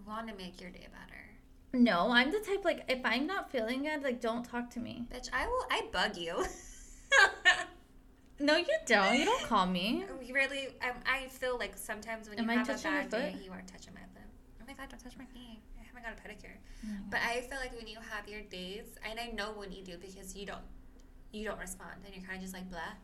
want 0.07 0.29
to 0.29 0.35
make 0.35 0.61
your 0.61 0.71
day 0.71 0.89
better. 0.93 1.28
No, 1.73 2.11
I'm 2.11 2.31
the 2.31 2.41
type 2.41 2.65
like 2.65 2.85
if 2.89 3.01
I'm 3.05 3.27
not 3.27 3.51
feeling 3.51 3.83
good, 3.83 4.03
like 4.03 4.21
don't 4.21 4.45
talk 4.45 4.71
to 4.71 4.81
me. 4.81 5.07
Bitch, 5.13 5.29
I 5.33 5.47
will. 5.47 5.65
I 5.71 5.83
bug 5.93 6.17
you. 6.17 6.45
No, 8.41 8.57
you 8.57 8.67
don't. 8.87 9.19
You 9.19 9.25
don't 9.25 9.43
call 9.43 9.67
me. 9.67 10.05
We 10.21 10.33
really, 10.33 10.69
um, 10.83 10.95
I 11.07 11.27
feel 11.27 11.59
like 11.59 11.77
sometimes 11.77 12.29
when 12.29 12.39
Am 12.39 12.45
you 12.45 12.51
I 12.53 12.55
have 12.55 12.69
a 12.69 12.75
bad 12.75 13.11
day, 13.11 13.33
foot? 13.33 13.45
you 13.45 13.51
are 13.51 13.63
touching 13.67 13.95
my 13.95 14.03
foot. 14.15 14.29
Oh 14.61 14.65
my 14.67 14.75
god, 14.75 14.89
don't 14.91 15.03
touch 15.03 15.17
my 15.19 15.25
feet. 15.25 15.59
I 15.81 15.83
haven't 15.85 16.05
got 16.05 16.13
a 16.13 16.21
pedicure. 16.23 16.55
Oh 16.85 16.89
But 17.11 17.21
I 17.27 17.41
feel 17.41 17.59
like 17.59 17.75
when 17.77 17.89
you 17.89 17.99
have 18.13 18.29
your 18.29 18.43
days, 18.43 18.97
and 19.09 19.19
I 19.19 19.33
know 19.35 19.53
when 19.57 19.73
you 19.73 19.83
do 19.83 19.97
because 19.99 20.37
you 20.37 20.47
don't, 20.47 20.63
you 21.33 21.45
don't 21.49 21.59
respond, 21.59 22.05
and 22.07 22.15
you're 22.15 22.25
kind 22.25 22.37
of 22.37 22.43
just 22.43 22.55
like 22.55 22.71
blah, 22.71 22.95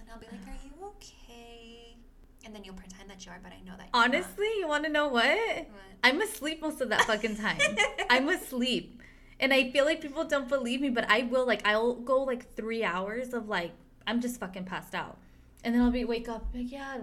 and 0.00 0.08
I'll 0.10 0.18
be 0.18 0.26
like, 0.26 0.42
"Are 0.48 0.58
you 0.64 0.72
okay?" 0.96 1.96
And 2.44 2.54
then 2.54 2.64
you'll 2.64 2.74
pretend 2.74 3.10
that 3.10 3.24
you 3.26 3.32
are, 3.32 3.38
but 3.42 3.52
I 3.52 3.60
know 3.60 3.76
that. 3.76 3.88
you're 3.92 4.02
not. 4.02 4.14
Honestly, 4.14 4.48
you 4.58 4.66
want 4.66 4.84
to 4.84 4.90
know 4.90 5.08
what? 5.08 5.24
What? 5.26 5.68
I'm 6.02 6.20
asleep 6.22 6.62
most 6.62 6.80
of 6.80 6.88
that 6.88 7.02
fucking 7.02 7.36
time. 7.36 7.58
I'm 8.10 8.28
asleep. 8.28 9.00
And 9.38 9.52
I 9.52 9.70
feel 9.70 9.84
like 9.84 10.00
people 10.00 10.24
don't 10.24 10.48
believe 10.48 10.80
me, 10.80 10.90
but 10.90 11.10
I 11.10 11.22
will 11.22 11.46
like 11.46 11.66
I'll 11.66 11.94
go 11.94 12.22
like 12.22 12.54
3 12.54 12.84
hours 12.84 13.32
of 13.32 13.48
like 13.48 13.72
I'm 14.06 14.20
just 14.20 14.40
fucking 14.40 14.64
passed 14.64 14.94
out. 14.94 15.18
And 15.64 15.74
then 15.74 15.82
I'll 15.82 15.90
be 15.90 16.04
wake 16.04 16.28
up 16.28 16.46
like 16.54 16.70
yeah. 16.70 16.98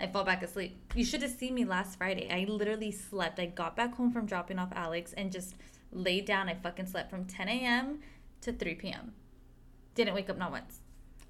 I 0.00 0.06
mm. 0.06 0.12
fall 0.12 0.24
back 0.24 0.42
asleep. 0.42 0.76
You 0.94 1.04
should 1.04 1.22
have 1.22 1.32
seen 1.32 1.54
me 1.54 1.64
last 1.64 1.98
Friday. 1.98 2.28
I 2.30 2.44
literally 2.48 2.92
slept. 2.92 3.40
I 3.40 3.46
got 3.46 3.76
back 3.76 3.94
home 3.94 4.12
from 4.12 4.26
dropping 4.26 4.58
off 4.58 4.70
Alex 4.74 5.12
and 5.12 5.32
just 5.32 5.56
laid 5.92 6.24
down. 6.24 6.48
I 6.48 6.54
fucking 6.54 6.86
slept 6.86 7.10
from 7.10 7.24
10 7.24 7.48
a.m. 7.48 8.00
to 8.42 8.52
3 8.52 8.74
p.m. 8.74 9.12
Didn't 9.94 10.14
wake 10.14 10.30
up 10.30 10.38
not 10.38 10.52
once. 10.52 10.80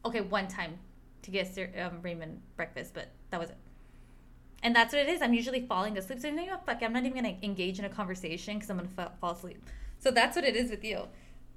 Okay, 0.04 0.20
one 0.20 0.48
time 0.48 0.78
to 1.22 1.30
get 1.30 1.56
um, 1.80 2.00
Raymond 2.02 2.40
breakfast, 2.56 2.94
but 2.94 3.08
that 3.30 3.40
was 3.40 3.50
it. 3.50 3.56
And 4.62 4.74
that's 4.74 4.92
what 4.92 5.02
it 5.02 5.08
is. 5.08 5.22
I'm 5.22 5.34
usually 5.34 5.60
falling 5.60 5.96
asleep. 5.96 6.20
So 6.20 6.28
you 6.28 6.34
know? 6.34 6.58
Fuck, 6.66 6.82
I'm 6.82 6.92
not 6.92 7.04
even 7.04 7.14
gonna 7.14 7.36
engage 7.42 7.78
in 7.78 7.84
a 7.84 7.88
conversation 7.88 8.54
because 8.54 8.70
I'm 8.70 8.76
gonna 8.76 8.88
fa- 8.88 9.12
fall 9.20 9.32
asleep. 9.32 9.62
So 9.98 10.10
that's 10.10 10.36
what 10.36 10.44
it 10.44 10.56
is 10.56 10.70
with 10.70 10.84
you. 10.84 11.08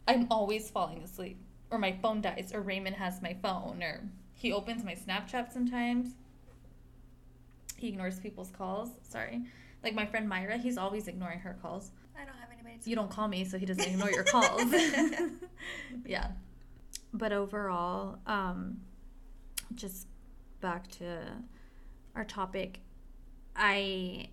I'm 0.08 0.28
always 0.32 0.70
falling 0.70 1.04
asleep, 1.04 1.38
or 1.70 1.78
my 1.78 1.94
phone 2.02 2.22
dies, 2.22 2.52
or 2.54 2.62
Raymond 2.62 2.96
has 2.96 3.22
my 3.22 3.36
phone, 3.42 3.82
or 3.82 4.04
he 4.34 4.52
opens 4.52 4.84
my 4.84 4.96
Snapchat 4.96 5.52
sometimes. 5.52 6.16
He 7.78 7.88
ignores 7.88 8.20
people's 8.20 8.50
calls. 8.52 8.90
Sorry, 9.04 9.42
like 9.84 9.94
my 9.94 10.06
friend 10.06 10.28
Myra, 10.28 10.58
he's 10.58 10.78
always 10.78 11.08
ignoring 11.08 11.40
her 11.40 11.58
calls. 11.62 11.92
I 12.20 12.26
don't 12.26 12.36
have 12.36 12.50
anybody. 12.52 12.78
To 12.84 12.90
You 12.90 12.96
don't 12.96 13.10
call 13.10 13.28
me, 13.28 13.46
so 13.46 13.58
he 13.58 13.66
doesn't 13.66 13.86
ignore 13.88 14.12
your 14.12 14.24
calls. 14.24 14.64
yeah. 16.06 16.28
But 17.14 17.32
overall, 17.34 18.18
um, 18.26 18.80
just 19.76 20.08
back 20.62 20.88
to 21.00 21.22
our 22.16 22.26
topic, 22.26 22.80
I 23.56 24.30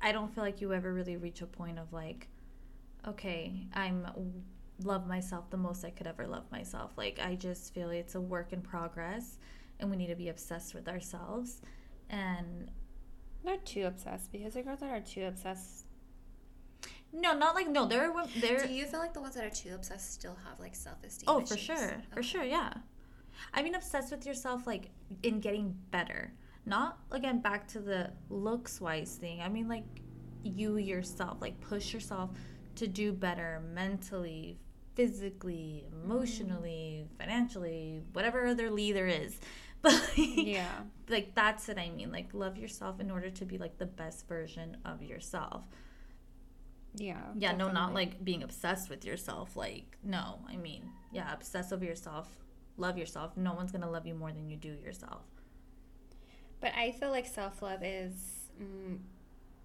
I 0.00 0.12
don't 0.12 0.34
feel 0.34 0.42
like 0.44 0.60
you 0.60 0.72
ever 0.72 0.92
really 0.92 1.16
reach 1.16 1.42
a 1.42 1.46
point 1.46 1.78
of 1.78 1.92
like, 1.92 2.28
okay, 3.06 3.66
I'm 3.74 4.06
love 4.82 5.06
myself 5.06 5.48
the 5.50 5.56
most 5.56 5.84
I 5.84 5.90
could 5.90 6.06
ever 6.06 6.26
love 6.26 6.50
myself. 6.50 6.92
Like 6.96 7.20
I 7.22 7.36
just 7.36 7.72
feel 7.74 7.90
it's 7.90 8.14
a 8.14 8.20
work 8.20 8.52
in 8.52 8.62
progress, 8.62 9.38
and 9.78 9.90
we 9.90 9.96
need 9.96 10.08
to 10.08 10.16
be 10.16 10.28
obsessed 10.28 10.74
with 10.74 10.88
ourselves. 10.88 11.60
And 12.10 12.70
Not 13.44 13.64
too 13.64 13.84
obsessed 13.86 14.32
because 14.32 14.54
the 14.54 14.62
girls 14.62 14.80
that 14.80 14.90
are 14.90 15.00
too 15.00 15.24
obsessed. 15.26 15.86
no, 17.12 17.36
not 17.36 17.54
like 17.54 17.68
no, 17.68 17.86
there 17.86 18.10
are 18.10 18.26
there. 18.40 18.66
Do 18.66 18.72
you 18.72 18.86
feel 18.86 19.00
like 19.00 19.12
the 19.14 19.20
ones 19.20 19.34
that 19.34 19.44
are 19.44 19.50
too 19.50 19.74
obsessed 19.74 20.12
still 20.14 20.36
have 20.48 20.58
like 20.60 20.74
self 20.74 21.02
esteem? 21.04 21.24
Oh, 21.28 21.40
for 21.44 21.56
sure. 21.56 22.02
For 22.12 22.22
sure, 22.22 22.44
yeah. 22.44 22.72
I 23.52 23.62
mean, 23.62 23.74
obsessed 23.74 24.10
with 24.10 24.26
yourself, 24.26 24.66
like 24.66 24.90
in 25.22 25.40
getting 25.40 25.76
better. 25.90 26.32
Not 26.64 26.98
again 27.10 27.40
back 27.40 27.66
to 27.68 27.80
the 27.80 28.10
looks 28.30 28.80
wise 28.80 29.16
thing. 29.16 29.40
I 29.40 29.48
mean, 29.48 29.68
like 29.68 29.84
you 30.44 30.76
yourself, 30.76 31.38
like 31.40 31.60
push 31.60 31.92
yourself 31.92 32.30
to 32.76 32.86
do 32.86 33.12
better 33.12 33.62
mentally, 33.74 34.58
physically, 34.94 35.84
emotionally, 36.04 37.04
mm-hmm. 37.04 37.16
financially, 37.18 38.02
whatever 38.12 38.46
other 38.46 38.70
Lee 38.70 38.92
there 38.92 39.08
is. 39.08 39.38
But 39.82 40.16
Yeah. 40.16 40.70
like 41.08 41.34
that's 41.34 41.66
what 41.66 41.76
I 41.76 41.90
mean. 41.90 42.12
Like 42.12 42.28
love 42.32 42.56
yourself 42.56 43.00
in 43.00 43.10
order 43.10 43.30
to 43.30 43.44
be 43.44 43.58
like 43.58 43.78
the 43.78 43.86
best 43.86 44.28
version 44.28 44.76
of 44.84 45.02
yourself. 45.02 45.64
Yeah. 46.94 47.20
Yeah, 47.36 47.56
no, 47.56 47.70
not 47.70 47.94
like 47.94 48.24
being 48.24 48.42
obsessed 48.42 48.90
with 48.90 49.04
yourself. 49.04 49.56
Like, 49.56 49.96
no, 50.04 50.38
I 50.48 50.56
mean, 50.56 50.84
yeah, 51.10 51.32
obsess 51.32 51.72
over 51.72 51.84
yourself, 51.84 52.28
love 52.76 52.98
yourself. 52.98 53.36
No 53.36 53.54
one's 53.54 53.72
gonna 53.72 53.90
love 53.90 54.06
you 54.06 54.14
more 54.14 54.32
than 54.32 54.48
you 54.48 54.56
do 54.56 54.74
yourself. 54.84 55.22
But 56.60 56.72
I 56.76 56.92
feel 56.92 57.10
like 57.10 57.26
self 57.26 57.62
love 57.62 57.82
is. 57.82 58.48
Mm, 58.60 58.98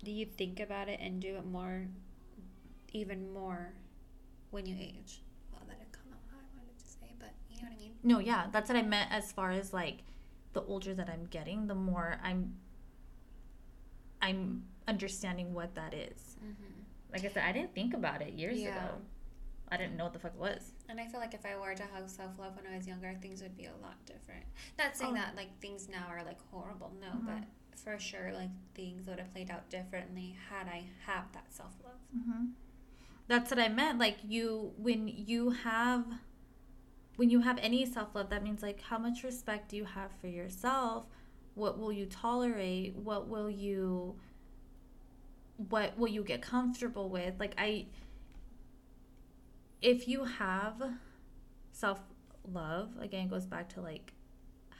do 0.03 0.11
you 0.11 0.25
think 0.25 0.59
about 0.59 0.87
it 0.89 0.99
and 1.01 1.19
do 1.21 1.35
it 1.35 1.45
more, 1.45 1.87
even 2.93 3.31
more, 3.33 3.73
when 4.51 4.65
you 4.65 4.75
age? 4.79 5.21
Well, 5.51 5.61
that 5.67 5.79
didn't 5.79 5.91
come 5.91 6.11
out 6.13 6.19
how 6.31 6.37
I 6.37 6.57
wanted 6.57 6.77
to 6.79 6.85
say, 6.85 7.13
but 7.19 7.33
you 7.49 7.57
know 7.61 7.67
what 7.69 7.77
I 7.77 7.81
mean. 7.81 7.91
No, 8.03 8.19
yeah, 8.19 8.47
that's 8.51 8.69
what 8.69 8.77
I 8.77 8.81
meant 8.83 9.11
as 9.11 9.31
far 9.31 9.51
as 9.51 9.73
like 9.73 9.99
the 10.53 10.61
older 10.63 10.93
that 10.93 11.09
I'm 11.09 11.25
getting, 11.29 11.67
the 11.67 11.75
more 11.75 12.19
I'm 12.23 12.55
I'm 14.21 14.63
understanding 14.87 15.53
what 15.53 15.75
that 15.75 15.93
is. 15.93 16.37
Mm-hmm. 16.43 16.81
Like 17.13 17.25
I 17.25 17.29
said, 17.29 17.43
I 17.45 17.51
didn't 17.51 17.73
think 17.75 17.93
about 17.93 18.21
it 18.21 18.33
years 18.33 18.57
Yeah. 18.59 18.69
ago. 18.85 18.95
I 19.69 19.77
didn't 19.77 19.97
know 19.97 20.05
what 20.05 20.13
the 20.13 20.19
fuck 20.19 20.33
it 20.33 20.39
was. 20.39 20.71
And 20.89 20.99
I 21.01 21.05
feel 21.07 21.19
like 21.19 21.33
if 21.33 21.45
I 21.45 21.57
were 21.57 21.75
to 21.75 21.83
have 21.83 22.09
self 22.09 22.37
love 22.39 22.55
when 22.55 22.71
I 22.71 22.77
was 22.77 22.87
younger, 22.87 23.13
things 23.21 23.41
would 23.41 23.57
be 23.57 23.65
a 23.65 23.75
lot 23.81 24.03
different. 24.05 24.45
Not 24.77 24.95
saying 24.95 25.11
Oh. 25.11 25.15
that 25.15 25.35
like 25.35 25.59
things 25.59 25.89
now 25.89 26.05
are 26.09 26.23
like 26.23 26.39
horrible, 26.51 26.93
no, 27.01 27.07
Mhm. 27.19 27.25
but 27.25 27.77
for 27.79 27.99
sure, 27.99 28.31
like 28.33 28.49
things 28.73 29.07
would 29.07 29.19
have 29.19 29.31
played 29.33 29.51
out 29.51 29.69
differently 29.69 30.37
had 30.49 30.67
I 30.67 30.85
have 31.05 31.31
that 31.33 31.53
self 31.53 31.73
love. 31.83 31.99
Mm-hmm. 32.15 32.45
That's 33.27 33.51
what 33.51 33.59
I 33.59 33.67
meant. 33.67 33.99
Like 33.99 34.17
you, 34.23 34.73
when 34.77 35.07
you 35.09 35.49
have, 35.49 36.05
when 37.17 37.29
you 37.29 37.41
have 37.41 37.57
any 37.59 37.85
self 37.85 38.15
love, 38.15 38.29
that 38.29 38.41
means 38.43 38.61
like 38.63 38.81
how 38.81 38.97
much 38.97 39.23
respect 39.23 39.69
do 39.69 39.75
you 39.75 39.85
have 39.85 40.11
for 40.21 40.27
yourself? 40.27 41.05
What 41.55 41.77
will 41.77 41.91
you 41.91 42.05
tolerate? 42.05 42.95
What 42.95 43.27
will 43.27 43.49
you? 43.49 44.17
What 45.69 45.97
will 45.97 46.07
you 46.07 46.23
get 46.23 46.41
comfortable 46.41 47.09
with? 47.09 47.39
Like 47.39 47.53
I, 47.57 47.87
if 49.81 50.07
you 50.07 50.23
have 50.23 50.81
self 51.71 51.99
love, 52.51 52.91
again, 52.99 53.25
it 53.25 53.29
goes 53.29 53.45
back 53.45 53.69
to 53.69 53.81
like 53.81 54.13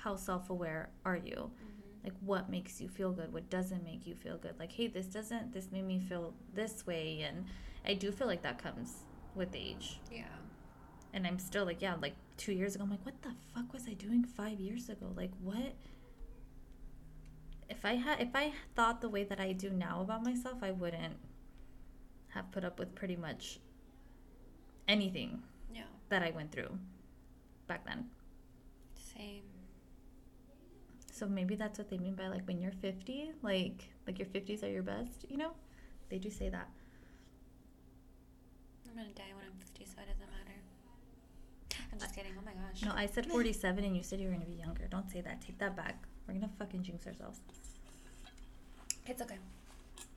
how 0.03 0.15
self 0.15 0.49
aware 0.49 0.89
are 1.05 1.17
you? 1.17 1.51
Mm-hmm. 1.51 2.03
like 2.03 2.13
what 2.21 2.49
makes 2.49 2.79
you 2.79 2.87
feel 2.87 3.11
good 3.11 3.33
what 3.33 3.49
doesn't 3.49 3.83
make 3.83 4.05
you 4.05 4.13
feel 4.15 4.37
good 4.37 4.53
like 4.59 4.71
hey 4.71 4.87
this 4.87 5.07
doesn't 5.07 5.51
this 5.51 5.71
made 5.71 5.85
me 5.85 5.99
feel 5.99 6.33
this 6.53 6.85
way 6.85 7.21
and 7.27 7.45
I 7.87 7.93
do 7.93 8.11
feel 8.11 8.27
like 8.27 8.41
that 8.41 8.61
comes 8.61 9.03
with 9.33 9.55
age. 9.55 9.99
Yeah. 10.11 10.23
And 11.13 11.25
I'm 11.25 11.39
still 11.39 11.65
like, 11.65 11.81
yeah, 11.81 11.95
like 12.01 12.15
two 12.35 12.51
years 12.51 12.75
ago, 12.75 12.83
I'm 12.83 12.91
like, 12.91 13.05
what 13.05 13.21
the 13.21 13.31
fuck 13.55 13.71
was 13.71 13.87
I 13.87 13.93
doing 13.93 14.25
five 14.25 14.59
years 14.59 14.89
ago? 14.89 15.07
Like, 15.15 15.31
what? 15.41 15.73
If 17.69 17.85
I 17.85 17.95
had, 17.95 18.19
if 18.19 18.29
I 18.35 18.51
thought 18.75 18.99
the 19.01 19.09
way 19.09 19.23
that 19.23 19.39
I 19.39 19.53
do 19.53 19.69
now 19.69 20.01
about 20.01 20.23
myself, 20.23 20.57
I 20.61 20.71
wouldn't 20.71 21.15
have 22.29 22.51
put 22.51 22.65
up 22.65 22.77
with 22.77 22.93
pretty 22.93 23.15
much 23.15 23.59
anything 24.87 25.43
Yeah. 25.73 25.83
that 26.09 26.23
I 26.23 26.31
went 26.31 26.51
through 26.51 26.77
back 27.67 27.85
then. 27.85 28.09
Same. 28.95 29.43
So 31.11 31.27
maybe 31.27 31.55
that's 31.55 31.77
what 31.79 31.89
they 31.89 31.97
mean 31.97 32.15
by 32.15 32.27
like 32.27 32.45
when 32.47 32.59
you're 32.61 32.71
50, 32.71 33.31
like 33.41 33.89
like 34.05 34.19
your 34.19 34.27
50s 34.27 34.63
are 34.63 34.69
your 34.69 34.83
best, 34.83 35.25
you 35.29 35.37
know? 35.37 35.51
They 36.09 36.19
do 36.19 36.29
say 36.29 36.49
that. 36.49 36.69
I'm 38.87 38.95
gonna 38.95 39.09
die 39.13 39.33
when 39.35 39.45
I'm 39.45 39.57
50, 39.59 39.85
so 39.85 40.01
it 40.01 40.07
doesn't 40.07 40.31
matter. 40.31 40.55
I'm 41.91 41.99
just 41.99 42.15
kidding. 42.15 42.31
Oh 42.37 42.43
my 42.45 42.53
gosh. 42.53 42.83
No, 42.83 42.91
I 42.95 43.05
said 43.07 43.25
47 43.25 43.83
and 43.83 43.95
you 43.95 44.03
said 44.03 44.19
you 44.19 44.29
were 44.29 44.35
to 44.35 44.45
be 44.45 44.53
younger. 44.53 44.87
Don't 44.89 45.09
say 45.09 45.21
that. 45.21 45.41
Take 45.41 45.57
that 45.59 45.75
back. 45.75 46.03
We're 46.27 46.39
to 46.39 46.49
fucking 46.59 46.83
jinx 46.83 47.07
ourselves. 47.07 47.39
It's 49.05 49.21
okay. 49.21 49.37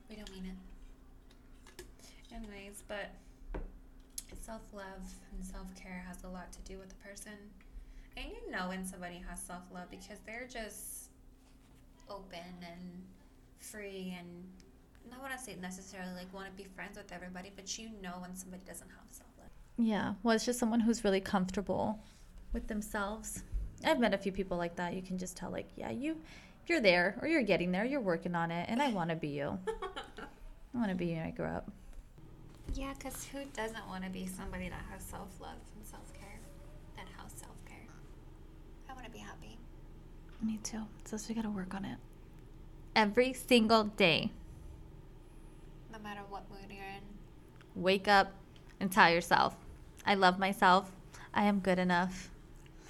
We 0.08 0.16
don't 0.16 0.30
mean 0.32 0.46
it. 0.46 1.84
Anyways, 2.34 2.82
but 2.88 3.10
self 4.40 4.62
love 4.72 5.14
and 5.32 5.44
self 5.44 5.66
care 5.74 6.04
has 6.08 6.24
a 6.24 6.28
lot 6.28 6.52
to 6.52 6.58
do 6.60 6.78
with 6.78 6.88
the 6.88 6.94
person. 6.96 7.32
And 8.16 8.26
you 8.26 8.50
know 8.50 8.68
when 8.68 8.84
somebody 8.84 9.22
has 9.28 9.40
self 9.40 9.62
love 9.72 9.90
because 9.90 10.18
they're 10.26 10.48
just 10.48 11.10
open 12.08 12.38
and 12.62 13.02
free 13.58 14.16
and 14.18 14.44
I 15.16 15.20
want 15.20 15.36
to 15.36 15.38
say 15.38 15.56
necessarily 15.60 16.12
like 16.16 16.32
want 16.32 16.46
to 16.46 16.52
be 16.52 16.68
friends 16.74 16.96
with 16.96 17.12
everybody, 17.12 17.50
but 17.54 17.78
you 17.78 17.90
know 18.02 18.14
when 18.20 18.34
somebody 18.34 18.62
doesn't 18.66 18.88
have 18.88 19.06
self 19.10 19.30
love. 19.38 19.50
Yeah. 19.78 20.14
Well, 20.22 20.34
it's 20.34 20.44
just 20.44 20.58
someone 20.58 20.80
who's 20.80 21.04
really 21.04 21.20
comfortable 21.20 21.98
with 22.52 22.66
themselves. 22.68 23.42
I've 23.84 23.98
met 23.98 24.14
a 24.14 24.18
few 24.18 24.32
people 24.32 24.56
like 24.56 24.76
that. 24.76 24.94
You 24.94 25.02
can 25.02 25.18
just 25.18 25.36
tell 25.36 25.50
like, 25.50 25.68
yeah, 25.76 25.90
you 25.90 26.16
you're 26.66 26.80
there 26.80 27.18
or 27.20 27.28
you're 27.28 27.42
getting 27.42 27.72
there. 27.72 27.84
You're 27.84 28.00
working 28.00 28.34
on 28.34 28.50
it 28.50 28.66
and 28.68 28.80
I 28.80 28.90
want 28.90 29.10
to 29.10 29.16
be 29.16 29.28
you. 29.28 29.58
I 29.68 30.78
want 30.78 30.90
to 30.90 30.94
be 30.94 31.06
you 31.06 31.16
when 31.16 31.26
I 31.26 31.30
grow 31.30 31.48
up. 31.48 31.70
Yeah, 32.74 32.92
because 32.98 33.24
who 33.24 33.38
doesn't 33.56 33.86
want 33.88 34.04
to 34.04 34.10
be 34.10 34.26
somebody 34.26 34.68
that 34.68 34.84
has 34.90 35.02
self 35.02 35.28
love 35.40 35.58
and 35.76 35.86
self 35.86 36.12
care? 36.12 36.38
That 36.96 37.06
has 37.18 37.32
self 37.32 37.64
care. 37.64 37.86
I 38.88 38.92
want 38.92 39.04
to 39.04 39.10
be 39.10 39.18
happy. 39.18 39.58
Me 40.42 40.58
too. 40.62 40.82
So 41.04 41.16
we 41.28 41.34
got 41.34 41.42
to 41.42 41.50
work 41.50 41.74
on 41.74 41.84
it. 41.84 41.98
Every 42.96 43.32
single 43.32 43.84
day. 43.84 44.30
No 45.92 45.98
matter 45.98 46.20
what 46.28 46.44
mood 46.50 46.70
you're 46.70 46.84
in. 46.84 47.02
Wake 47.74 48.08
up 48.08 48.32
and 48.80 48.90
tell 48.90 49.10
yourself, 49.10 49.54
I 50.06 50.14
love 50.14 50.38
myself. 50.38 50.90
I 51.34 51.44
am 51.44 51.60
good 51.60 51.78
enough. 51.78 52.30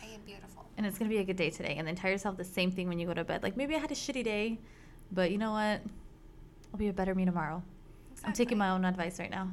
I 0.02 0.06
am 0.06 0.20
beautiful. 0.24 0.64
and 0.76 0.86
it's 0.86 0.98
gonna 0.98 1.10
be 1.10 1.18
a 1.18 1.24
good 1.24 1.36
day 1.36 1.50
today. 1.50 1.76
And 1.76 1.86
then 1.86 1.94
tell 1.96 2.10
yourself 2.10 2.36
the 2.36 2.44
same 2.44 2.70
thing 2.70 2.88
when 2.88 2.98
you 2.98 3.06
go 3.06 3.14
to 3.14 3.24
bed. 3.24 3.42
Like 3.42 3.56
maybe 3.56 3.74
I 3.74 3.78
had 3.78 3.90
a 3.90 3.94
shitty 3.94 4.24
day, 4.24 4.58
but 5.12 5.30
you 5.30 5.38
know 5.38 5.50
what? 5.52 5.82
I'll 6.72 6.78
be 6.78 6.88
a 6.88 6.92
better 6.92 7.14
me 7.14 7.24
tomorrow. 7.24 7.62
I'm 8.24 8.32
taking 8.32 8.58
my 8.58 8.70
own 8.70 8.84
advice 8.84 9.18
right 9.18 9.30
now. 9.30 9.48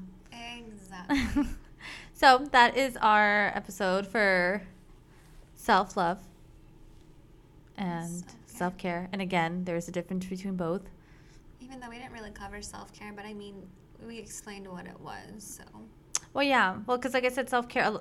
Exactly. 1.10 1.44
so 2.14 2.48
that 2.52 2.76
is 2.78 2.98
our 2.98 3.52
episode 3.56 4.08
for 4.08 4.62
self 5.56 5.96
love 5.98 6.20
and 7.78 8.24
Self-care. 8.46 9.08
And 9.12 9.22
again, 9.22 9.66
there's 9.66 9.88
a 9.88 9.92
difference 9.92 10.26
between 10.26 10.56
both. 10.56 10.82
Even 11.62 11.80
though 11.80 11.90
we 11.90 11.98
didn't 11.98 12.12
really 12.14 12.32
cover 12.32 12.60
self 12.62 12.92
care, 12.92 13.14
but 13.14 13.24
I 13.26 13.34
mean, 13.34 13.62
we 14.08 14.18
explained 14.18 14.68
what 14.68 14.88
it 14.88 15.00
was. 15.00 15.44
So 15.44 15.64
Well, 16.34 16.44
yeah. 16.44 16.78
Well, 16.88 16.98
because 16.98 17.14
like 17.14 17.26
I 17.26 17.30
said, 17.30 17.50
self 17.50 17.70
care. 17.70 17.92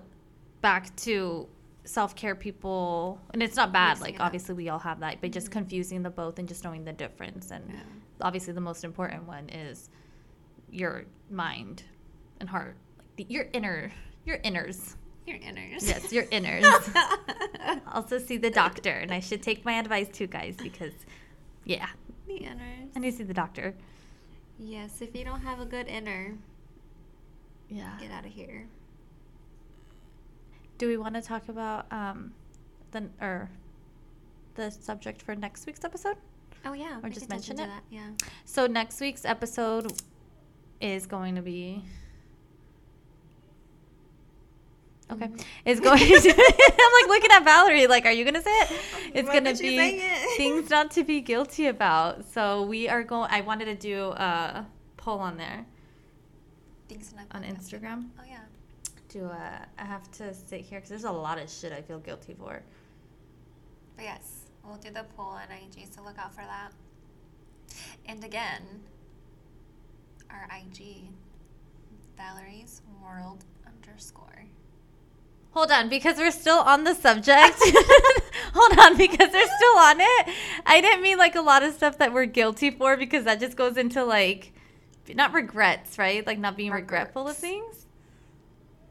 Back 0.63 0.97
to 0.97 1.47
self 1.85 2.17
care, 2.17 2.35
people, 2.35 3.21
and 3.35 3.43
it's 3.43 3.55
not 3.57 3.71
bad. 3.73 3.99
Mixing 3.99 4.15
Like 4.15 4.21
obviously 4.25 4.55
we 4.55 4.71
all 4.71 4.79
have 4.79 5.01
that, 5.01 5.21
but 5.21 5.31
just 5.31 5.49
Mhm. 5.49 5.53
confusing 5.53 6.03
the 6.03 6.11
both 6.11 6.39
and 6.39 6.49
just 6.49 6.65
knowing 6.65 6.85
the 6.85 6.93
difference. 6.95 7.51
And 7.51 7.65
yeah. 7.69 7.81
obviously 8.23 8.55
the 8.55 8.61
most 8.63 8.83
important 8.83 9.25
one 9.25 9.49
is 9.51 9.91
your 10.71 11.05
mind 11.31 11.83
and 12.41 12.49
heart, 12.49 12.77
the, 13.17 13.27
your 13.29 13.47
inner, 13.53 13.93
your 14.25 14.39
inners. 14.39 14.95
your 15.27 15.39
inners. 15.39 15.87
Yes, 15.87 16.13
your 16.13 16.25
inners. 16.33 16.65
also 17.93 18.19
see 18.19 18.37
the 18.37 18.51
doctor, 18.51 18.91
and 18.91 19.13
I 19.13 19.21
should 19.21 19.43
take 19.43 19.65
my 19.65 19.75
advice 19.75 20.09
too, 20.09 20.27
guys, 20.27 20.57
because 20.57 20.93
yeah, 21.65 21.87
the 22.27 22.35
inners. 22.41 22.89
I 22.95 22.99
need 23.01 23.11
to 23.13 23.17
see 23.19 23.25
the 23.25 23.35
doctor. 23.35 23.75
Yes, 24.59 25.01
if 25.03 25.15
you 25.15 25.25
don't 25.25 25.41
have 25.41 25.61
a 25.61 25.67
good 25.67 25.87
inner, 25.89 26.35
Yeah. 27.69 27.97
get 28.01 28.11
out 28.11 28.25
of 28.25 28.33
here. 28.33 28.67
Do 30.79 30.89
we 30.89 30.97
want 30.97 31.15
to 31.15 31.23
talk 31.23 31.49
about 31.49 31.91
um, 31.93 32.33
the 32.91 33.09
or 33.21 33.51
the 34.55 34.71
subject 34.71 35.23
for 35.23 35.35
next 35.35 35.67
week's 35.67 35.85
episode? 35.85 36.17
Oh 36.65 36.73
yeah, 36.73 36.99
Or 37.03 37.09
just 37.09 37.29
mention 37.29 37.55
it? 37.61 37.67
That. 37.67 37.83
Yeah. 37.91 38.11
So 38.45 38.67
next 38.67 39.01
week's 39.01 39.25
episode 39.25 39.93
is 40.81 41.07
going 41.07 41.35
to 41.37 41.43
be 41.43 41.83
okay. 45.13 45.31
Is 45.65 45.81
going 45.81 45.99
to 45.99 46.05
I'm 46.05 46.93
like 47.03 47.09
looking 47.09 47.31
at 47.33 47.45
Valerie 47.45 47.87
like 47.87 48.07
are 48.07 48.13
you 48.13 48.25
going 48.25 48.35
to 48.35 48.43
say 48.43 48.51
it? 48.51 48.71
It's 49.15 49.29
Why 49.29 49.41
going 49.41 49.55
to 49.57 49.63
be 49.63 49.77
it? 49.79 50.31
things 50.37 50.71
not 50.71 50.91
to 50.93 51.05
be 51.05 51.21
guilty 51.21 51.67
about. 51.67 52.25
So 52.33 52.63
we 52.63 52.89
are 52.89 53.03
going 53.05 53.29
I 53.31 53.41
wanted 53.43 53.67
to 53.67 53.75
do 53.75 54.11
a 54.11 54.67
poll 54.97 55.19
on 55.21 55.37
there 55.37 55.67
Things 56.89 57.13
not 57.17 57.27
on 57.33 57.43
guilty. 57.43 57.57
Instagram. 57.57 58.09
Oh 58.19 58.25
yeah. 58.29 58.41
Do 59.09 59.27
uh, 59.27 59.59
I 59.79 59.85
have 59.85 60.11
to 60.13 60.35
sit 60.35 60.61
here 60.63 60.81
cuz 60.81 60.89
there's 60.89 61.05
a 61.05 61.13
lot 61.13 61.39
of 61.39 61.51
shit 61.51 61.73
I 61.73 61.83
feel 61.83 61.99
guilty 61.99 62.35
for. 62.35 62.63
But 63.97 64.05
yes, 64.05 64.47
we'll 64.65 64.77
do 64.77 64.91
the 64.91 65.05
poll 65.17 65.27
on 65.27 65.49
IG, 65.51 65.87
so 65.91 66.03
look 66.03 66.19
out 66.19 66.35
for 66.35 66.43
that. 66.43 66.73
And 68.07 68.23
again, 68.25 68.63
our 70.31 70.49
IG, 70.55 71.09
Valerie's 72.17 72.83
World 73.03 73.45
underscore. 73.67 74.45
Hold 75.57 75.71
on, 75.71 75.89
because 75.89 76.19
we're 76.19 76.33
still 76.33 76.59
on 76.59 76.85
the 76.85 76.93
subject. 76.93 77.57
Hold 78.53 78.79
on, 78.79 78.95
because 78.99 79.31
we're 79.33 79.57
still 79.57 79.79
on 79.79 79.97
it. 80.01 80.35
I 80.67 80.83
didn't 80.83 81.01
mean 81.01 81.17
like 81.17 81.35
a 81.35 81.41
lot 81.41 81.63
of 81.63 81.73
stuff 81.73 81.97
that 81.97 82.13
we're 82.13 82.27
guilty 82.27 82.71
for 82.71 82.95
because 82.99 83.25
that 83.25 83.41
just 83.41 83.57
goes 83.57 83.79
into 83.79 84.05
like 84.05 84.53
not 85.15 85.33
regrets, 85.33 85.99
right? 85.99 86.27
Like 86.27 86.39
not 86.39 86.59
being 86.59 86.73
regretful 86.73 87.27
of 87.27 87.39
things. 87.39 87.87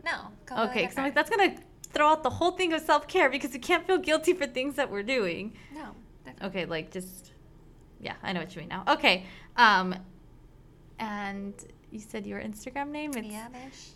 No. 0.03 0.31
Okay, 0.51 0.81
because 0.81 0.97
I'm 0.97 1.03
like 1.03 1.13
that's 1.13 1.29
gonna 1.29 1.55
throw 1.93 2.07
out 2.07 2.23
the 2.23 2.31
whole 2.31 2.53
thing 2.53 2.73
of 2.73 2.81
self 2.81 3.07
care 3.07 3.29
because 3.29 3.53
we 3.53 3.59
can't 3.59 3.85
feel 3.85 3.99
guilty 3.99 4.33
for 4.33 4.47
things 4.47 4.73
that 4.77 4.89
we're 4.89 5.03
doing. 5.03 5.53
No. 5.71 5.91
Okay, 6.41 6.65
like 6.65 6.89
just 6.89 7.31
yeah, 7.99 8.15
I 8.23 8.33
know 8.33 8.39
what 8.39 8.55
you 8.55 8.61
mean 8.61 8.69
now. 8.69 8.85
Okay, 8.87 9.27
um, 9.55 9.93
and 10.97 11.53
you 11.91 11.99
said 11.99 12.25
your 12.25 12.41
Instagram 12.41 12.89
name. 12.89 13.11
It's 13.15 13.27
Yeah, 13.27 13.49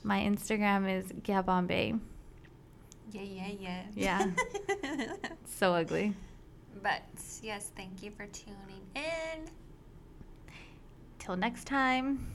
my 0.03 0.19
Instagram 0.19 0.87
is 0.99 1.07
Gabombe. 1.23 1.99
Yeah, 3.11 3.21
yeah, 3.21 3.51
yeah. 3.59 3.83
Yeah. 3.95 5.15
So 5.45 5.73
ugly. 5.73 6.13
but 6.81 7.01
yes, 7.41 7.71
thank 7.75 8.01
you 8.01 8.11
for 8.11 8.25
tuning 8.27 8.85
in. 8.95 9.49
Till 11.17 11.35
next 11.35 11.65
time. 11.65 12.27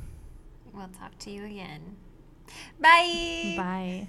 We'll 0.73 0.89
talk 0.89 1.17
to 1.21 1.31
you 1.31 1.45
again. 1.47 1.97
Bye. 2.81 3.55
Bye. 3.57 4.09